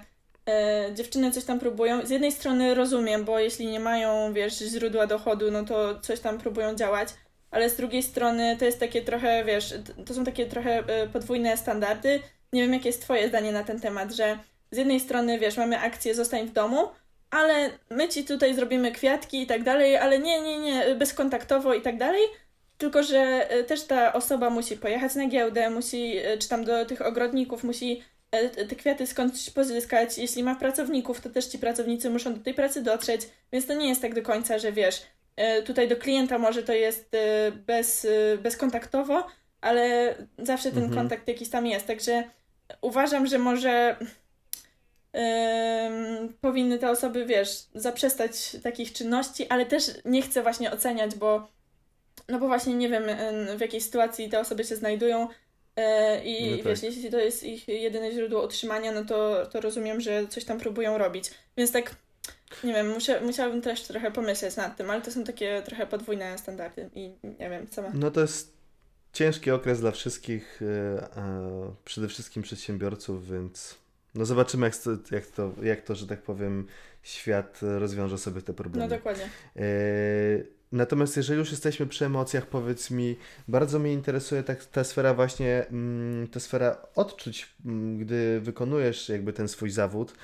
e, 0.48 0.94
dziewczyny 0.94 1.30
coś 1.30 1.44
tam 1.44 1.58
próbują. 1.58 2.06
Z 2.06 2.10
jednej 2.10 2.32
strony 2.32 2.74
rozumiem, 2.74 3.24
bo 3.24 3.38
jeśli 3.38 3.66
nie 3.66 3.80
mają, 3.80 4.32
wiesz, 4.32 4.58
źródła 4.58 5.06
dochodu, 5.06 5.50
no 5.50 5.64
to 5.64 6.00
coś 6.00 6.20
tam 6.20 6.38
próbują 6.38 6.74
działać, 6.74 7.08
ale 7.50 7.70
z 7.70 7.76
drugiej 7.76 8.02
strony 8.02 8.56
to 8.58 8.64
jest 8.64 8.80
takie 8.80 9.02
trochę, 9.02 9.44
wiesz, 9.44 9.74
to 10.06 10.14
są 10.14 10.24
takie 10.24 10.46
trochę 10.46 10.78
e, 10.86 11.06
podwójne 11.06 11.56
standardy. 11.56 12.20
Nie 12.52 12.62
wiem, 12.62 12.72
jakie 12.72 12.88
jest 12.88 13.02
Twoje 13.02 13.28
zdanie 13.28 13.52
na 13.52 13.64
ten 13.64 13.80
temat, 13.80 14.12
że 14.12 14.38
z 14.70 14.76
jednej 14.76 15.00
strony, 15.00 15.38
wiesz, 15.38 15.56
mamy 15.56 15.78
akcję 15.80 16.14
Zostań 16.14 16.46
w 16.46 16.52
domu, 16.52 16.88
ale 17.30 17.70
my 17.90 18.08
ci 18.08 18.24
tutaj 18.24 18.54
zrobimy 18.54 18.92
kwiatki 18.92 19.42
i 19.42 19.46
tak 19.46 19.62
dalej, 19.62 19.96
ale 19.96 20.18
nie, 20.18 20.40
nie, 20.40 20.58
nie, 20.58 20.94
bezkontaktowo 20.94 21.74
i 21.74 21.82
tak 21.82 21.98
dalej. 21.98 22.22
Tylko, 22.78 23.02
że 23.02 23.50
e, 23.50 23.64
też 23.64 23.84
ta 23.84 24.12
osoba 24.12 24.50
musi 24.50 24.76
pojechać 24.76 25.14
na 25.14 25.26
giełdę, 25.26 25.70
musi, 25.70 26.16
e, 26.18 26.38
czy 26.38 26.48
tam 26.48 26.64
do 26.64 26.86
tych 26.86 27.02
ogrodników, 27.02 27.64
musi 27.64 28.02
te 28.68 28.76
kwiaty 28.76 29.06
skądś 29.06 29.50
pozyskać. 29.50 30.18
Jeśli 30.18 30.42
ma 30.42 30.54
pracowników, 30.54 31.20
to 31.20 31.30
też 31.30 31.46
ci 31.46 31.58
pracownicy 31.58 32.10
muszą 32.10 32.34
do 32.34 32.40
tej 32.40 32.54
pracy 32.54 32.82
dotrzeć, 32.82 33.20
więc 33.52 33.66
to 33.66 33.74
nie 33.74 33.88
jest 33.88 34.02
tak 34.02 34.14
do 34.14 34.22
końca, 34.22 34.58
że 34.58 34.72
wiesz, 34.72 35.02
e, 35.36 35.62
tutaj 35.62 35.88
do 35.88 35.96
klienta 35.96 36.38
może 36.38 36.62
to 36.62 36.72
jest 36.72 37.14
e, 37.14 37.52
bez, 37.52 38.04
e, 38.04 38.38
bezkontaktowo, 38.38 39.26
ale 39.60 40.14
zawsze 40.38 40.70
ten 40.70 40.82
Mhm. 40.82 40.98
kontakt 40.98 41.28
jakiś 41.28 41.48
tam 41.48 41.66
jest. 41.66 41.86
Także 41.86 42.24
uważam, 42.80 43.26
że 43.26 43.38
może 43.38 43.96
powinny 46.40 46.78
te 46.78 46.90
osoby, 46.90 47.26
wiesz, 47.26 47.48
zaprzestać 47.74 48.56
takich 48.62 48.92
czynności, 48.92 49.48
ale 49.48 49.66
też 49.66 49.84
nie 50.04 50.22
chcę 50.22 50.42
właśnie 50.42 50.70
oceniać, 50.72 51.14
bo 51.14 51.48
no 52.28 52.38
bo 52.38 52.46
właśnie 52.46 52.74
nie 52.74 52.88
wiem 52.88 53.08
em, 53.08 53.58
w 53.58 53.60
jakiej 53.60 53.80
sytuacji 53.80 54.28
te 54.28 54.40
osoby 54.40 54.64
się 54.64 54.76
znajdują 54.76 55.22
e, 55.22 55.26
i 56.24 56.50
No 56.50 56.56
tak. 56.56 56.66
wiesz, 56.66 56.82
jeśli 56.82 57.10
to 57.10 57.18
jest 57.18 57.42
ich 57.42 57.68
jedyne 57.68 58.12
źródło 58.12 58.44
utrzymania, 58.44 58.92
no 58.92 59.04
to, 59.04 59.46
to 59.46 59.60
rozumiem, 59.60 60.00
że 60.00 60.26
coś 60.28 60.44
tam 60.44 60.58
próbują 60.58 60.98
robić. 60.98 61.30
Więc 61.56 61.72
tak, 61.72 61.96
nie 62.64 62.72
wiem, 62.72 62.90
muszę, 62.90 63.20
musiałabym 63.20 63.62
też 63.62 63.82
trochę 63.82 64.10
pomyśleć 64.10 64.56
nad 64.56 64.76
tym, 64.76 64.90
ale 64.90 65.02
to 65.02 65.10
są 65.10 65.24
takie 65.24 65.62
trochę 65.62 65.86
podwójne 65.86 66.38
standardy 66.38 66.90
i 66.94 67.12
nie 67.22 67.50
wiem, 67.50 67.66
sama. 67.70 67.90
No 67.94 68.10
to 68.10 68.20
jest 68.20 68.52
ciężki 69.12 69.50
okres 69.50 69.80
dla 69.80 69.90
wszystkich, 69.90 70.60
e, 70.62 71.16
e, 71.16 71.74
przede 71.84 72.08
wszystkim 72.08 72.42
przedsiębiorców, 72.42 73.28
więc 73.28 73.74
no 74.14 74.24
zobaczymy 74.24 74.66
jak 74.66 74.76
to, 74.76 74.90
jak 75.10 75.26
to, 75.26 75.52
jak 75.62 75.82
to 75.82 75.94
że 75.94 76.06
tak 76.06 76.22
powiem, 76.22 76.66
świat 77.02 77.60
rozwiąże 77.62 78.18
sobie 78.18 78.42
te 78.42 78.54
problemy. 78.54 78.88
No 78.88 78.96
dokładnie. 78.96 79.24
E, 79.56 79.62
Natomiast 80.72 81.16
jeżeli 81.16 81.38
już 81.38 81.50
jesteśmy 81.50 81.86
przy 81.86 82.04
emocjach, 82.04 82.46
powiedz 82.46 82.90
mi, 82.90 83.16
bardzo 83.48 83.78
mnie 83.78 83.92
interesuje 83.92 84.42
ta, 84.42 84.54
ta 84.54 84.84
sfera 84.84 85.14
właśnie, 85.14 85.66
mm, 85.70 86.28
ta 86.28 86.40
sfera 86.40 86.86
odczuć, 86.94 87.48
mm, 87.66 87.98
gdy 87.98 88.40
wykonujesz 88.40 89.08
jakby 89.08 89.32
ten 89.32 89.48
swój 89.48 89.70
zawód, 89.70 90.14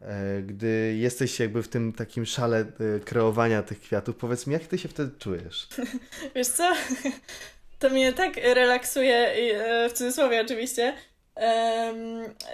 e, 0.00 0.42
gdy 0.42 0.96
jesteś 0.98 1.40
jakby 1.40 1.62
w 1.62 1.68
tym 1.68 1.92
takim 1.92 2.26
szale 2.26 2.60
e, 2.60 3.00
kreowania 3.00 3.62
tych 3.62 3.80
kwiatów. 3.80 4.16
Powiedz 4.16 4.46
mi, 4.46 4.52
jak 4.52 4.66
ty 4.66 4.78
się 4.78 4.88
wtedy 4.88 5.10
czujesz? 5.18 5.68
Wiesz 6.34 6.48
co? 6.48 6.72
To 7.78 7.90
mnie 7.90 8.12
tak 8.12 8.36
relaksuje, 8.36 9.16
e, 9.16 9.88
w 9.88 9.92
cudzysłowie 9.92 10.40
oczywiście, 10.40 10.94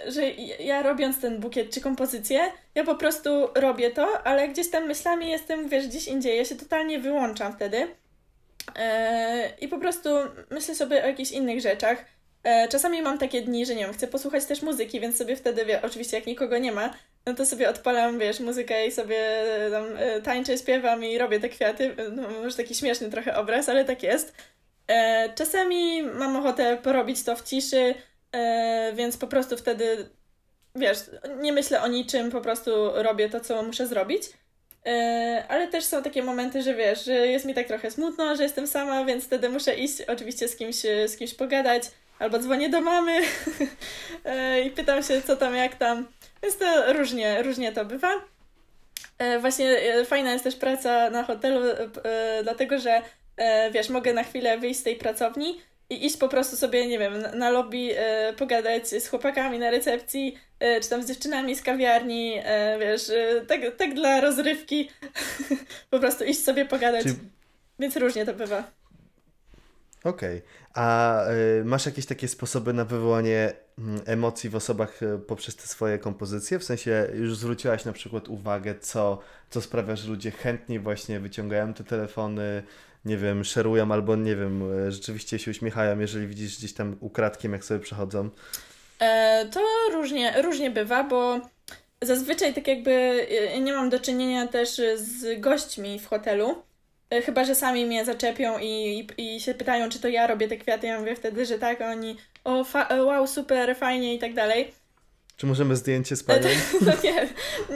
że 0.07 0.29
ja 0.59 0.81
robiąc 0.81 1.21
ten 1.21 1.39
bukiet 1.39 1.69
czy 1.73 1.81
kompozycję, 1.81 2.39
ja 2.75 2.83
po 2.83 2.95
prostu 2.95 3.29
robię 3.55 3.91
to, 3.91 4.27
ale 4.27 4.47
gdzieś 4.47 4.69
tam 4.69 4.87
myślami 4.87 5.29
jestem, 5.29 5.69
wiesz, 5.69 5.87
gdzieś 5.87 6.07
indziej. 6.07 6.37
Ja 6.37 6.45
się 6.45 6.55
totalnie 6.55 6.99
wyłączam 6.99 7.53
wtedy. 7.53 7.87
E, 8.75 9.49
I 9.61 9.67
po 9.67 9.77
prostu 9.77 10.09
myślę 10.49 10.75
sobie 10.75 11.03
o 11.03 11.07
jakichś 11.07 11.31
innych 11.31 11.61
rzeczach. 11.61 12.05
E, 12.43 12.67
Czasami 12.67 13.01
mam 13.01 13.17
takie 13.17 13.41
dni, 13.41 13.65
że 13.65 13.75
nie 13.75 13.85
wiem, 13.85 13.93
chcę 13.93 14.07
posłuchać 14.07 14.45
też 14.45 14.61
muzyki, 14.61 14.99
więc 14.99 15.17
sobie 15.17 15.35
wtedy, 15.35 15.65
wie, 15.65 15.81
oczywiście 15.81 16.17
jak 16.17 16.25
nikogo 16.25 16.57
nie 16.57 16.71
ma, 16.71 16.93
no 17.25 17.33
to 17.33 17.45
sobie 17.45 17.69
odpalam, 17.69 18.19
wiesz, 18.19 18.39
muzykę 18.39 18.87
i 18.87 18.91
sobie 18.91 19.17
e, 19.65 19.71
tam 19.71 19.85
tańczę, 20.23 20.57
śpiewam 20.57 21.05
i 21.05 21.17
robię 21.17 21.39
te 21.39 21.49
kwiaty. 21.49 21.95
No, 22.11 22.29
może 22.29 22.57
taki 22.57 22.75
śmieszny 22.75 23.09
trochę 23.09 23.37
obraz, 23.37 23.69
ale 23.69 23.85
tak 23.85 24.03
jest. 24.03 24.33
Czasami 25.35 26.03
mam 26.03 26.35
ochotę 26.35 26.77
porobić 26.77 27.23
to 27.23 27.35
w 27.35 27.43
ciszy, 27.43 27.95
e, 28.33 28.93
więc 28.95 29.17
po 29.17 29.27
prostu 29.27 29.57
wtedy, 29.57 30.09
wiesz, 30.75 30.97
nie 31.41 31.53
myślę 31.53 31.81
o 31.81 31.87
niczym, 31.87 32.31
po 32.31 32.41
prostu 32.41 32.71
robię 32.93 33.29
to, 33.29 33.39
co 33.39 33.63
muszę 33.63 33.87
zrobić. 33.87 34.23
E, 34.85 35.45
Ale 35.49 35.67
też 35.67 35.83
są 35.83 36.03
takie 36.03 36.23
momenty, 36.23 36.61
że 36.61 36.73
wiesz, 36.73 37.05
że 37.05 37.13
jest 37.13 37.45
mi 37.45 37.53
tak 37.53 37.67
trochę 37.67 37.91
smutno, 37.91 38.35
że 38.35 38.43
jestem 38.43 38.67
sama, 38.67 39.05
więc 39.05 39.25
wtedy 39.25 39.49
muszę 39.49 39.75
iść 39.75 40.01
oczywiście 40.01 40.47
z 40.47 40.55
kimś, 40.55 40.75
z 41.07 41.17
kimś 41.17 41.33
pogadać, 41.33 41.83
albo 42.19 42.39
dzwonię 42.39 42.69
do 42.69 42.81
mamy 42.81 43.21
e, 44.25 44.61
i 44.61 44.71
pytam 44.71 45.03
się, 45.03 45.21
co 45.21 45.35
tam, 45.35 45.55
jak 45.55 45.75
tam. 45.75 46.07
Więc 46.43 46.57
to 46.57 46.93
różnie, 46.93 47.43
różnie 47.43 47.71
to 47.71 47.85
bywa. 47.85 48.11
Właśnie 49.39 49.77
fajna 50.05 50.31
jest 50.31 50.43
też 50.43 50.55
praca 50.55 51.09
na 51.09 51.23
hotelu, 51.23 51.61
dlatego 52.43 52.79
że 52.79 53.01
wiesz, 53.71 53.89
mogę 53.89 54.13
na 54.13 54.23
chwilę 54.23 54.57
wyjść 54.57 54.79
z 54.79 54.83
tej 54.83 54.95
pracowni 54.95 55.61
i 55.89 56.05
iść 56.05 56.17
po 56.17 56.29
prostu 56.29 56.55
sobie, 56.55 56.87
nie 56.87 56.99
wiem, 56.99 57.13
na- 57.33 57.49
lobby 57.49 57.99
e, 57.99 58.33
pogadać 58.33 58.87
z 58.87 59.07
chłopakami 59.07 59.59
na 59.59 59.71
recepcji, 59.71 60.35
e, 60.59 60.81
czy 60.81 60.89
tam 60.89 61.03
z 61.03 61.07
dziewczynami 61.07 61.55
z 61.55 61.61
kawiarni, 61.61 62.39
e, 62.43 62.77
wiesz, 62.79 63.11
tak, 63.47 63.61
tak 63.77 63.93
dla 63.93 64.21
rozrywki, 64.21 64.89
po 65.91 65.99
prostu 65.99 66.23
iść 66.23 66.43
sobie 66.43 66.65
pogadać, 66.65 67.03
Czy 67.03 67.15
więc 67.79 67.97
różnie 67.97 68.25
to 68.25 68.33
bywa. 68.33 68.63
Okej. 70.03 70.41
A 70.73 71.19
y, 71.59 71.65
masz 71.65 71.85
jakieś 71.85 72.05
takie 72.05 72.27
sposoby 72.27 72.73
na 72.73 72.85
wywołanie 72.85 73.53
mm, 73.77 74.01
emocji 74.05 74.49
w 74.49 74.55
osobach 74.55 74.99
poprzez 75.27 75.55
te 75.55 75.67
swoje 75.67 75.99
kompozycje? 75.99 76.59
W 76.59 76.63
sensie 76.63 77.07
już 77.13 77.37
zwróciłaś 77.37 77.85
na 77.85 77.93
przykład 77.93 78.29
uwagę, 78.29 78.75
co, 78.79 79.19
co 79.49 79.61
sprawia, 79.61 79.95
że 79.95 80.09
ludzie 80.09 80.31
chętniej 80.31 80.79
właśnie 80.79 81.19
wyciągają 81.19 81.73
te 81.73 81.83
telefony, 81.83 82.63
nie 83.05 83.17
wiem, 83.17 83.43
szerują 83.43 83.91
albo 83.91 84.15
nie 84.15 84.35
wiem, 84.35 84.79
y, 84.87 84.91
rzeczywiście 84.91 85.39
się 85.39 85.51
uśmiechają, 85.51 85.99
jeżeli 85.99 86.27
widzisz 86.27 86.57
gdzieś 86.57 86.73
tam 86.73 86.97
ukradkiem, 86.99 87.53
jak 87.53 87.65
sobie 87.65 87.79
przechodzą. 87.79 88.29
E, 88.99 89.45
to 89.51 89.59
różnie, 89.91 90.41
różnie 90.41 90.71
bywa, 90.71 91.03
bo 91.03 91.39
zazwyczaj 92.01 92.53
tak 92.53 92.67
jakby 92.67 92.91
e, 93.29 93.59
nie 93.59 93.73
mam 93.73 93.89
do 93.89 93.99
czynienia 93.99 94.47
też 94.47 94.81
z 94.95 95.39
gośćmi 95.39 95.99
w 95.99 96.07
hotelu. 96.07 96.63
E, 97.09 97.21
Chyba, 97.21 97.45
że 97.45 97.55
sami 97.55 97.85
mnie 97.85 98.05
zaczepią 98.05 98.59
i, 98.59 98.99
i, 99.17 99.35
i 99.35 99.39
się 99.41 99.53
pytają, 99.53 99.89
czy 99.89 99.99
to 99.99 100.07
ja 100.07 100.27
robię 100.27 100.47
te 100.47 100.57
kwiaty. 100.57 100.87
Ja 100.87 100.99
mówię 100.99 101.15
wtedy, 101.15 101.45
że 101.45 101.59
tak, 101.59 101.81
oni 101.81 102.17
o, 102.43 102.65
e, 102.89 103.03
wow, 103.03 103.27
super, 103.27 103.75
fajnie 103.75 104.15
i 104.15 104.19
tak 104.19 104.33
dalej. 104.33 104.73
Czy 105.37 105.45
możemy 105.45 105.75
zdjęcie 105.75 106.15
z 106.15 106.23
panią? 106.23 106.47
No 106.81 106.91
nie, 107.03 107.27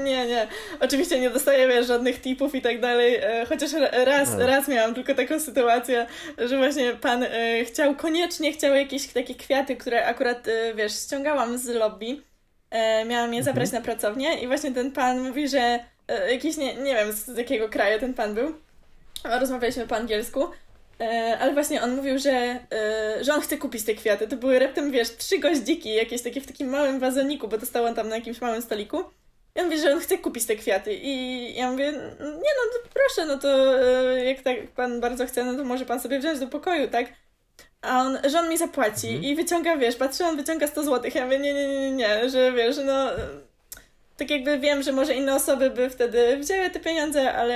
nie, 0.03 0.25
nie. 0.27 0.47
Oczywiście 0.79 1.19
nie 1.19 1.29
dostaję 1.29 1.67
wiesz, 1.67 1.87
żadnych 1.87 2.21
tipów 2.21 2.55
i 2.55 2.61
tak 2.61 2.81
dalej, 2.81 3.15
e, 3.15 3.45
chociaż 3.49 3.73
ra- 3.73 4.05
raz, 4.05 4.29
A. 4.33 4.45
raz 4.45 4.67
miałam 4.67 4.93
tylko 4.95 5.15
taką 5.15 5.39
sytuację, 5.39 6.05
że 6.37 6.57
właśnie 6.57 6.91
pan 6.95 7.23
e, 7.23 7.65
chciał, 7.65 7.95
koniecznie 7.95 8.53
chciał 8.53 8.75
jakieś 8.75 9.07
takie 9.07 9.35
kwiaty, 9.35 9.75
które 9.75 10.05
akurat, 10.05 10.47
e, 10.47 10.73
wiesz, 10.75 10.93
ściągałam 10.93 11.57
z 11.57 11.67
lobby. 11.67 12.21
Miałam 13.07 13.33
je 13.33 13.43
zabrać 13.43 13.71
na 13.71 13.81
pracownię 13.81 14.33
i 14.41 14.47
właśnie 14.47 14.71
ten 14.71 14.91
pan 14.91 15.21
mówi, 15.21 15.47
że 15.47 15.79
jakiś, 16.29 16.57
nie, 16.57 16.75
nie 16.75 16.95
wiem 16.95 17.11
z 17.13 17.37
jakiego 17.37 17.69
kraju 17.69 17.99
ten 17.99 18.13
pan 18.13 18.33
był, 18.35 18.55
rozmawialiśmy 19.23 19.87
po 19.87 19.95
angielsku, 19.95 20.47
ale 21.39 21.53
właśnie 21.53 21.81
on 21.81 21.95
mówił, 21.95 22.19
że, 22.19 22.59
e, 22.71 23.23
że 23.23 23.33
on 23.33 23.41
chce 23.41 23.57
kupić 23.57 23.83
te 23.83 23.93
kwiaty. 23.93 24.27
To 24.27 24.35
były 24.35 24.59
raptem, 24.59 24.91
wiesz, 24.91 25.17
trzy 25.17 25.39
goździki, 25.39 25.93
jakieś 25.93 26.21
takie 26.21 26.41
w 26.41 26.47
takim 26.47 26.69
małym 26.69 26.99
wazoniku, 26.99 27.47
bo 27.47 27.57
dostał 27.57 27.85
on 27.85 27.95
tam 27.95 28.09
na 28.09 28.15
jakimś 28.15 28.41
małym 28.41 28.61
stoliku. 28.61 29.03
I 29.55 29.59
on 29.59 29.65
mówi, 29.65 29.79
że 29.81 29.93
on 29.93 29.99
chce 29.99 30.17
kupić 30.17 30.45
te 30.45 30.55
kwiaty. 30.55 30.93
I 30.93 31.55
ja 31.55 31.71
mówię, 31.71 31.91
nie 32.19 32.51
no, 32.57 32.63
to 32.73 32.89
proszę, 32.93 33.25
no 33.25 33.37
to 33.37 33.79
e, 33.81 34.25
jak 34.25 34.41
tak 34.41 34.67
pan 34.67 34.99
bardzo 35.01 35.25
chce, 35.25 35.43
no 35.43 35.55
to 35.55 35.63
może 35.63 35.85
pan 35.85 35.99
sobie 35.99 36.19
wziąć 36.19 36.39
do 36.39 36.47
pokoju, 36.47 36.87
tak? 36.87 37.05
A 37.81 38.01
on, 38.01 38.17
że 38.29 38.39
on 38.39 38.49
mi 38.49 38.57
zapłaci 38.57 39.07
Mhm. 39.07 39.23
i 39.23 39.35
wyciąga, 39.35 39.77
wiesz, 39.77 39.95
patrzę, 39.95 40.25
on 40.25 40.37
wyciąga 40.37 40.67
100 40.67 40.83
zł. 40.83 41.11
Ja 41.15 41.25
mówię, 41.25 41.39
nie, 41.39 41.53
nie, 41.53 41.67
nie, 41.67 41.79
nie, 41.79 41.91
nie, 41.91 42.29
że 42.29 42.51
wiesz, 42.51 42.77
no... 42.85 43.09
Tak 44.17 44.29
jakby 44.29 44.59
wiem, 44.59 44.83
że 44.83 44.91
może 44.91 45.13
inne 45.13 45.35
osoby 45.35 45.69
by 45.69 45.89
wtedy 45.89 46.37
wzięły 46.37 46.69
te 46.69 46.79
pieniądze, 46.79 47.33
ale 47.33 47.55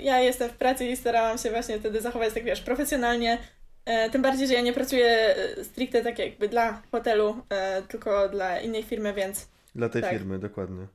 ja 0.00 0.20
jestem 0.20 0.50
w 0.50 0.52
pracy 0.52 0.86
i 0.86 0.96
starałam 0.96 1.38
się 1.38 1.50
właśnie 1.50 1.78
wtedy 1.78 2.00
zachować 2.00 2.34
tak, 2.34 2.44
wiesz, 2.44 2.60
profesjonalnie. 2.60 3.38
E, 3.84 4.10
tym 4.10 4.22
bardziej, 4.22 4.48
że 4.48 4.54
ja 4.54 4.60
nie 4.60 4.72
pracuję 4.72 5.36
e, 5.36 5.64
stricte 5.64 6.02
tak 6.02 6.18
jakby 6.18 6.48
dla 6.48 6.82
hotelu, 6.92 7.36
e, 7.50 7.82
tylko 7.82 8.28
dla 8.28 8.60
innej 8.60 8.82
firmy, 8.82 9.14
więc 9.14 9.48
Dla 9.74 9.88
tej 9.88 10.02
Tak. 10.02 10.10
firmy, 10.12 10.38
dokładnie. 10.38 10.86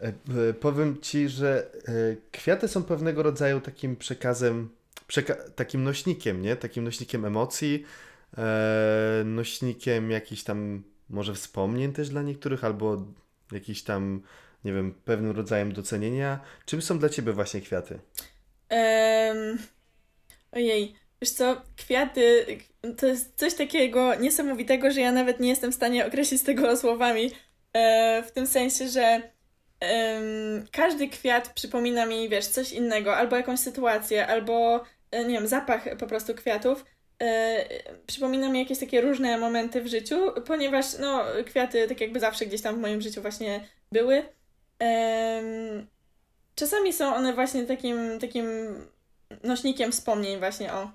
E, 0.00 0.12
powiem 0.60 1.00
ci, 1.00 1.28
że 1.28 1.66
kwiaty 2.32 2.68
są 2.68 2.82
pewnego 2.84 3.22
rodzaju 3.22 3.60
takim 3.60 3.96
przekazem, 3.96 4.68
przeka- 5.08 5.50
takim 5.56 5.84
nośnikiem, 5.84 6.42
nie? 6.42 6.56
Takim 6.56 6.84
nośnikiem 6.84 7.24
emocji, 7.24 7.84
nośnikiem 9.24 10.10
jakichś 10.10 10.42
tam 10.42 10.82
może 11.10 11.34
wspomnień 11.34 11.92
też 11.92 12.08
dla 12.08 12.22
niektórych, 12.22 12.64
albo 12.64 13.04
jakiś 13.52 13.82
tam, 13.82 14.22
nie 14.64 14.72
wiem, 14.72 14.94
pewnym 15.04 15.30
rodzajem 15.30 15.72
docenienia. 15.72 16.40
Czym 16.66 16.82
są 16.82 16.98
dla 16.98 17.08
ciebie 17.08 17.32
właśnie 17.32 17.60
kwiaty? 17.60 17.98
Em, 18.68 19.58
ojej, 20.52 20.94
wiesz 21.20 21.30
co, 21.30 21.62
kwiaty 21.76 22.46
to 22.96 23.06
jest 23.06 23.36
coś 23.36 23.54
takiego 23.54 24.14
niesamowitego, 24.14 24.90
że 24.90 25.00
ja 25.00 25.12
nawet 25.12 25.40
nie 25.40 25.48
jestem 25.48 25.72
w 25.72 25.74
stanie 25.74 26.06
określić 26.06 26.42
tego 26.42 26.76
słowami. 26.76 27.30
E, 27.72 28.22
w 28.22 28.32
tym 28.32 28.46
sensie, 28.46 28.88
że 28.88 29.22
em, 29.80 30.66
każdy 30.72 31.08
kwiat 31.08 31.48
przypomina 31.54 32.06
mi, 32.06 32.28
wiesz, 32.28 32.46
coś 32.46 32.72
innego, 32.72 33.16
albo 33.16 33.36
jakąś 33.36 33.60
sytuację, 33.60 34.26
albo 34.26 34.84
e, 35.10 35.24
nie 35.24 35.34
wiem, 35.34 35.48
zapach 35.48 35.96
po 35.98 36.06
prostu 36.06 36.34
kwiatów. 36.34 36.84
E, 37.22 37.66
przypomina 38.06 38.48
mi 38.48 38.58
jakieś 38.58 38.78
takie 38.78 39.00
różne 39.00 39.38
momenty 39.38 39.82
w 39.82 39.86
życiu, 39.86 40.16
ponieważ 40.46 40.98
no, 40.98 41.24
kwiaty 41.46 41.88
tak 41.88 42.00
jakby 42.00 42.20
zawsze 42.20 42.46
gdzieś 42.46 42.62
tam 42.62 42.76
w 42.76 42.78
moim 42.78 43.00
życiu 43.00 43.22
właśnie 43.22 43.68
były. 43.92 44.22
Czasami 46.54 46.92
są 46.92 47.14
one 47.14 47.32
właśnie 47.32 47.64
takim, 47.64 48.18
takim 48.20 48.46
nośnikiem 49.42 49.92
wspomnień 49.92 50.38
właśnie, 50.38 50.72
o, 50.72 50.90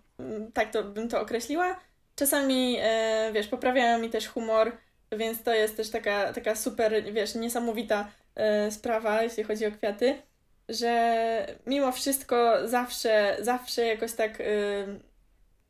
tak 0.54 0.72
to 0.72 0.84
bym 0.84 1.10
to 1.10 1.22
określiła. 1.22 1.80
Czasami, 2.16 2.78
e, 2.82 3.32
wiesz, 3.34 3.48
poprawiają 3.48 4.00
mi 4.00 4.10
też 4.10 4.28
humor, 4.28 4.72
więc 5.12 5.44
to 5.44 5.54
jest 5.54 5.78
też 5.78 5.90
taka, 5.90 6.34
taka 6.34 6.56
super, 6.56 7.14
wiesz, 7.14 7.36
niesamowita 7.36 8.12
e, 8.36 8.72
sprawa, 8.72 9.24
jeśli 9.24 9.44
chodzi 9.44 9.66
o 9.66 9.72
kwiaty, 9.72 10.22
że 10.70 11.58
mimo 11.66 11.92
wszystko 11.92 12.68
zawsze, 12.68 13.38
zawsze 13.42 13.86
jakoś 13.86 14.14
tak, 14.14 14.44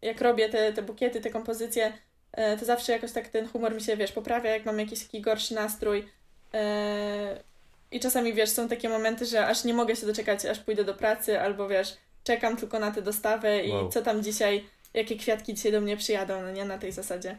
jak 0.01 0.21
robię 0.21 0.49
te, 0.49 0.73
te 0.73 0.81
bukiety, 0.81 1.21
te 1.21 1.29
kompozycje, 1.29 1.93
e, 2.31 2.57
to 2.57 2.65
zawsze 2.65 2.91
jakoś 2.91 3.11
tak 3.11 3.27
ten 3.27 3.47
humor 3.47 3.75
mi 3.75 3.81
się, 3.81 3.97
wiesz, 3.97 4.11
poprawia, 4.11 4.51
jak 4.51 4.65
mam 4.65 4.79
jakiś 4.79 5.03
taki 5.03 5.21
gorszy 5.21 5.53
nastrój. 5.53 6.05
E, 6.53 7.43
i 7.91 7.99
czasami, 7.99 8.33
wiesz, 8.33 8.49
są 8.49 8.67
takie 8.67 8.89
momenty, 8.89 9.25
że 9.25 9.47
aż 9.47 9.63
nie 9.63 9.73
mogę 9.73 9.95
się 9.95 10.05
doczekać, 10.05 10.45
aż 10.45 10.59
pójdę 10.59 10.83
do 10.83 10.93
pracy, 10.93 11.39
albo 11.39 11.67
wiesz, 11.67 11.97
czekam 12.23 12.57
tylko 12.57 12.79
na 12.79 12.91
tę 12.91 13.01
dostawę 13.01 13.63
i 13.63 13.71
Wow. 13.71 13.89
co 13.89 14.01
tam 14.01 14.23
dzisiaj, 14.23 14.63
jakie 14.93 15.15
kwiatki 15.15 15.53
dzisiaj 15.53 15.71
do 15.71 15.81
mnie 15.81 15.97
przyjadą, 15.97 16.41
no 16.41 16.51
nie 16.51 16.65
na 16.65 16.77
tej 16.77 16.91
zasadzie. 16.91 17.37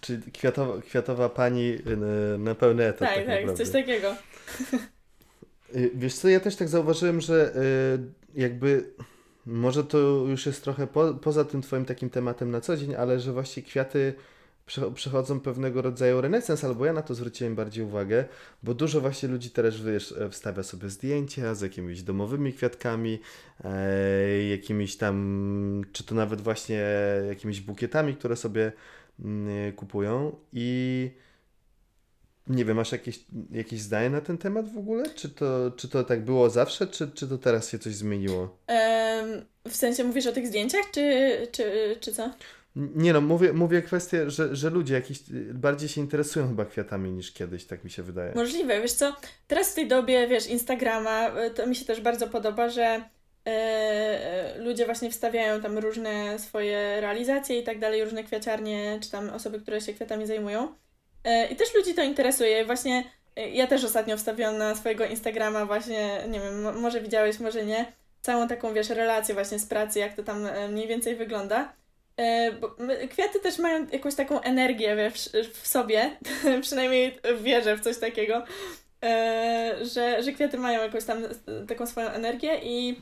Czy 0.00 0.20
kwiatowa, 0.32 0.82
kwiatowa 0.82 1.28
pani 1.28 1.78
y, 1.86 2.38
na 2.38 2.54
pełny 2.54 2.84
etat? 2.86 3.08
Tak, 3.08 3.26
tak, 3.26 3.46
tak, 3.46 3.56
coś 3.56 3.70
takiego. 3.70 4.14
Y, 5.76 5.90
Wiesz 5.94 6.14
co, 6.14 6.28
ja 6.28 6.40
też 6.40 6.56
tak 6.56 6.68
zauważyłem, 6.68 7.20
że 7.20 7.54
y, 8.34 8.40
jakby 8.40 8.84
może 9.46 9.84
to 9.84 9.98
już 10.28 10.46
jest 10.46 10.64
trochę 10.64 10.86
po, 10.86 11.14
poza 11.14 11.44
tym 11.44 11.62
twoim 11.62 11.84
takim 11.84 12.10
tematem 12.10 12.50
na 12.50 12.60
co 12.60 12.76
dzień, 12.76 12.94
ale 12.94 13.20
że 13.20 13.32
właśnie 13.32 13.62
kwiaty 13.62 14.14
prze- 14.66 14.94
przechodzą 14.94 15.40
pewnego 15.40 15.82
rodzaju 15.82 16.20
renesans, 16.20 16.64
albo 16.64 16.86
ja 16.86 16.92
na 16.92 17.02
to 17.02 17.14
zwróciłem 17.14 17.54
bardziej 17.54 17.84
uwagę, 17.84 18.24
bo 18.62 18.74
dużo 18.74 19.00
właśnie 19.00 19.28
ludzi 19.28 19.50
teraz, 19.50 19.80
wiesz, 19.80 20.12
e, 20.12 20.30
wstawia 20.30 20.62
sobie 20.62 20.90
zdjęcia 20.90 21.54
z 21.54 21.60
jakimiś 21.60 22.02
domowymi 22.02 22.52
kwiatkami, 22.52 23.20
e, 23.64 24.44
jakimiś 24.44 24.96
tam, 24.96 25.82
czy 25.92 26.04
to 26.04 26.14
nawet 26.14 26.40
właśnie 26.40 26.84
jakimiś 27.28 27.60
bukietami, 27.60 28.14
które 28.14 28.36
sobie 28.36 28.72
mm, 29.20 29.72
kupują 29.72 30.36
i 30.52 31.10
nie 32.46 32.64
wiem, 32.64 32.76
masz 32.76 32.92
jakieś, 32.92 33.20
jakieś 33.50 33.80
zdanie 33.80 34.10
na 34.10 34.20
ten 34.20 34.38
temat 34.38 34.72
w 34.72 34.78
ogóle? 34.78 35.10
Czy 35.14 35.28
to, 35.28 35.70
czy 35.76 35.88
to 35.88 36.04
tak 36.04 36.24
było 36.24 36.50
zawsze, 36.50 36.86
czy, 36.86 37.10
czy 37.10 37.28
to 37.28 37.38
teraz 37.38 37.70
się 37.70 37.78
coś 37.78 37.94
zmieniło? 37.94 38.58
W 39.68 39.76
sensie 39.76 40.04
mówisz 40.04 40.26
o 40.26 40.32
tych 40.32 40.46
zdjęciach, 40.46 40.90
czy, 40.90 41.36
czy, 41.52 41.96
czy 42.00 42.12
co? 42.12 42.30
Nie 42.76 43.12
no, 43.12 43.20
mówię, 43.20 43.52
mówię 43.52 43.82
kwestię, 43.82 44.30
że, 44.30 44.56
że 44.56 44.70
ludzie 44.70 44.94
jakiś 44.94 45.18
bardziej 45.54 45.88
się 45.88 46.00
interesują 46.00 46.48
chyba 46.48 46.64
kwiatami 46.64 47.12
niż 47.12 47.32
kiedyś, 47.32 47.64
tak 47.64 47.84
mi 47.84 47.90
się 47.90 48.02
wydaje. 48.02 48.32
Możliwe, 48.34 48.80
wiesz 48.80 48.92
co, 48.92 49.16
teraz 49.46 49.72
w 49.72 49.74
tej 49.74 49.88
dobie, 49.88 50.28
wiesz, 50.28 50.46
Instagrama, 50.46 51.28
e, 51.28 51.50
to 51.50 51.66
mi 51.66 51.76
się 51.76 51.84
też 51.84 52.00
bardzo 52.00 52.28
podoba, 52.28 52.68
że 52.68 53.02
e, 53.44 54.58
ludzie 54.58 54.84
właśnie 54.84 55.10
wstawiają 55.10 55.60
tam 55.60 55.78
różne 55.78 56.38
swoje 56.38 57.00
realizacje 57.00 57.60
i 57.60 57.64
tak 57.64 57.78
dalej, 57.78 58.04
różne 58.04 58.24
kwiaciarnie, 58.24 58.98
czy 59.02 59.10
tam 59.10 59.30
osoby, 59.30 59.60
które 59.60 59.80
się 59.80 59.94
kwiatami 59.94 60.26
zajmują. 60.26 60.74
E, 61.26 61.46
I 61.46 61.56
też 61.56 61.74
ludzi 61.74 61.94
to 61.94 62.02
interesuje. 62.02 62.64
Właśnie 62.64 63.04
e, 63.36 63.50
ja 63.50 63.66
też 63.66 63.84
ostatnio 63.84 64.16
wstawiłam 64.16 64.58
na 64.58 64.74
swojego 64.74 65.04
Instagrama 65.04 65.66
właśnie, 65.66 66.24
nie 66.28 66.40
wiem, 66.40 66.62
mo- 66.62 66.72
może 66.72 67.00
widziałeś, 67.00 67.38
może 67.38 67.64
nie, 67.64 67.92
całą 68.22 68.48
taką, 68.48 68.74
wiesz, 68.74 68.88
relację 68.88 69.34
właśnie 69.34 69.58
z 69.58 69.66
pracy, 69.66 69.98
jak 69.98 70.16
to 70.16 70.22
tam 70.22 70.46
e, 70.46 70.68
mniej 70.68 70.88
więcej 70.88 71.16
wygląda. 71.16 71.72
Bo 72.60 72.76
kwiaty 73.10 73.40
też 73.40 73.58
mają 73.58 73.86
jakąś 73.92 74.14
taką 74.14 74.40
energię 74.40 75.10
w 75.52 75.68
sobie, 75.68 76.10
przynajmniej 76.62 77.18
wierzę 77.40 77.76
w 77.76 77.80
coś 77.80 77.98
takiego, 77.98 78.42
że, 79.82 80.22
że 80.22 80.32
kwiaty 80.32 80.58
mają 80.58 80.82
jakąś 80.82 81.04
tam 81.04 81.22
taką 81.68 81.86
swoją 81.86 82.08
energię 82.08 82.60
i 82.62 83.00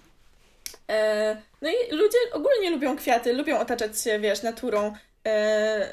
no 1.63 1.71
i 1.71 1.97
ludzie 1.97 2.19
ogólnie 2.33 2.71
lubią 2.71 2.97
kwiaty, 2.97 3.33
lubią 3.33 3.59
otaczać 3.59 4.03
się, 4.03 4.19
wiesz, 4.19 4.43
naturą. 4.43 4.95
E, 5.27 5.89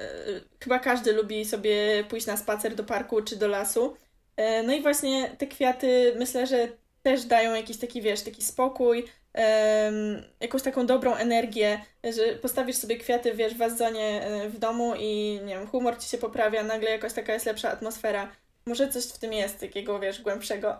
chyba 0.63 0.79
każdy 0.79 1.13
lubi 1.13 1.45
sobie 1.45 2.03
pójść 2.09 2.25
na 2.27 2.37
spacer 2.37 2.75
do 2.75 2.83
parku 2.83 3.21
czy 3.21 3.35
do 3.35 3.47
lasu. 3.47 3.97
E, 4.37 4.63
no 4.63 4.73
i 4.73 4.81
właśnie 4.81 5.29
te 5.37 5.47
kwiaty 5.47 6.13
myślę, 6.19 6.47
że 6.47 6.67
też 7.03 7.25
dają 7.25 7.53
jakiś 7.53 7.77
taki, 7.77 8.01
wiesz, 8.01 8.21
taki 8.21 8.43
spokój, 8.43 9.05
em, 9.33 10.23
jakąś 10.39 10.61
taką 10.61 10.85
dobrą 10.85 11.15
energię, 11.15 11.81
że 12.03 12.35
postawisz 12.35 12.75
sobie 12.75 12.97
kwiaty, 12.97 13.33
wiesz, 13.33 13.53
w 13.53 13.57
wazonie 13.57 14.25
e, 14.25 14.49
w 14.49 14.59
domu 14.59 14.93
i 14.99 15.39
nie 15.45 15.55
wiem, 15.55 15.67
humor 15.67 15.97
ci 15.97 16.09
się 16.09 16.17
poprawia, 16.17 16.63
nagle 16.63 16.91
jakaś 16.91 17.13
taka 17.13 17.33
jest 17.33 17.45
lepsza 17.45 17.71
atmosfera. 17.71 18.31
Może 18.65 18.89
coś 18.89 19.05
w 19.05 19.17
tym 19.17 19.33
jest, 19.33 19.59
takiego, 19.59 19.99
wiesz, 19.99 20.21
głębszego. 20.21 20.79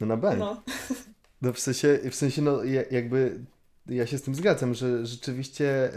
No 0.00 0.06
na 0.06 0.16
bank. 0.16 0.38
no. 0.38 0.62
No 1.42 1.52
w 1.52 1.58
sensie, 1.60 1.98
w 2.10 2.14
sensie 2.14 2.42
no 2.42 2.64
ja- 2.64 2.84
jakby 2.90 3.38
ja 3.88 4.06
się 4.06 4.18
z 4.18 4.22
tym 4.22 4.34
zgadzam, 4.34 4.74
że 4.74 5.06
rzeczywiście 5.06 5.66
e, 5.68 5.90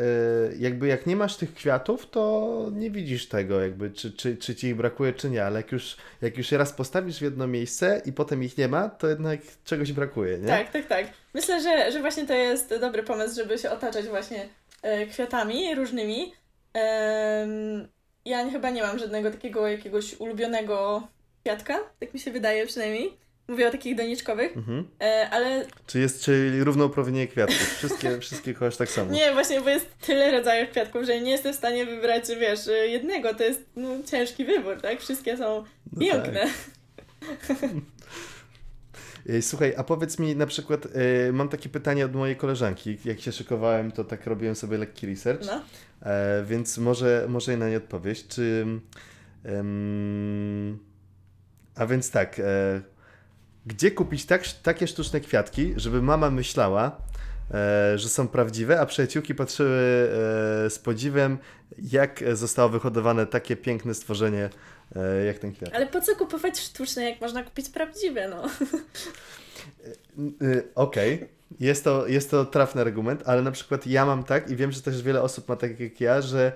jakby 0.60 0.88
jak 0.88 1.06
nie 1.06 1.16
masz 1.16 1.38
tych 1.38 1.54
kwiatów, 1.54 2.10
to 2.10 2.66
nie 2.74 2.92
widzisz 2.92 3.28
tego 3.28 3.62
jakby, 3.62 3.92
czy, 3.92 4.12
czy, 4.12 4.38
czy 4.38 4.56
ci 4.56 4.68
ich 4.68 4.76
brakuje, 4.76 5.14
czy 5.14 5.30
nie, 5.30 5.46
ale 5.46 5.60
jak 5.60 5.72
już, 5.72 5.98
jak 6.22 6.38
już 6.38 6.52
raz 6.52 6.74
postawisz 6.74 7.20
w 7.20 7.22
jedno 7.22 7.48
miejsce 7.48 8.02
i 8.06 8.14
potem 8.14 8.44
ich 8.44 8.58
nie 8.58 8.68
ma, 8.68 8.90
to 8.90 9.08
jednak 9.08 9.40
czegoś 9.64 9.92
brakuje, 9.92 10.38
nie? 10.38 10.48
Tak, 10.48 10.72
tak, 10.72 10.86
tak. 10.86 11.06
Myślę, 11.34 11.62
że, 11.62 11.92
że 11.92 12.02
właśnie 12.02 12.26
to 12.26 12.34
jest 12.34 12.74
dobry 12.82 13.04
pomysł, 13.04 13.36
żeby 13.36 13.58
się 13.58 13.72
otaczać 13.72 14.06
właśnie 14.06 14.50
e, 14.82 15.06
kwiatami 15.06 15.76
różnymi. 15.76 16.34
Ja 18.26 18.50
chyba 18.50 18.70
nie 18.70 18.82
mam 18.82 19.00
żadnego 19.00 19.32
takiego 19.32 19.68
jakiegoś 19.68 20.20
ulubionego 20.20 21.08
kwiatka, 21.44 21.80
tak 22.00 22.14
mi 22.14 22.20
się 22.20 22.32
wydaje 22.32 22.66
przynajmniej. 22.66 23.27
Mówię 23.48 23.68
o 23.68 23.72
takich 23.72 23.96
doniczkowych, 23.96 24.58
Mhm. 24.58 24.88
e, 25.02 25.30
ale 25.32 25.66
Czy 25.88 26.00
jest, 26.00 26.24
czyli 26.24 26.64
równouprawnienie 26.64 27.28
kwiatków, 27.28 27.76
wszystkie, 27.78 28.20
wszystkie 28.22 28.54
kochasz 28.54 28.78
tak 28.78 28.90
samo. 28.90 29.12
nie, 29.12 29.34
właśnie, 29.34 29.62
bo 29.62 29.70
jest 29.70 29.98
tyle 30.00 30.32
rodzajów 30.32 30.70
kwiatków, 30.70 31.06
że 31.06 31.22
nie 31.22 31.32
jestem 31.32 31.54
w 31.54 31.56
stanie 31.56 31.86
wybrać, 31.86 32.24
wiesz, 32.40 32.60
jednego. 32.88 33.34
To 33.34 33.44
jest 33.44 33.62
no, 33.76 33.90
ciężki 34.12 34.46
wybór, 34.46 34.82
tak? 34.82 35.00
Wszystkie 35.02 35.38
są 35.38 35.64
No 35.94 36.00
piękne. 36.02 36.46
Ej, 39.30 39.42
Słuchaj, 39.42 39.74
a 39.78 39.84
powiedz 39.84 40.20
mi 40.20 40.36
na 40.36 40.46
przykład, 40.48 40.86
e, 40.86 41.32
mam 41.32 41.50
takie 41.50 41.70
pytanie 41.70 42.06
od 42.06 42.16
mojej 42.16 42.36
koleżanki. 42.36 42.98
Jak 43.06 43.20
się 43.20 43.32
szykowałem, 43.32 43.92
to 43.92 44.04
tak 44.04 44.26
robiłem 44.28 44.56
sobie 44.56 44.78
lekki 44.78 45.08
research. 45.08 45.46
No. 45.46 45.62
E, 46.12 46.44
więc 46.48 46.78
może, 46.78 47.26
może 47.30 47.52
jej 47.52 47.60
na 47.60 47.70
nie 47.70 47.78
odpowiedź. 47.78 48.28
Czy. 48.28 48.66
a 51.76 51.86
więc 51.86 52.12
tak. 52.12 52.42
E, 53.68 53.74
gdzie 53.74 53.92
kupić 53.92 54.26
tak, 54.26 54.44
takie 54.64 54.88
sztuczne 54.88 55.20
kwiatki, 55.20 55.74
żeby 55.76 56.02
mama 56.02 56.30
myślała, 56.30 57.02
e, 57.54 57.98
że 57.98 58.10
są 58.10 58.28
prawdziwe, 58.28 58.80
a 58.80 58.86
przyjaciółki 58.86 59.36
patrzyły 59.36 59.70
e, 59.70 60.70
z 60.70 60.80
podziwem, 60.80 61.38
jak 61.78 62.24
zostało 62.34 62.70
wyhodowane 62.70 63.26
takie 63.26 63.56
piękne 63.56 63.94
stworzenie, 63.94 64.50
e, 64.96 65.26
jak 65.26 65.40
ten 65.40 65.54
kwiat. 65.54 65.74
Ale 65.74 65.88
po 65.88 66.02
co 66.02 66.16
kupować 66.16 66.60
sztuczne, 66.60 67.10
jak 67.10 67.22
można 67.22 67.44
kupić 67.44 67.70
prawdziwe, 67.70 68.28
no? 68.28 68.50
Y, 70.42 70.68
Okej, 70.76 71.30
jest, 71.60 71.84
to, 71.84 72.08
jest 72.08 72.32
to 72.32 72.46
trafny 72.46 72.82
argument, 72.82 73.24
ale 73.26 73.42
na 73.42 73.52
przykład 73.52 73.88
ja 73.88 74.06
mam 74.06 74.24
tak 74.24 74.50
i 74.50 74.56
wiem, 74.56 74.72
że 74.72 74.82
też 74.82 75.04
wiele 75.04 75.22
osób 75.22 75.50
ma 75.50 75.56
tak 75.56 75.80
jak 75.80 76.02
ja, 76.02 76.22
że 76.22 76.52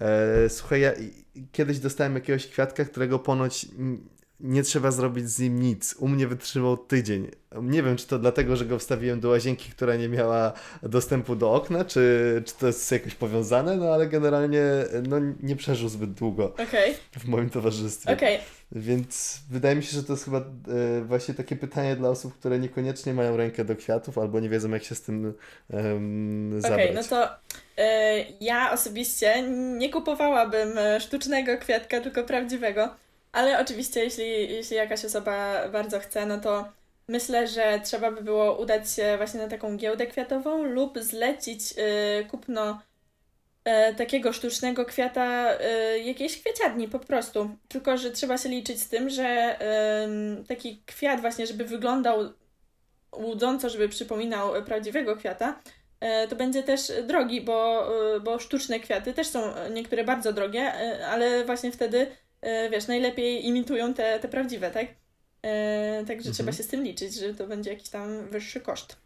e, 0.00 0.48
słuchaj, 0.48 0.80
ja 0.80 0.92
kiedyś 1.52 1.78
dostałem 1.78 2.14
jakiegoś 2.14 2.46
kwiatka, 2.46 2.84
którego 2.84 3.18
ponoć 3.18 3.66
nie 4.42 4.62
trzeba 4.62 4.90
zrobić 4.90 5.30
z 5.30 5.38
nim 5.38 5.60
nic. 5.60 5.94
U 5.98 6.08
mnie 6.08 6.26
wytrzymał 6.26 6.76
tydzień. 6.76 7.28
Nie 7.62 7.82
wiem, 7.82 7.96
czy 7.96 8.06
to 8.06 8.18
dlatego, 8.18 8.56
że 8.56 8.64
go 8.66 8.78
wstawiłem 8.78 9.20
do 9.20 9.28
łazienki, 9.28 9.70
która 9.70 9.96
nie 9.96 10.08
miała 10.08 10.52
dostępu 10.82 11.36
do 11.36 11.52
okna, 11.52 11.84
czy, 11.84 12.42
czy 12.46 12.54
to 12.54 12.66
jest 12.66 12.92
jakoś 12.92 13.14
powiązane, 13.14 13.76
no 13.76 13.92
ale 13.94 14.06
generalnie 14.06 14.62
no, 15.08 15.16
nie 15.42 15.56
przeżył 15.56 15.88
zbyt 15.88 16.12
długo 16.12 16.44
Okej, 16.54 16.94
w 17.18 17.28
moim 17.28 17.50
towarzystwie. 17.50 18.12
okej. 18.12 18.38
Więc 18.72 19.40
wydaje 19.50 19.76
mi 19.76 19.82
się, 19.82 19.96
że 19.96 20.04
to 20.04 20.12
jest 20.12 20.24
chyba 20.24 20.38
e, 20.38 20.42
właśnie 21.04 21.34
takie 21.34 21.56
pytanie 21.56 21.96
dla 21.96 22.08
osób, 22.08 22.34
które 22.38 22.58
niekoniecznie 22.58 23.14
mają 23.14 23.36
rękę 23.36 23.64
do 23.64 23.76
kwiatów 23.76 24.18
albo 24.18 24.40
nie 24.40 24.48
wiedzą, 24.48 24.70
jak 24.70 24.84
się 24.84 24.94
z 24.94 25.02
tym 25.02 25.34
em, 25.70 26.48
Okej, 26.58 26.60
zabrać. 26.60 26.90
no 26.94 27.02
to 27.04 27.28
e, 27.78 28.24
ja 28.40 28.72
osobiście 28.72 29.42
nie 29.78 29.90
kupowałabym 29.90 30.78
e, 30.78 31.00
sztucznego 31.00 31.58
kwiatka, 31.58 32.00
tylko 32.00 32.24
prawdziwego. 32.24 32.94
Ale 33.32 33.60
oczywiście, 33.60 34.04
jeśli, 34.04 34.52
jeśli 34.52 34.76
jakaś 34.76 35.04
osoba 35.04 35.68
bardzo 35.68 36.00
chce, 36.00 36.26
no 36.26 36.40
to 36.40 36.72
myślę, 37.08 37.46
że 37.46 37.80
trzeba 37.84 38.10
by 38.10 38.22
było 38.22 38.58
udać 38.58 38.90
się 38.92 39.14
właśnie 39.16 39.40
na 39.40 39.48
taką 39.48 39.76
giełdę 39.76 40.06
kwiatową 40.06 40.62
lub 40.62 40.98
zlecić 40.98 41.60
e, 41.76 42.24
kupno 42.24 42.82
e, 43.64 43.94
takiego 43.94 44.32
sztucznego 44.32 44.84
kwiata 44.84 45.52
e, 45.60 45.98
jakiejś 45.98 46.40
kwieciarni 46.40 46.88
po 46.88 46.98
prostu. 46.98 47.50
Tylko, 47.68 47.96
że 47.96 48.10
trzeba 48.10 48.38
się 48.38 48.48
liczyć 48.48 48.80
z 48.80 48.88
tym, 48.88 49.10
że 49.10 49.58
em, 49.58 50.44
taki 50.48 50.82
kwiat 50.86 51.20
właśnie, 51.20 51.46
żeby 51.46 51.64
wyglądał 51.64 52.32
łudząco, 53.16 53.68
żeby 53.68 53.88
przypominał 53.88 54.64
prawdziwego 54.64 55.16
kwiata, 55.16 55.60
e, 56.00 56.28
to 56.28 56.36
będzie 56.36 56.62
też 56.62 56.92
drogi, 57.06 57.40
bo, 57.40 57.88
e, 58.16 58.20
bo 58.20 58.38
sztuczne 58.38 58.80
kwiaty 58.80 59.14
też 59.14 59.26
są 59.26 59.40
niektóre 59.70 60.04
bardzo 60.04 60.32
drogie, 60.32 60.60
e, 60.60 61.06
ale 61.06 61.44
właśnie 61.44 61.72
wtedy, 61.72 62.06
wiesz, 62.70 62.86
najlepiej 62.86 63.46
imitują 63.46 63.94
te, 63.94 64.18
te 64.20 64.28
prawdziwe, 64.28 64.70
tak? 64.70 64.86
E, 65.42 65.98
Także 66.06 66.14
Mhm. 66.28 66.34
trzeba 66.34 66.52
się 66.52 66.62
z 66.62 66.66
tym 66.68 66.82
liczyć, 66.84 67.14
że 67.14 67.34
to 67.34 67.46
będzie 67.46 67.70
jakiś 67.70 67.88
tam 67.88 68.28
wyższy 68.28 68.60
koszt. 68.60 68.96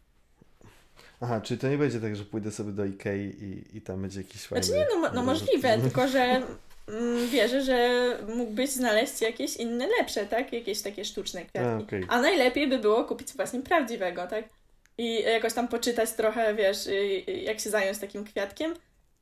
Aha, 1.21 1.41
czyli 1.41 1.59
to 1.59 1.67
nie 1.67 1.77
będzie 1.77 1.99
tak, 1.99 2.15
że 2.15 2.23
pójdę 2.25 2.51
sobie 2.51 2.71
do 2.71 2.85
Ikei 2.85 3.19
i, 3.43 3.77
i 3.77 3.81
tam 3.81 4.01
będzie 4.01 4.21
jakiś 4.21 4.41
fajny... 4.41 4.63
Znaczy 4.63 4.79
nie, 4.79 4.85
no, 4.89 5.01
no 5.01 5.07
obrazek. 5.07 5.25
możliwe, 5.25 5.77
tylko 5.81 6.07
że 6.07 6.41
mm, 6.87 7.27
wierzę, 7.29 7.61
że 7.63 8.09
mógłbyś 8.35 8.69
znaleźć 8.69 9.21
jakieś 9.21 9.55
inne 9.55 9.87
lepsze, 9.99 10.25
tak? 10.25 10.53
Jakieś 10.53 10.81
takie 10.81 11.05
sztuczne 11.05 11.41
kwiatki. 11.45 11.69
A, 11.69 11.77
okej. 11.77 12.03
A 12.09 12.21
najlepiej 12.21 12.67
by 12.67 12.79
było 12.79 13.03
kupić 13.03 13.33
właśnie 13.33 13.61
prawdziwego, 13.61 14.27
tak? 14.27 14.45
I 14.97 15.21
jakoś 15.23 15.53
tam 15.53 15.67
poczytać 15.67 16.11
trochę, 16.11 16.55
wiesz, 16.55 16.87
y, 16.87 16.91
y, 17.29 17.31
jak 17.31 17.59
się 17.59 17.69
zająć 17.69 17.97
takim 17.97 18.25
kwiatkiem. 18.25 18.73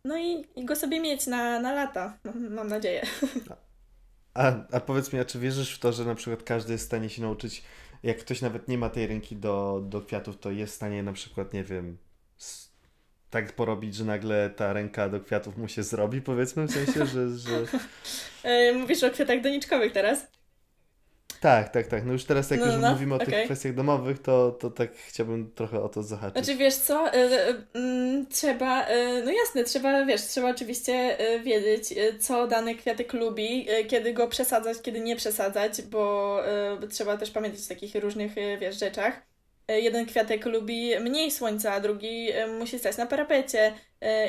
No 0.05 0.17
i, 0.17 0.45
i 0.55 0.65
go 0.65 0.75
sobie 0.75 0.99
mieć 0.99 1.27
na, 1.27 1.59
na 1.59 1.73
lata, 1.73 2.17
mam 2.49 2.67
nadzieję. 2.67 3.03
A, 4.35 4.53
a 4.71 4.79
powiedz 4.79 5.13
mi, 5.13 5.19
a 5.19 5.25
czy 5.25 5.39
wierzysz 5.39 5.75
w 5.75 5.79
to, 5.79 5.93
że 5.93 6.05
na 6.05 6.15
przykład 6.15 6.43
każdy 6.43 6.71
jest 6.71 6.83
w 6.83 6.87
stanie 6.87 7.09
się 7.09 7.21
nauczyć, 7.21 7.63
jak 8.03 8.17
ktoś 8.17 8.41
nawet 8.41 8.67
nie 8.67 8.77
ma 8.77 8.89
tej 8.89 9.07
ręki 9.07 9.35
do, 9.35 9.83
do 9.85 10.01
kwiatów, 10.01 10.37
to 10.39 10.51
jest 10.51 10.73
w 10.73 10.75
stanie 10.75 11.03
na 11.03 11.13
przykład, 11.13 11.53
nie 11.53 11.63
wiem, 11.63 11.97
tak 13.29 13.53
porobić, 13.53 13.95
że 13.95 14.05
nagle 14.05 14.49
ta 14.49 14.73
ręka 14.73 15.09
do 15.09 15.19
kwiatów 15.19 15.57
mu 15.57 15.67
się 15.67 15.83
zrobi, 15.83 16.21
powiedzmy, 16.21 16.67
w 16.67 16.71
sensie, 16.71 17.05
że... 17.05 17.29
że... 17.29 17.49
E, 18.43 18.73
Mówisz 18.73 19.03
o 19.03 19.09
kwiatach 19.09 19.41
doniczkowych 19.41 19.91
teraz? 19.93 20.27
Tak, 21.41 21.69
tak, 21.69 21.87
tak. 21.87 22.05
No 22.05 22.13
już 22.13 22.25
teraz 22.25 22.51
jak 22.51 22.59
No, 22.59 22.65
już 22.65 22.75
no, 22.81 22.91
mówimy 22.91 23.15
o 23.15 23.19
tych 23.19 23.27
okej. 23.27 23.45
kwestiach 23.45 23.73
domowych, 23.73 24.21
to, 24.21 24.51
to 24.51 24.71
tak 24.71 24.95
chciałbym 24.95 25.51
trochę 25.51 25.81
o 25.83 25.89
to 25.89 26.03
zahaczyć. 26.03 26.45
Znaczy 26.45 26.59
wiesz 26.59 26.75
co, 26.75 27.07
e, 27.07 27.13
e, 27.13 27.53
mm, 27.73 28.25
trzeba, 28.27 28.85
e, 28.85 29.21
no 29.23 29.31
jasne, 29.31 29.63
trzeba, 29.63 30.05
wiesz, 30.05 30.21
trzeba 30.21 30.49
oczywiście 30.49 31.17
wiedzieć, 31.43 31.93
co 32.19 32.47
dany 32.47 32.75
kwiatek 32.75 33.13
lubi, 33.13 33.67
kiedy 33.87 34.13
go 34.13 34.27
przesadzać, 34.27 34.81
kiedy 34.81 34.99
nie 34.99 35.15
przesadzać, 35.15 35.81
bo 35.81 36.37
trzeba 36.89 37.17
też 37.17 37.31
pamiętać 37.31 37.65
o 37.65 37.69
takich 37.69 37.95
różnych, 37.95 38.33
wiesz, 38.59 38.79
rzeczach. 38.79 39.21
Jeden 39.67 40.05
kwiatek 40.05 40.45
lubi 40.45 40.99
mniej 40.99 41.31
słońca, 41.31 41.73
a 41.73 41.79
drugi 41.79 42.29
musi 42.59 42.79
stać 42.79 42.97
na 42.97 43.05
parapecie 43.05 43.73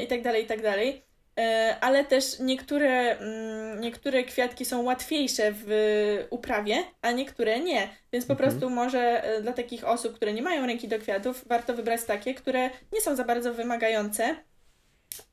i 0.05 0.07
tak 0.07 0.23
dalej, 0.23 0.45
i 0.45 0.47
tak 0.47 0.63
dalej. 0.63 1.06
E, 1.41 1.77
Ale 1.81 2.05
też 2.05 2.39
niektóre, 2.41 3.19
mm, 3.19 3.81
niektóre 3.81 4.25
kwiatki 4.25 4.65
są 4.65 4.83
łatwiejsze 4.83 5.53
w 5.55 6.27
uprawie, 6.31 6.85
a 7.03 7.13
niektóre 7.13 7.61
nie. 7.61 7.89
Więc 8.13 8.27
po 8.27 8.33
Mhm. 8.33 8.51
prostu 8.51 8.71
może 8.71 9.25
e, 9.25 9.43
dla 9.43 9.53
takich 9.53 9.85
osób, 9.85 10.15
które 10.15 10.33
nie 10.33 10.43
mają 10.43 10.67
ręki 10.67 10.89
do 10.89 10.99
kwiatów, 10.99 11.45
warto 11.49 11.75
wybrać 11.75 12.05
takie, 12.05 12.35
które 12.35 12.71
nie 12.93 13.01
są 13.01 13.17
za 13.17 13.25
bardzo 13.25 13.55
wymagające. 13.55 14.37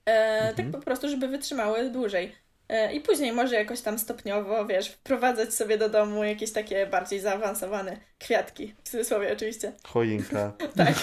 E, 0.05 0.53
Tak 0.53 0.71
po 0.71 0.77
prostu, 0.79 1.09
żeby 1.09 1.27
wytrzymały 1.27 1.89
dłużej. 1.89 2.43
I 2.93 2.99
później 3.01 3.31
może 3.31 3.55
jakoś 3.55 3.81
tam 3.81 3.99
stopniowo, 3.99 4.65
wiesz, 4.65 4.89
wprowadzać 4.89 5.53
sobie 5.53 5.77
do 5.77 5.89
domu 5.89 6.23
jakieś 6.23 6.51
takie 6.51 6.85
bardziej 6.87 7.19
zaawansowane 7.19 7.97
kwiatki. 8.19 8.73
W 8.83 8.89
cudzysłowie 8.89 9.33
oczywiście. 9.33 9.71
Choinka. 9.83 10.53
Tak. 10.77 10.93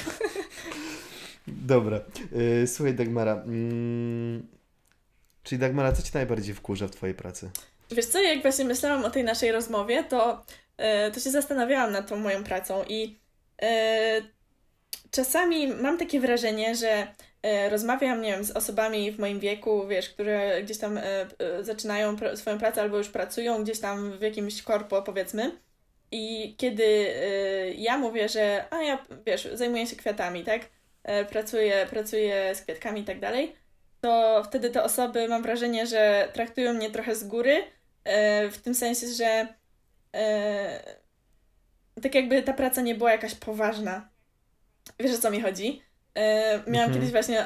Dobra. 1.46 2.00
Słuchaj, 2.66 2.94
Dagmara. 2.94 3.32
Mm, 3.32 4.46
czyli 5.42 5.58
Dagmara, 5.58 5.92
co 5.92 6.02
Ci 6.02 6.10
najbardziej 6.14 6.54
wkurza 6.54 6.86
w 6.86 6.90
Twojej 6.90 7.14
pracy? 7.14 7.50
Wiesz 7.90 8.06
co, 8.06 8.22
jak 8.22 8.42
właśnie 8.42 8.64
myślałam 8.64 9.04
o 9.04 9.10
tej 9.10 9.24
naszej 9.24 9.52
rozmowie, 9.52 10.04
to, 10.04 10.44
e, 10.76 11.10
to 11.10 11.20
się 11.20 11.30
zastanawiałam 11.30 11.92
nad 11.92 12.08
tą 12.08 12.16
moją 12.16 12.44
pracą 12.44 12.84
i 12.88 13.18
e, 13.62 14.22
czasami 15.10 15.66
mam 15.68 15.98
takie 15.98 16.20
wrażenie, 16.20 16.74
że 16.74 17.14
e, 17.42 17.70
rozmawiam, 17.70 18.22
nie 18.22 18.32
wiem, 18.32 18.44
z 18.44 18.50
osobami 18.50 19.12
w 19.12 19.18
moim 19.18 19.40
wieku, 19.40 19.86
wiesz, 19.86 20.10
które 20.10 20.62
gdzieś 20.62 20.78
tam 20.78 21.00
zaczynają 21.60 22.16
swoją 22.34 22.58
pracę 22.58 22.82
albo 22.82 22.98
już 22.98 23.08
pracują 23.08 23.64
gdzieś 23.64 23.80
tam 23.80 24.18
w 24.18 24.22
jakimś 24.22 24.62
korpo, 24.62 25.02
powiedzmy. 25.02 25.58
I 26.12 26.54
kiedy 26.58 27.14
ja 27.76 27.98
mówię, 27.98 28.28
że 28.28 28.64
a 28.70 28.82
ja, 28.82 29.04
wiesz, 29.26 29.48
zajmuję 29.52 29.86
się 29.86 29.96
kwiatami, 29.96 30.44
tak? 30.44 30.62
Pracuję, 31.30 31.86
pracuję 31.90 32.54
z 32.54 32.62
kwiatkami 32.62 33.00
i 33.00 33.04
tak 33.04 33.20
dalej, 33.20 33.54
to 34.00 34.42
wtedy 34.44 34.70
te 34.70 34.82
osoby, 34.82 35.28
mam 35.28 35.42
wrażenie, 35.42 35.86
że 35.86 36.28
traktują 36.32 36.72
mnie 36.72 36.90
trochę 36.90 37.14
z 37.14 37.24
góry, 37.24 37.64
e, 38.04 38.48
w 38.48 38.58
tym 38.58 38.74
sensie, 38.74 39.06
że 39.06 39.46
e, 40.14 40.96
tak 42.02 42.14
jakby 42.14 42.42
ta 42.42 42.52
praca 42.52 42.80
nie 42.80 42.94
była 42.94 43.12
jakaś 43.12 43.34
poważna. 43.34 44.08
Wiesz 44.98 45.14
o 45.18 45.18
co 45.18 45.30
mi 45.30 45.40
chodzi? 45.40 45.82
E, 46.14 46.52
miałam 46.56 46.68
Mhm. 46.88 46.92
kiedyś 46.94 47.10
właśnie 47.10 47.44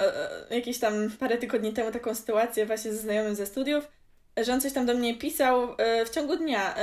jakieś 0.51 0.79
tam 0.79 1.11
parę 1.19 1.39
tygodni 1.39 1.73
temu 1.73 1.91
taką 1.91 2.15
sytuację 2.15 2.67
właśnie 2.67 2.93
ze 2.93 2.99
znajomym 2.99 3.35
ze 3.35 3.47
studiów, 3.47 3.89
że 4.37 4.53
on 4.53 4.61
coś 4.61 4.73
tam 4.73 4.87
do 4.87 4.95
mnie 4.95 5.19
pisał 5.19 5.77
w 6.07 6.11
ciągu 6.11 6.37
dnia 6.37 6.75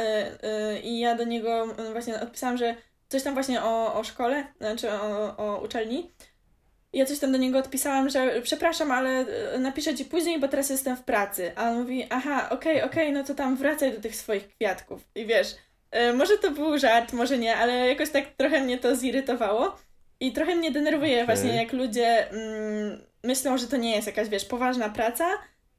i 0.84 1.00
ja 1.00 1.16
do 1.16 1.24
niego 1.24 1.68
właśnie 1.92 2.20
odpisałam, 2.22 2.58
że 2.58 2.76
coś 3.10 3.24
tam 3.24 3.34
właśnie 3.34 3.64
o, 3.64 3.94
o 3.94 4.04
szkole, 4.04 4.48
znaczy 4.58 4.92
o, 4.92 5.38
o 5.38 5.62
uczelni. 5.62 6.12
Ja 6.94 7.06
coś 7.06 7.20
tam 7.20 7.32
do 7.32 7.38
niego 7.38 7.60
odpisałam, 7.60 8.10
że 8.10 8.42
przepraszam, 8.42 8.92
ale 8.92 9.10
e, 9.10 9.60
napiszę 9.60 9.96
ci 9.96 10.06
później, 10.06 10.40
bo 10.40 10.48
teraz 10.48 10.70
jestem 10.70 10.98
w 10.98 11.04
pracy. 11.04 11.52
A 11.56 11.70
on 11.70 11.80
mówi, 11.80 12.08
aha, 12.10 12.50
okej, 12.50 12.82
okej, 12.82 13.12
no 13.12 13.24
to 13.24 13.36
tam 13.36 13.58
wracaj 13.58 13.94
do 13.94 14.02
tych 14.02 14.16
swoich 14.16 14.48
kwiatków. 14.48 15.02
I 15.16 15.26
wiesz, 15.26 15.56
e, 15.92 16.14
może 16.14 16.38
to 16.38 16.52
był 16.52 16.78
żart, 16.78 17.14
może 17.14 17.38
nie, 17.38 17.56
ale 17.56 17.74
jakoś 17.88 18.10
tak 18.10 18.26
trochę 18.38 18.64
mnie 18.64 18.78
to 18.78 18.96
zirytowało. 18.96 19.78
I 20.20 20.32
trochę 20.32 20.56
mnie 20.56 20.72
denerwuje 20.72 21.14
Okej. 21.14 21.26
właśnie, 21.26 21.56
jak 21.56 21.74
ludzie 21.74 22.30
mm, 22.32 23.02
myślą, 23.24 23.58
że 23.58 23.68
to 23.68 23.78
nie 23.78 23.96
jest 23.96 24.08
jakaś, 24.08 24.30
wiesz, 24.30 24.46
poważna 24.46 24.90
praca 24.90 25.30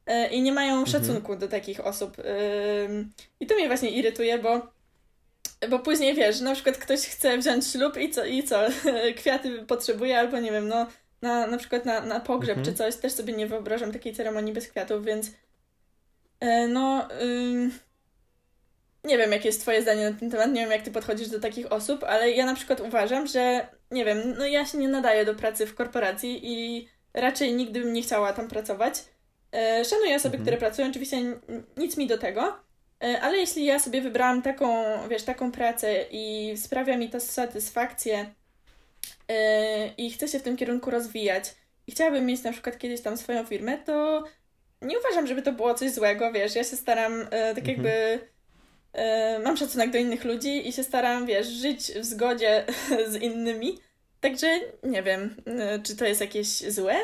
e, 0.07 0.29
i 0.29 0.43
nie 0.43 0.53
mają 0.53 0.87
szacunku 0.87 1.37
do 1.37 1.49
takich 1.49 1.87
osób. 1.87 2.17
Ym, 2.89 3.13
I 3.41 3.47
to 3.47 3.55
mnie 3.55 3.67
właśnie 3.67 3.91
irytuje, 3.91 4.39
bo 4.39 4.73
bo 5.71 5.79
później 5.79 6.15
wiesz, 6.15 6.41
na 6.41 6.55
przykład 6.55 6.77
ktoś 6.79 7.01
chce 7.01 7.39
wziąć 7.39 7.67
ślub 7.67 7.97
i 7.97 8.11
co, 8.11 8.25
i 8.25 8.43
co, 8.43 8.61
kwiaty 9.19 9.63
potrzebuje, 9.67 10.19
albo 10.19 10.41
nie 10.41 10.53
wiem, 10.53 10.69
no 10.69 10.87
na, 11.23 11.47
na 11.47 11.57
przykład 11.59 11.85
na, 11.85 12.01
na 12.01 12.21
pogrzeb 12.21 12.59
Mhm. 12.59 12.65
czy 12.65 12.79
coś, 12.79 12.97
też 12.97 13.13
sobie 13.13 13.33
nie 13.33 13.47
wyobrażam 13.47 13.93
takiej 13.93 14.13
ceremonii 14.15 14.53
bez 14.53 14.69
kwiatów, 14.69 15.05
więc 15.05 15.31
e, 16.41 16.69
no 16.69 17.09
ym, 17.23 17.73
nie 19.05 19.19
wiem, 19.19 19.33
jakie 19.33 19.49
jest 19.49 19.61
twoje 19.61 19.83
zdanie 19.83 20.11
na 20.11 20.17
ten 20.19 20.31
temat, 20.31 20.53
nie 20.53 20.61
wiem, 20.61 20.71
jak 20.71 20.83
ty 20.83 20.91
podchodzisz 20.91 21.29
do 21.29 21.41
takich 21.41 21.73
osób, 21.73 22.05
ale 22.05 22.31
ja 22.31 22.47
na 22.47 22.55
przykład 22.55 22.81
uważam, 22.81 23.27
że 23.27 23.67
nie 23.91 24.05
wiem, 24.05 24.35
no 24.39 24.47
ja 24.47 24.67
się 24.67 24.79
nie 24.79 24.89
nadaję 24.89 25.25
do 25.25 25.35
pracy 25.35 25.67
w 25.67 25.75
korporacji 25.75 26.41
i 26.43 26.89
raczej 27.15 27.55
nigdy 27.55 27.81
bym 27.81 27.93
nie 27.93 28.03
chciała 28.03 28.33
tam 28.33 28.49
pracować. 28.49 29.05
E, 29.53 29.85
Szanuję 29.85 30.17
osoby, 30.17 30.37
Mhm. 30.37 30.43
które 30.43 30.57
pracują, 30.57 30.89
oczywiście 30.91 31.17
nic 31.77 31.97
mi 31.97 32.07
do 32.07 32.19
tego, 32.19 32.57
E, 33.05 33.21
Ale 33.21 33.37
jeśli 33.39 33.65
ja 33.65 33.79
sobie 33.79 34.01
wybrałam 34.01 34.43
taką, 34.43 34.85
wiesz, 35.09 35.23
taką 35.23 35.53
pracę 35.53 36.05
i 36.11 36.55
sprawia 36.57 36.97
mi 36.97 37.11
to 37.11 37.21
satysfakcję 37.21 38.35
i 39.99 40.11
chcę 40.11 40.29
się 40.29 40.39
w 40.39 40.43
tym 40.43 40.57
kierunku 40.57 40.91
rozwijać 40.91 41.55
i 41.87 41.93
chciałabym 41.93 42.27
mieć 42.27 42.43
na 42.43 42.53
przykład 42.53 42.79
kiedyś 42.79 43.01
tam 43.01 43.17
swoją 43.17 43.45
firmę, 43.45 43.79
to 43.79 44.25
nie 44.83 44.99
uważam, 44.99 45.27
żeby 45.27 45.43
to 45.43 45.53
było 45.53 45.75
coś 45.75 45.91
złego, 45.91 46.33
wiesz, 46.33 46.55
ja 46.55 46.65
się 46.65 46.77
staram 46.77 47.21
e, 47.31 47.55
tak 47.55 47.59
Mhm. 47.59 47.67
jakby 47.69 48.19
e, 48.93 49.39
mam 49.39 49.57
szacunek 49.57 49.91
do 49.91 49.99
innych 49.99 50.25
ludzi 50.25 50.69
i 50.69 50.73
się 50.73 50.85
staram, 50.85 51.27
wiesz, 51.27 51.47
żyć 51.47 51.81
w 51.81 52.05
zgodzie 52.05 52.65
z 53.13 53.15
innymi, 53.15 53.79
także 54.21 54.61
nie 54.83 55.03
wiem, 55.03 55.37
e, 55.47 55.79
czy 55.83 55.97
to 55.97 56.05
jest 56.05 56.21
jakieś 56.21 56.49
złe? 56.49 56.97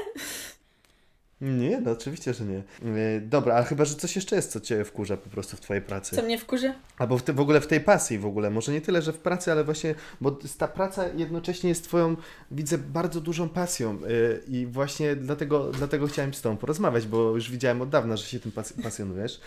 Nie, 1.41 1.81
no 1.81 1.91
oczywiście, 1.91 2.35
że 2.35 2.45
nie. 2.45 2.55
Yy, 2.55 3.21
dobra, 3.21 3.55
ale 3.55 3.65
chyba, 3.65 3.85
że 3.85 3.95
coś 3.95 4.17
jeszcze 4.17 4.37
jest, 4.37 4.51
co 4.51 4.61
Cię 4.61 4.85
wkurza 4.85 5.17
po 5.17 5.31
prostu 5.31 5.57
w 5.57 5.61
Twojej 5.61 5.83
pracy. 5.83 6.17
Co 6.17 6.23
mnie 6.23 6.39
wkurzy? 6.39 6.75
Albo 6.99 7.19
w, 7.19 7.23
te, 7.23 7.33
w 7.33 7.41
ogóle 7.41 7.61
w 7.61 7.67
tej 7.67 7.81
pasji 7.81 8.19
w 8.19 8.27
ogóle. 8.27 8.51
Może 8.51 8.73
nie 8.73 8.81
tyle, 8.81 9.03
że 9.03 9.13
w 9.13 9.19
pracy, 9.19 9.53
ale 9.53 9.65
właśnie, 9.65 9.95
bo 10.21 10.39
ta 10.59 10.69
praca 10.69 11.09
jednocześnie 11.09 11.69
jest 11.69 11.85
Twoją, 11.85 12.17
widzę, 12.51 12.79
bardzo 12.79 13.21
dużą 13.21 13.49
pasją 13.49 14.01
yy, 14.01 14.43
i 14.49 14.67
właśnie 14.67 15.17
dlatego, 15.17 15.71
dlatego 15.71 16.07
chciałem 16.07 16.35
z 16.35 16.43
Tobą 16.43 16.57
porozmawiać, 16.57 17.07
bo 17.07 17.35
już 17.35 17.51
widziałem 17.51 17.83
od 17.83 17.89
dawna, 17.89 18.17
że 18.17 18.25
się 18.25 18.41
tym 18.41 18.53
pas 18.53 18.73
pasjonujesz. 18.73 19.41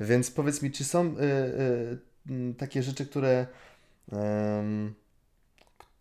Więc 0.00 0.30
powiedz 0.30 0.62
mi, 0.62 0.70
czy 0.70 0.84
są 0.84 1.04
yy, 1.04 2.34
yy, 2.36 2.54
takie 2.54 2.82
rzeczy, 2.82 3.06
które... 3.06 3.46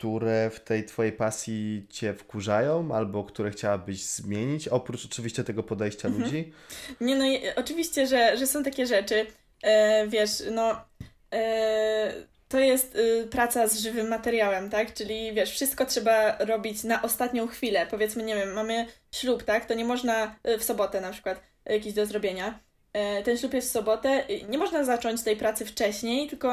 które 0.03 0.49
w 0.49 0.59
tej 0.59 0.85
Twojej 0.85 1.11
pasji 1.11 1.85
Cię 1.89 2.13
wkurzają, 2.13 2.95
albo 2.95 3.23
które 3.23 3.51
chciałabyś 3.51 4.05
zmienić, 4.05 4.67
oprócz 4.67 5.05
oczywiście 5.05 5.43
tego 5.43 5.63
podejścia 5.63 6.07
Mhm. 6.07 6.25
ludzi? 6.25 6.53
Nie 7.01 7.15
no, 7.15 7.25
oczywiście, 7.55 8.07
że, 8.07 8.37
że 8.37 8.47
są 8.47 8.63
takie 8.63 8.85
rzeczy. 8.85 9.25
E, 9.63 10.07
wiesz, 10.07 10.43
no. 10.51 10.85
E, 11.33 12.13
to 12.49 12.59
jest 12.59 12.95
y, 12.95 13.27
praca 13.31 13.67
z 13.67 13.79
żywym 13.79 14.07
materiałem, 14.07 14.69
tak? 14.69 14.93
Czyli 14.93 15.33
wiesz, 15.33 15.51
wszystko 15.51 15.85
trzeba 15.85 16.37
robić 16.37 16.83
na 16.83 17.01
ostatnią 17.01 17.47
chwilę. 17.47 17.87
Powiedzmy, 17.91 18.23
nie 18.23 18.35
wiem, 18.35 18.53
mamy 18.53 18.85
ślub, 19.11 19.43
tak? 19.43 19.65
To 19.65 19.73
nie 19.73 19.85
można 19.85 20.35
y, 20.47 20.57
w 20.57 20.63
sobotę 20.63 21.01
na 21.01 21.11
przykład 21.11 21.41
jakiś 21.65 21.93
do 21.93 22.05
zrobienia. 22.05 22.59
E, 22.93 23.23
ten 23.23 23.37
ślub 23.37 23.53
jest 23.53 23.69
w 23.69 23.71
sobotę. 23.71 24.23
Nie 24.49 24.57
można 24.57 24.83
zacząć 24.83 25.23
tej 25.23 25.35
pracy 25.35 25.65
wcześniej, 25.65 26.29
tylko 26.29 26.47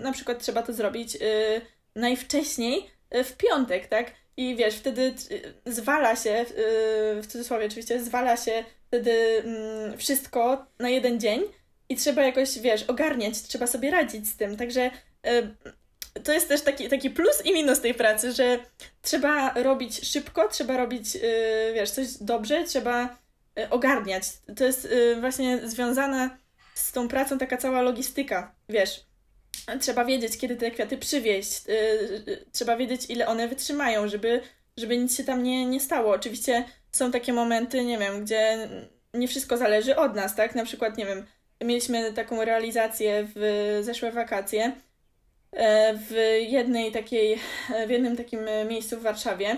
na, 0.00 0.12
przykład 0.12 0.42
trzeba 0.42 0.62
to 0.62 0.72
zrobić 0.72 1.16
y, 1.16 1.60
najwcześniej 1.94 2.90
w 3.10 3.32
piątek, 3.36 3.86
tak? 3.86 4.12
I 4.36 4.56
wiesz, 4.56 4.74
wtedy 4.74 5.14
y, 5.30 5.72
zwala 5.72 6.16
się, 6.16 6.30
y, 6.30 7.22
w 7.22 7.26
cudzysłowie 7.26 7.66
oczywiście, 7.66 8.02
zwala 8.02 8.36
się 8.36 8.64
wtedy 8.86 9.42
mm, 9.44 9.98
wszystko 9.98 10.66
na 10.78 10.88
jeden 10.88 11.20
dzień 11.20 11.42
i 11.88 11.96
trzeba 11.96 12.22
jakoś, 12.22 12.58
wiesz, 12.58 12.82
ogarniać, 12.82 13.42
trzeba 13.42 13.66
sobie 13.66 13.90
radzić 13.90 14.28
z 14.28 14.36
tym. 14.36 14.56
Także 14.56 14.90
y, 15.26 16.20
to 16.24 16.32
jest 16.32 16.48
też 16.48 16.62
taki, 16.62 16.88
taki 16.88 17.10
plus 17.10 17.46
i 17.46 17.52
minus 17.52 17.80
tej 17.80 17.94
pracy, 17.94 18.32
że 18.32 18.58
trzeba 19.02 19.62
robić 19.62 20.08
szybko, 20.08 20.48
trzeba 20.48 20.76
robić, 20.76 21.16
y, 21.16 21.20
wiesz, 21.74 21.90
coś 21.90 22.06
dobrze, 22.20 22.64
trzeba 22.64 23.18
y, 23.58 23.70
ogarniać. 23.70 24.22
To 24.56 24.64
jest 24.64 24.84
y, 24.84 25.16
właśnie 25.20 25.68
związane 25.68 26.30
z 26.74 26.92
tą 26.92 27.08
pracą 27.08 27.38
taka 27.38 27.56
cała 27.56 27.82
logistyka, 27.82 28.54
wiesz. 28.68 29.04
Trzeba 29.80 30.04
wiedzieć, 30.04 30.38
kiedy 30.38 30.56
te 30.56 30.70
kwiaty 30.70 30.98
przywieźć, 30.98 31.62
y, 31.68 31.72
y, 32.28 32.46
trzeba 32.52 32.76
wiedzieć, 32.76 33.10
ile 33.10 33.26
one 33.26 33.48
wytrzymają, 33.48 34.08
żeby, 34.08 34.40
żeby 34.76 34.96
nic 34.98 35.16
się 35.16 35.24
tam 35.24 35.42
nie, 35.42 35.66
nie 35.66 35.80
stało. 35.80 36.14
Oczywiście 36.14 36.64
są 36.92 37.10
takie 37.12 37.32
momenty, 37.32 37.84
nie 37.84 37.98
wiem, 37.98 38.24
gdzie 38.24 38.68
nie 39.14 39.28
wszystko 39.28 39.56
zależy 39.56 39.96
od 39.96 40.14
nas, 40.14 40.36
tak? 40.36 40.54
Na 40.54 40.64
przykład, 40.64 40.96
nie 40.98 41.06
wiem, 41.06 41.26
mieliśmy 41.64 42.12
taką 42.12 42.44
realizację 42.44 43.28
w 43.34 43.78
zeszłe 43.82 44.12
wakacje 44.12 44.72
e, 45.52 45.94
w 45.94 46.38
jednej 46.48 46.92
takiej, 46.92 47.38
w 47.86 47.90
jednym 47.90 48.16
takim 48.16 48.40
miejscu 48.68 48.98
w 48.98 49.02
Warszawie, 49.02 49.56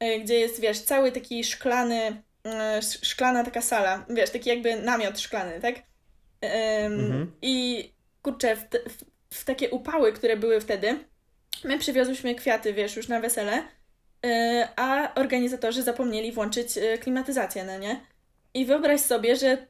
e, 0.00 0.20
gdzie 0.20 0.34
jest, 0.34 0.60
wiesz, 0.60 0.80
cały 0.80 1.12
taki 1.12 1.44
szklany, 1.44 2.22
e, 2.44 2.76
sz- 2.78 3.04
szklana 3.06 3.44
taka 3.44 3.62
sala, 3.62 4.06
wiesz, 4.10 4.30
taki 4.30 4.48
jakby 4.48 4.76
namiot 4.76 5.20
szklany, 5.20 5.60
tak? 5.60 5.74
Mhm. 6.40 7.32
I 7.42 7.90
kurczę, 8.22 8.56
w, 8.56 8.60
w 9.30 9.44
takie 9.44 9.70
upały, 9.70 10.12
które 10.12 10.36
były 10.36 10.60
wtedy, 10.60 10.98
my 11.64 11.78
przywiozłyśmy 11.78 12.34
kwiaty, 12.34 12.72
wiesz, 12.72 12.96
już 12.96 13.08
na 13.08 13.20
wesele, 13.20 13.62
e, 14.26 14.68
a 14.76 15.14
organizatorzy 15.14 15.82
zapomnieli 15.82 16.32
włączyć 16.32 16.78
e, 16.78 16.98
klimatyzację, 16.98 17.64
no 17.64 17.78
nie? 17.78 18.00
I 18.54 18.66
wyobraź 18.66 19.00
sobie, 19.00 19.36
że 19.36 19.66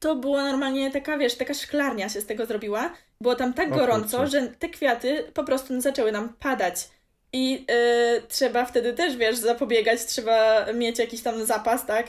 to 0.00 0.16
było 0.16 0.42
normalnie 0.42 0.90
taka, 0.90 1.18
wiesz, 1.18 1.34
taka 1.34 1.54
szklarnia 1.54 2.08
się 2.08 2.20
z 2.20 2.26
tego 2.26 2.46
zrobiła. 2.46 2.94
Było 3.20 3.34
tam 3.34 3.54
tak 3.54 3.70
gorąco, 3.70 4.26
że 4.26 4.48
te 4.48 4.68
kwiaty 4.68 5.24
po 5.34 5.44
prostu 5.44 5.80
zaczęły 5.80 6.12
nam 6.12 6.28
padać. 6.28 6.88
I 7.32 7.66
e, 7.68 8.22
trzeba 8.28 8.64
wtedy 8.64 8.92
też, 8.92 9.16
wiesz, 9.16 9.36
zapobiegać, 9.36 10.04
trzeba 10.04 10.66
mieć 10.72 10.98
jakiś 10.98 11.22
tam 11.22 11.46
zapas, 11.46 11.86
tak? 11.86 12.06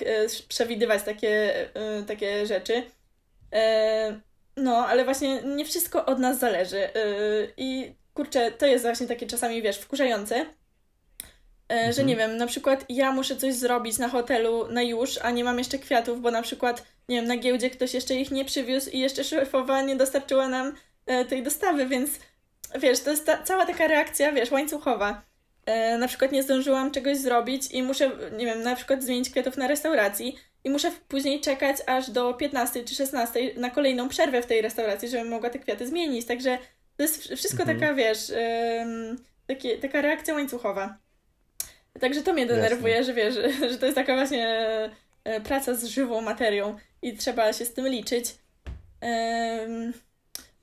Przewidywać 0.48 1.04
takie, 1.04 1.54
takie 2.08 2.46
rzeczy. 2.46 2.84
No, 4.58 4.88
ale 4.88 5.06
właśnie 5.06 5.42
nie 5.42 5.66
wszystko 5.66 6.06
od 6.06 6.20
nas 6.20 6.40
zależy. 6.40 6.78
E, 6.84 6.92
I 7.58 7.96
kurczę, 8.14 8.52
to 8.52 8.66
jest 8.66 8.84
właśnie 8.86 9.08
takie 9.08 9.28
czasami, 9.28 9.62
wiesz, 9.62 9.78
wkurzające. 9.78 10.36
E, 11.70 11.94
Że 11.94 12.02
Mhm. 12.02 12.08
nie 12.08 12.16
wiem, 12.16 12.38
na 12.38 12.48
przykład 12.48 12.86
ja 12.90 13.12
muszę 13.12 13.36
coś 13.36 13.54
zrobić 13.54 13.98
na 13.98 14.10
hotelu 14.10 14.68
na 14.72 14.82
już, 14.84 15.20
a 15.22 15.32
nie 15.32 15.44
mam 15.44 15.58
jeszcze 15.58 15.80
kwiatów, 15.80 16.22
bo 16.22 16.32
na 16.32 16.42
przykład, 16.42 16.86
nie 17.10 17.16
wiem, 17.16 17.28
na 17.28 17.38
giełdzie 17.38 17.70
ktoś 17.70 17.94
jeszcze 17.94 18.16
ich 18.16 18.32
nie 18.32 18.46
przywiózł 18.46 18.90
i 18.90 19.00
jeszcze 19.00 19.24
szefowa 19.24 19.82
nie 19.82 19.96
dostarczyła 19.96 20.48
nam 20.48 20.76
e, 21.06 21.26
tej 21.26 21.44
dostawy, 21.44 21.86
więc 21.86 22.10
wiesz, 22.80 23.00
to 23.00 23.12
jest 23.12 23.26
ta, 23.26 23.44
cała 23.44 23.66
taka 23.66 23.88
reakcja, 23.88 24.32
wiesz, 24.32 24.52
łańcuchowa. 24.52 25.22
E, 25.66 25.98
na 25.98 26.08
przykład 26.08 26.32
nie 26.32 26.44
zdążyłam 26.44 26.92
czegoś 26.92 27.18
zrobić 27.18 27.72
i 27.72 27.84
muszę, 27.84 28.12
nie 28.38 28.46
wiem, 28.46 28.62
na 28.64 28.76
przykład 28.76 29.04
zmienić 29.04 29.30
kwiatów 29.30 29.58
na 29.58 29.68
restauracji 29.68 30.38
i 30.64 30.70
muszę 30.70 30.92
później 31.08 31.42
czekać 31.42 31.78
aż 31.88 32.10
do 32.12 32.34
15 32.34 32.84
czy 32.84 32.96
16 32.96 33.40
na 33.56 33.70
kolejną 33.70 34.10
przerwę 34.10 34.42
w 34.42 34.46
tej 34.46 34.62
restauracji, 34.62 35.10
żebym 35.10 35.28
mogła 35.30 35.50
te 35.50 35.60
kwiaty 35.60 35.88
zmienić. 35.88 36.26
Także 36.26 36.58
to 36.98 37.04
jest 37.04 37.22
wsz- 37.22 37.36
wszystko 37.36 37.64
Mhm. 37.64 37.80
taka, 37.80 37.94
wiesz, 37.94 38.32
takie, 39.48 39.78
taka 39.78 40.02
reakcja 40.02 40.34
łańcuchowa. 40.34 40.98
Także 42.00 42.22
to 42.22 42.34
mnie 42.34 42.46
denerwuje, 42.46 43.04
że 43.04 43.14
wiesz, 43.14 43.36
że, 43.36 43.52
że 43.72 43.78
to 43.78 43.86
jest 43.86 43.96
taka 43.96 44.16
właśnie 44.16 44.48
e, 45.24 45.42
praca 45.42 45.74
z 45.76 45.86
żywą 45.86 46.22
materią 46.22 46.78
i 47.02 47.18
trzeba 47.18 47.54
się 47.54 47.66
z 47.66 47.74
tym 47.74 47.88
liczyć. 47.88 48.26
Em, 49.02 49.94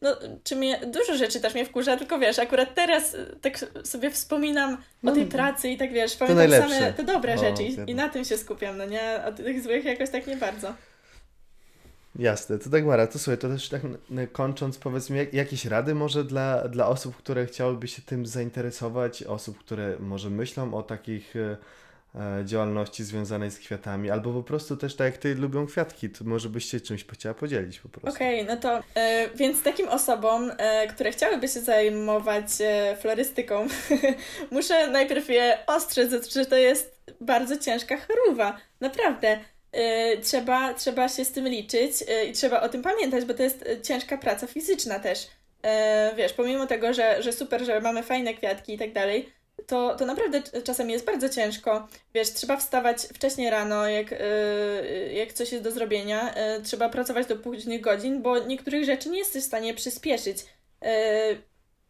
no, 0.02 0.16
czy 0.44 0.56
mnie, 0.56 0.80
dużo 0.86 1.16
rzeczy 1.16 1.40
też 1.40 1.54
mnie 1.54 1.66
wkurza, 1.66 1.96
tylko 1.96 2.18
wiesz, 2.18 2.38
akurat 2.38 2.74
teraz 2.74 3.14
e, 3.14 3.26
tak 3.40 3.58
sobie 3.84 4.10
wspominam 4.10 4.76
No, 5.02 5.12
o 5.12 5.14
tej 5.14 5.26
pracy 5.26 5.68
i 5.68 5.76
tak 5.76 5.92
wiesz, 5.92 6.16
pamiętam 6.16 6.50
same 6.50 6.92
te 6.92 7.04
dobre 7.04 7.34
O, 7.34 7.38
rzeczy 7.38 7.62
i, 7.62 7.90
i 7.90 7.94
na 7.94 8.08
tym 8.08 8.24
się 8.24 8.38
skupiam, 8.38 8.76
no 8.76 8.84
nie? 8.84 9.22
A 9.22 9.32
tych 9.32 9.62
złych 9.62 9.84
jakoś 9.84 10.10
tak 10.10 10.26
nie 10.26 10.36
bardzo. 10.36 10.74
Jasne, 12.18 12.58
to 12.58 12.70
Dagmara, 12.70 13.06
to 13.06 13.18
słuchaj, 13.18 13.38
to 13.38 13.48
też 13.48 13.68
tak 13.68 13.82
kończąc, 14.32 14.78
powiedz 14.78 15.10
mi, 15.10 15.18
jak, 15.18 15.34
jakieś 15.34 15.64
rady 15.64 15.94
może 15.94 16.24
dla, 16.24 16.68
dla 16.68 16.86
osób, 16.86 17.16
które 17.16 17.46
chciałyby 17.46 17.88
się 17.88 18.02
tym 18.02 18.26
zainteresować, 18.26 19.22
osób, 19.22 19.58
które 19.58 19.96
może 20.00 20.30
myślą 20.30 20.74
o 20.74 20.82
takich 20.82 21.36
e, 21.36 21.56
działalności 22.44 23.04
związanej 23.04 23.50
z 23.50 23.58
kwiatami, 23.58 24.10
albo 24.10 24.32
po 24.32 24.42
prostu 24.42 24.76
też 24.76 24.96
tak 24.96 25.04
jak 25.04 25.18
ty 25.18 25.34
lubią 25.34 25.66
kwiatki, 25.66 26.10
to 26.10 26.24
może 26.24 26.48
byś 26.48 26.64
się 26.64 26.80
czymś 26.80 27.04
chciała 27.04 27.34
podzielić 27.34 27.80
po 27.80 27.88
prostu. 27.88 28.16
Okej, 28.16 28.44
no 28.44 28.56
to 28.56 28.82
e, 28.94 29.28
więc 29.34 29.62
takim 29.62 29.88
osobom, 29.88 30.52
e, 30.58 30.86
które 30.86 31.10
chciałyby 31.10 31.48
się 31.48 31.60
zajmować 31.60 32.44
e, 32.60 32.96
florystyką, 33.00 33.66
muszę 34.50 34.90
najpierw 34.90 35.28
je 35.28 35.58
ostrzec, 35.66 36.32
że 36.34 36.46
to 36.46 36.56
jest 36.56 36.98
bardzo 37.20 37.56
ciężka 37.56 37.96
choroba. 37.96 38.56
Naprawdę. 38.80 39.38
E, 39.72 40.16
trzeba, 40.16 40.74
trzeba 40.74 41.08
się 41.08 41.24
z 41.24 41.32
tym 41.32 41.48
liczyć 41.48 41.92
e, 42.08 42.24
i 42.24 42.32
trzeba 42.32 42.60
o 42.60 42.68
tym 42.68 42.82
pamiętać, 42.82 43.24
bo 43.24 43.34
to 43.34 43.42
jest 43.42 43.66
e, 43.66 43.82
ciężka 43.82 44.18
praca 44.18 44.46
fizyczna 44.46 44.98
też. 44.98 45.28
E, 45.62 46.14
wiesz, 46.16 46.32
pomimo 46.32 46.66
tego, 46.66 46.92
że, 46.92 47.22
że 47.22 47.32
super, 47.32 47.64
że 47.64 47.80
mamy 47.80 48.02
fajne 48.02 48.34
kwiatki 48.34 48.74
i 48.74 48.78
tak 48.78 48.92
dalej, 48.92 49.28
to, 49.66 49.96
to 49.96 50.06
naprawdę 50.06 50.42
c- 50.42 50.62
czasami 50.62 50.92
jest 50.92 51.04
bardzo 51.04 51.28
ciężko. 51.28 51.88
Wiesz, 52.14 52.32
trzeba 52.32 52.56
wstawać 52.56 53.02
wcześniej 53.02 53.50
rano, 53.50 53.88
jak, 53.88 54.12
e, 54.12 54.16
jak 55.12 55.32
coś 55.32 55.52
jest 55.52 55.64
do 55.64 55.70
zrobienia. 55.70 56.34
E, 56.34 56.60
trzeba 56.60 56.88
pracować 56.88 57.26
do 57.26 57.36
późnych 57.36 57.80
godzin, 57.80 58.22
bo 58.22 58.38
niektórych 58.38 58.84
rzeczy 58.84 59.08
nie 59.08 59.18
jesteś 59.18 59.42
w 59.42 59.46
stanie 59.46 59.74
przyspieszyć. 59.74 60.38
E, 60.82 61.34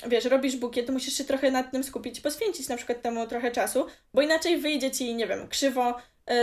wiesz, 0.06 0.24
robisz 0.24 0.56
bukiet, 0.56 0.86
to 0.86 0.92
musisz 0.92 1.14
się 1.14 1.24
trochę 1.24 1.50
nad 1.50 1.70
tym 1.70 1.84
skupić, 1.84 2.20
poświęcić 2.20 2.68
na 2.68 2.76
przykład 2.76 3.02
temu 3.02 3.26
trochę 3.26 3.50
czasu, 3.50 3.86
bo 4.14 4.22
inaczej 4.22 4.58
wyjdzie 4.58 4.90
ci, 4.90 5.14
nie 5.14 5.26
wiem, 5.26 5.48
krzywo, 5.48 5.94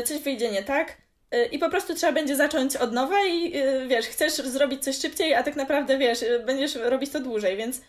coś 0.06 0.18
wyjdzie 0.18 0.52
nie 0.52 0.64
tak. 0.64 0.98
I 1.52 1.60
po 1.60 1.70
prostu 1.70 1.96
trzeba 1.96 2.14
będzie 2.14 2.36
zacząć 2.36 2.76
od 2.76 2.94
nowa 2.94 3.26
i 3.26 3.54
wiesz, 3.88 4.06
chcesz 4.06 4.34
zrobić 4.34 4.84
coś 4.84 4.98
szybciej, 4.98 5.34
a 5.34 5.44
tak 5.44 5.56
naprawdę 5.56 5.98
wiesz, 5.98 6.26
będziesz 6.46 6.76
robić 6.76 7.12
to 7.12 7.20
dłużej, 7.20 7.58
więc 7.58 7.82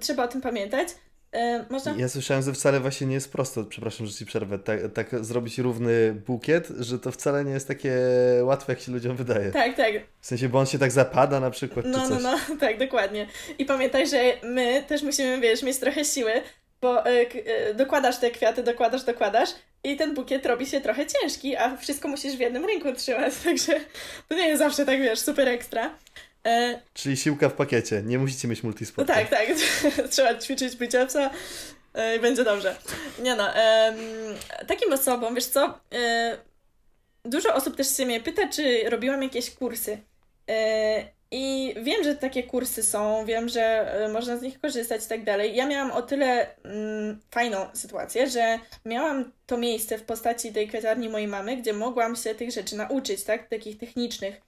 trzeba 0.00 0.24
o 0.24 0.28
tym 0.28 0.40
pamiętać. 0.40 0.88
E, 1.32 1.64
można 1.70 1.94
Ja 1.98 2.08
słyszałem, 2.08 2.42
że 2.42 2.52
wcale 2.52 2.80
właśnie 2.80 3.06
nie 3.06 3.14
jest 3.14 3.32
prosto, 3.32 3.64
przepraszam, 3.64 4.06
że 4.06 4.12
ci 4.12 4.26
przerwę, 4.26 4.58
tak, 4.58 4.80
tak 4.94 5.24
zrobić 5.24 5.58
równy 5.58 6.12
bukiet, 6.26 6.68
że 6.78 6.98
to 6.98 7.12
wcale 7.12 7.44
nie 7.44 7.52
jest 7.52 7.68
takie 7.68 7.96
łatwe, 8.42 8.72
jak 8.72 8.80
się 8.82 8.92
ludziom 8.92 9.16
wydaje. 9.16 9.52
Tak, 9.52 9.76
tak. 9.76 9.92
W 10.20 10.26
sensie, 10.26 10.48
bo 10.48 10.58
on 10.58 10.66
się 10.66 10.78
tak 10.78 10.90
zapada 10.92 11.40
na 11.40 11.50
przykład, 11.50 11.86
No, 11.88 12.08
no, 12.08 12.18
no, 12.20 12.38
tak, 12.60 12.78
dokładnie. 12.78 13.26
I 13.58 13.64
pamiętaj, 13.64 14.08
że 14.08 14.22
my 14.42 14.84
też 14.88 15.02
musimy, 15.02 15.40
wiesz, 15.40 15.62
mieć 15.62 15.76
trochę 15.78 16.04
siły, 16.04 16.32
bo 16.80 16.96
k- 17.02 17.08
e, 17.46 17.74
dokładasz 17.74 18.18
te 18.18 18.30
kwiaty, 18.30 18.62
dokładasz, 18.62 19.02
dokładasz 19.04 19.50
i 19.84 19.96
ten 19.96 20.14
bukiet 20.14 20.46
robi 20.46 20.66
się 20.66 20.80
trochę 20.80 21.06
ciężki, 21.06 21.56
a 21.56 21.76
wszystko 21.76 22.08
musisz 22.08 22.36
w 22.36 22.40
jednym 22.40 22.64
ręku 22.66 22.92
trzymać, 22.92 23.34
także 23.44 23.80
to 24.28 24.34
nie 24.34 24.48
jest 24.48 24.58
zawsze 24.58 24.86
tak, 24.86 24.98
wiesz, 25.00 25.18
super 25.18 25.48
ekstra. 25.48 25.90
E, 26.46 26.80
Czyli 26.94 27.16
siłka 27.16 27.48
w 27.48 27.52
pakiecie, 27.52 28.02
nie 28.02 28.18
musicie 28.18 28.48
mieć 28.48 28.62
no 28.62 28.66
multisportu. 28.66 29.12
tak, 29.12 29.28
tak, 29.28 29.48
trzeba 30.10 30.34
ćwiczyć 30.38 30.76
bicepsa 30.76 31.30
e, 31.94 32.16
i 32.16 32.20
będzie 32.20 32.44
dobrze. 32.44 32.76
Nie 33.22 33.34
no, 33.34 33.54
em, 33.54 33.96
takim 34.68 34.92
osobom, 34.92 35.34
wiesz 35.34 35.46
co, 35.46 35.80
e, 35.94 36.38
dużo 37.24 37.54
osób 37.54 37.76
też 37.76 37.96
się 37.96 38.06
mnie 38.06 38.20
pyta, 38.20 38.48
czy 38.48 38.90
robiłam 38.90 39.22
jakieś 39.22 39.50
kursy. 39.50 39.98
E, 40.50 41.04
I 41.30 41.74
wiem, 41.82 42.04
że 42.04 42.16
takie 42.16 42.42
kursy 42.42 42.82
są, 42.82 43.24
wiem, 43.24 43.48
że 43.48 43.62
e, 44.04 44.08
można 44.08 44.36
z 44.36 44.42
nich 44.42 44.60
korzystać 44.60 45.04
i 45.04 45.08
tak 45.08 45.24
dalej. 45.24 45.56
Ja 45.56 45.66
miałam 45.66 45.90
o 45.90 46.02
tyle 46.02 46.56
mm, 46.64 47.20
fajną 47.30 47.66
sytuację, 47.72 48.30
że 48.30 48.58
miałam 48.84 49.32
to 49.46 49.56
miejsce 49.58 49.98
w 49.98 50.02
postaci 50.02 50.52
tej 50.52 50.68
kwiatarni 50.68 51.08
mojej 51.08 51.28
mamy, 51.28 51.56
gdzie 51.56 51.72
mogłam 51.72 52.16
się 52.16 52.34
tych 52.34 52.50
rzeczy 52.50 52.76
nauczyć, 52.76 53.24
tak? 53.24 53.48
Takich 53.48 53.78
technicznych. 53.78 54.40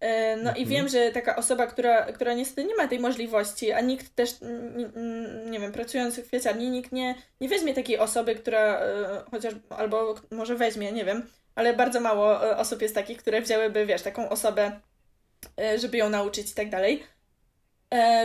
E, 0.00 0.36
No 0.36 0.50
i 0.50 0.62
Mhm. 0.62 0.68
wiem, 0.68 0.88
że 0.88 1.10
taka 1.12 1.36
osoba, 1.36 1.66
która, 1.66 2.02
która 2.12 2.34
niestety 2.34 2.64
nie 2.68 2.74
ma 2.76 2.88
tej 2.88 2.98
możliwości, 2.98 3.72
a 3.72 3.80
nikt 3.80 4.14
też, 4.14 4.30
nie 5.46 5.60
wiem, 5.60 5.72
pracując 5.72 6.16
w 6.20 6.26
kwiaciarni, 6.28 6.70
nikt 6.70 6.92
nie, 6.92 7.14
nie 7.40 7.48
weźmie 7.48 7.74
takiej 7.74 7.98
osoby, 7.98 8.34
która 8.34 8.80
e, 8.80 9.24
chociaż, 9.30 9.54
albo 9.68 10.14
może 10.30 10.54
weźmie, 10.56 10.92
nie 10.92 11.04
wiem, 11.04 11.26
ale 11.54 11.74
bardzo 11.74 12.00
mało 12.00 12.50
e, 12.50 12.56
osób 12.56 12.82
jest 12.82 12.94
takich, 12.94 13.18
które 13.18 13.40
wzięłyby, 13.42 13.86
wiesz, 13.86 14.02
taką 14.02 14.28
osobę, 14.28 14.80
żeby 15.78 15.96
ją 15.96 16.08
nauczyć 16.10 16.50
i 16.50 16.54
tak 16.54 16.70
dalej. 16.70 17.02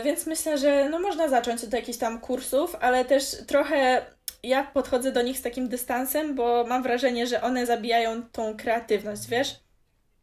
Więc 0.04 0.26
myślę, 0.26 0.58
że 0.58 0.90
no 0.90 1.00
można 1.00 1.28
zacząć 1.28 1.64
od 1.64 1.74
jakichś 1.74 1.98
tam 1.98 2.20
kursów, 2.22 2.76
ale 2.80 3.06
też 3.06 3.24
trochę 3.48 4.06
ja 4.44 4.64
podchodzę 4.64 5.12
do 5.12 5.22
nich 5.22 5.38
z 5.38 5.42
takim 5.42 5.68
dystansem, 5.70 6.36
bo 6.36 6.66
mam 6.68 6.84
wrażenie, 6.84 7.28
że 7.28 7.42
one 7.42 7.66
zabijają 7.66 8.24
tą 8.32 8.58
kreatywność, 8.58 9.28
wiesz? 9.28 9.60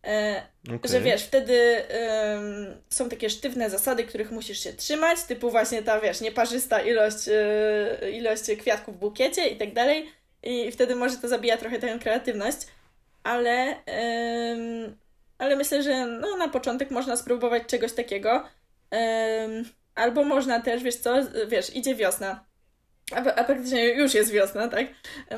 E, 0.06 0.42
Okej. 0.66 0.90
że 0.90 1.00
wiesz, 1.00 1.22
wtedy 1.24 1.82
ym, 2.34 2.76
są 2.88 3.08
takie 3.08 3.30
sztywne 3.30 3.70
zasady, 3.70 4.04
których 4.04 4.30
musisz 4.30 4.60
się 4.60 4.72
trzymać, 4.72 5.22
typu 5.22 5.50
właśnie 5.50 5.82
ta, 5.82 6.00
wiesz, 6.00 6.20
nieparzysta 6.20 6.80
ilość, 6.80 7.26
yy, 8.00 8.10
ilość 8.10 8.42
kwiatków 8.58 8.96
w 8.96 8.98
bukiecie 8.98 9.48
i 9.48 9.56
tak 9.56 9.72
dalej. 9.72 10.12
I 10.42 10.72
wtedy 10.72 10.94
może 10.96 11.16
to 11.16 11.28
zabija 11.28 11.56
trochę 11.56 11.78
tę 11.78 11.98
kreatywność, 11.98 12.58
ale, 13.22 13.76
ym, 14.52 14.96
ale 15.38 15.56
myślę, 15.56 15.82
że 15.82 16.06
no, 16.06 16.36
na 16.36 16.48
początek 16.48 16.90
można 16.90 17.16
spróbować 17.16 17.62
czegoś 17.66 17.92
takiego. 17.92 18.44
Ym, 19.44 19.64
albo 19.94 20.24
można 20.24 20.60
też, 20.60 20.82
wiesz 20.82 20.96
co, 20.96 21.14
wiesz, 21.48 21.76
idzie 21.76 21.94
wiosna. 21.94 22.44
A, 23.14 23.44
praktycznie 23.44 23.88
już 23.88 24.14
jest 24.14 24.30
wiosna, 24.30 24.68
tak? 24.68 24.86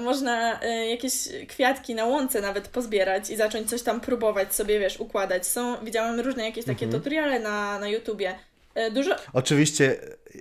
Można 0.00 0.60
y, 0.64 0.86
jakieś 0.86 1.12
kwiatki 1.48 1.94
na 1.94 2.04
łące 2.04 2.40
nawet 2.40 2.68
pozbierać 2.68 3.30
i 3.30 3.36
zacząć 3.36 3.70
coś 3.70 3.82
tam 3.82 4.00
próbować 4.00 4.54
sobie, 4.54 4.78
wiesz, 4.80 5.00
układać. 5.00 5.46
Są, 5.46 5.84
widziałam 5.84 6.20
różne 6.20 6.44
jakieś 6.44 6.64
takie 6.64 6.84
Mhm. 6.86 7.02
tutoriale 7.02 7.38
na, 7.40 7.78
na 7.78 7.88
YouTubie. 7.88 8.34
Y, 8.78 8.90
Dużo, 8.90 9.16
Oczywiście, 9.32 9.96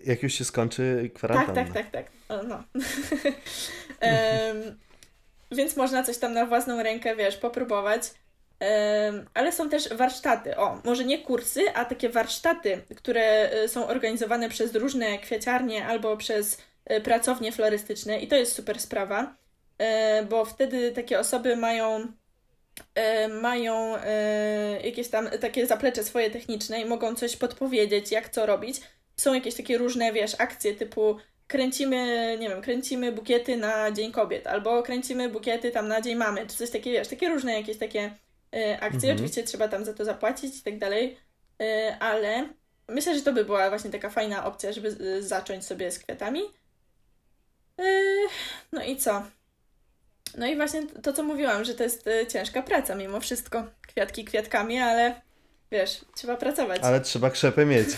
jak 0.05 0.23
już 0.23 0.33
się 0.33 0.45
skończy 0.45 1.11
kwarantanna. 1.15 1.53
tak, 1.55 1.73
tak, 1.73 1.91
tak, 1.91 2.05
tak. 2.27 2.39
O, 2.39 2.43
no. 2.43 2.63
Em, 3.99 4.77
więc 5.51 5.75
można 5.75 6.03
coś 6.03 6.17
tam 6.17 6.33
na 6.33 6.45
własną 6.45 6.83
rękę, 6.83 7.15
wiesz, 7.15 7.37
popróbować. 7.37 8.01
Em, 8.59 9.25
ale 9.33 9.51
są 9.51 9.69
też 9.69 9.89
warsztaty. 9.93 10.57
O, 10.57 10.81
może 10.83 11.05
nie 11.05 11.19
kursy, 11.19 11.61
a 11.73 11.85
takie 11.85 12.09
warsztaty, 12.09 12.81
które 12.95 13.49
y, 13.63 13.67
są 13.67 13.87
organizowane 13.87 14.49
przez 14.49 14.75
różne 14.75 15.17
kwiaciarnie 15.17 15.85
albo 15.85 16.17
przez 16.17 16.57
pracownie 17.03 17.51
florystyczne 17.51 18.19
i 18.19 18.27
to 18.27 18.35
jest 18.35 18.55
super 18.55 18.79
sprawa, 18.79 19.35
e, 19.77 20.25
bo 20.25 20.45
wtedy 20.45 20.91
takie 20.91 21.19
osoby 21.19 21.55
mają 21.55 22.07
e, 22.95 23.27
mają 23.27 23.95
e, 23.95 24.81
jakieś 24.83 25.09
tam 25.09 25.29
takie 25.41 25.65
zaplecze 25.65 26.03
swoje 26.03 26.31
techniczne 26.31 26.81
i 26.81 26.85
mogą 26.85 27.15
coś 27.15 27.35
podpowiedzieć, 27.35 28.11
jak 28.11 28.29
co 28.29 28.45
robić. 28.45 28.81
Są 29.17 29.33
jakieś 29.33 29.55
takie 29.55 29.77
różne, 29.77 30.13
wiesz, 30.13 30.35
akcje 30.39 30.75
typu 30.75 31.17
kręcimy, 31.47 32.37
nie 32.39 32.49
wiem, 32.49 32.61
kręcimy 32.61 33.11
bukiety 33.11 33.57
na 33.57 33.91
Dzień 33.91 34.11
Kobiet, 34.11 34.47
albo 34.47 34.83
kręcimy 34.83 35.29
bukiety 35.29 35.71
tam 35.71 35.87
na 35.87 36.01
Dzień 36.01 36.15
Mamy, 36.15 36.47
czy 36.47 36.57
coś 36.57 36.69
takiego, 36.69 36.97
wiesz, 36.97 37.07
takie 37.07 37.29
różne 37.29 37.53
jakieś 37.53 37.77
takie 37.77 38.11
e, 38.55 38.79
akcje. 38.79 39.09
Mhm. 39.09 39.15
Oczywiście 39.15 39.43
trzeba 39.43 39.67
tam 39.67 39.85
za 39.85 39.93
to 39.93 40.05
zapłacić 40.05 40.59
i 40.59 40.61
tak 40.61 40.79
dalej, 40.79 41.17
e, 41.61 41.97
ale 41.99 42.49
myślę, 42.87 43.15
że 43.15 43.21
to 43.21 43.33
by 43.33 43.45
była 43.45 43.69
właśnie 43.69 43.89
taka 43.89 44.09
fajna 44.09 44.45
opcja, 44.45 44.71
żeby 44.71 44.87
e, 45.17 45.21
zacząć 45.21 45.65
sobie 45.65 45.91
z 45.91 45.99
kwiatami. 45.99 46.41
E, 47.79 47.83
No 48.71 48.83
i 48.83 48.97
co? 48.97 49.23
No 50.37 50.47
i 50.47 50.55
właśnie 50.55 50.87
to, 50.87 51.13
co 51.13 51.23
mówiłam, 51.23 51.65
że 51.65 51.73
to 51.75 51.83
jest 51.83 52.07
e, 52.07 52.27
ciężka 52.27 52.61
praca 52.61 52.95
mimo 52.95 53.19
wszystko. 53.19 53.63
Kwiatki 53.87 54.25
kwiatkami, 54.25 54.79
ale 54.79 55.21
wiesz, 55.71 56.05
trzeba 56.15 56.37
pracować. 56.37 56.81
Ale 56.83 57.01
trzeba 57.01 57.29
krzepę 57.29 57.65
mieć. 57.65 57.87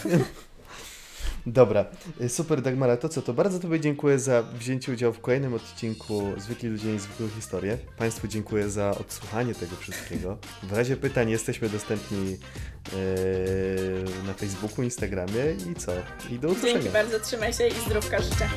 Dobra, 1.54 1.86
y, 2.22 2.30
super 2.30 2.62
Dagmara, 2.62 2.98
to 2.98 3.10
co, 3.10 3.22
to 3.22 3.34
bardzo 3.34 3.60
Tobie 3.60 3.80
dziękuję 3.80 4.20
za 4.20 4.44
wzięcie 4.44 4.92
udziału 4.92 5.14
w 5.14 5.20
kolejnym 5.20 5.54
odcinku 5.54 6.24
Zwykli 6.38 6.70
Ludzie 6.70 6.96
i 6.96 7.00
Zwykłe 7.00 7.30
Historie. 7.36 7.78
Państwu 7.98 8.28
dziękuję 8.28 8.70
za 8.70 8.92
odsłuchanie 8.92 9.56
tego 9.56 9.76
wszystkiego. 9.76 10.38
W 10.64 10.74
razie 10.74 10.98
pytań 10.98 11.30
jesteśmy 11.30 11.70
dostępni 11.70 12.30
yy, 12.30 12.38
na 14.28 14.34
Facebooku, 14.34 14.84
Instagramie 14.84 15.44
i 15.72 15.76
co? 15.76 15.92
I 16.30 16.40
do 16.40 16.48
usłyszenia. 16.48 16.74
Dzięki 16.74 16.90
bardzo, 16.90 17.20
trzymaj 17.20 17.54
się 17.54 17.68
i 17.68 17.74
zdrówka 17.86 18.22
życzę. 18.22 18.50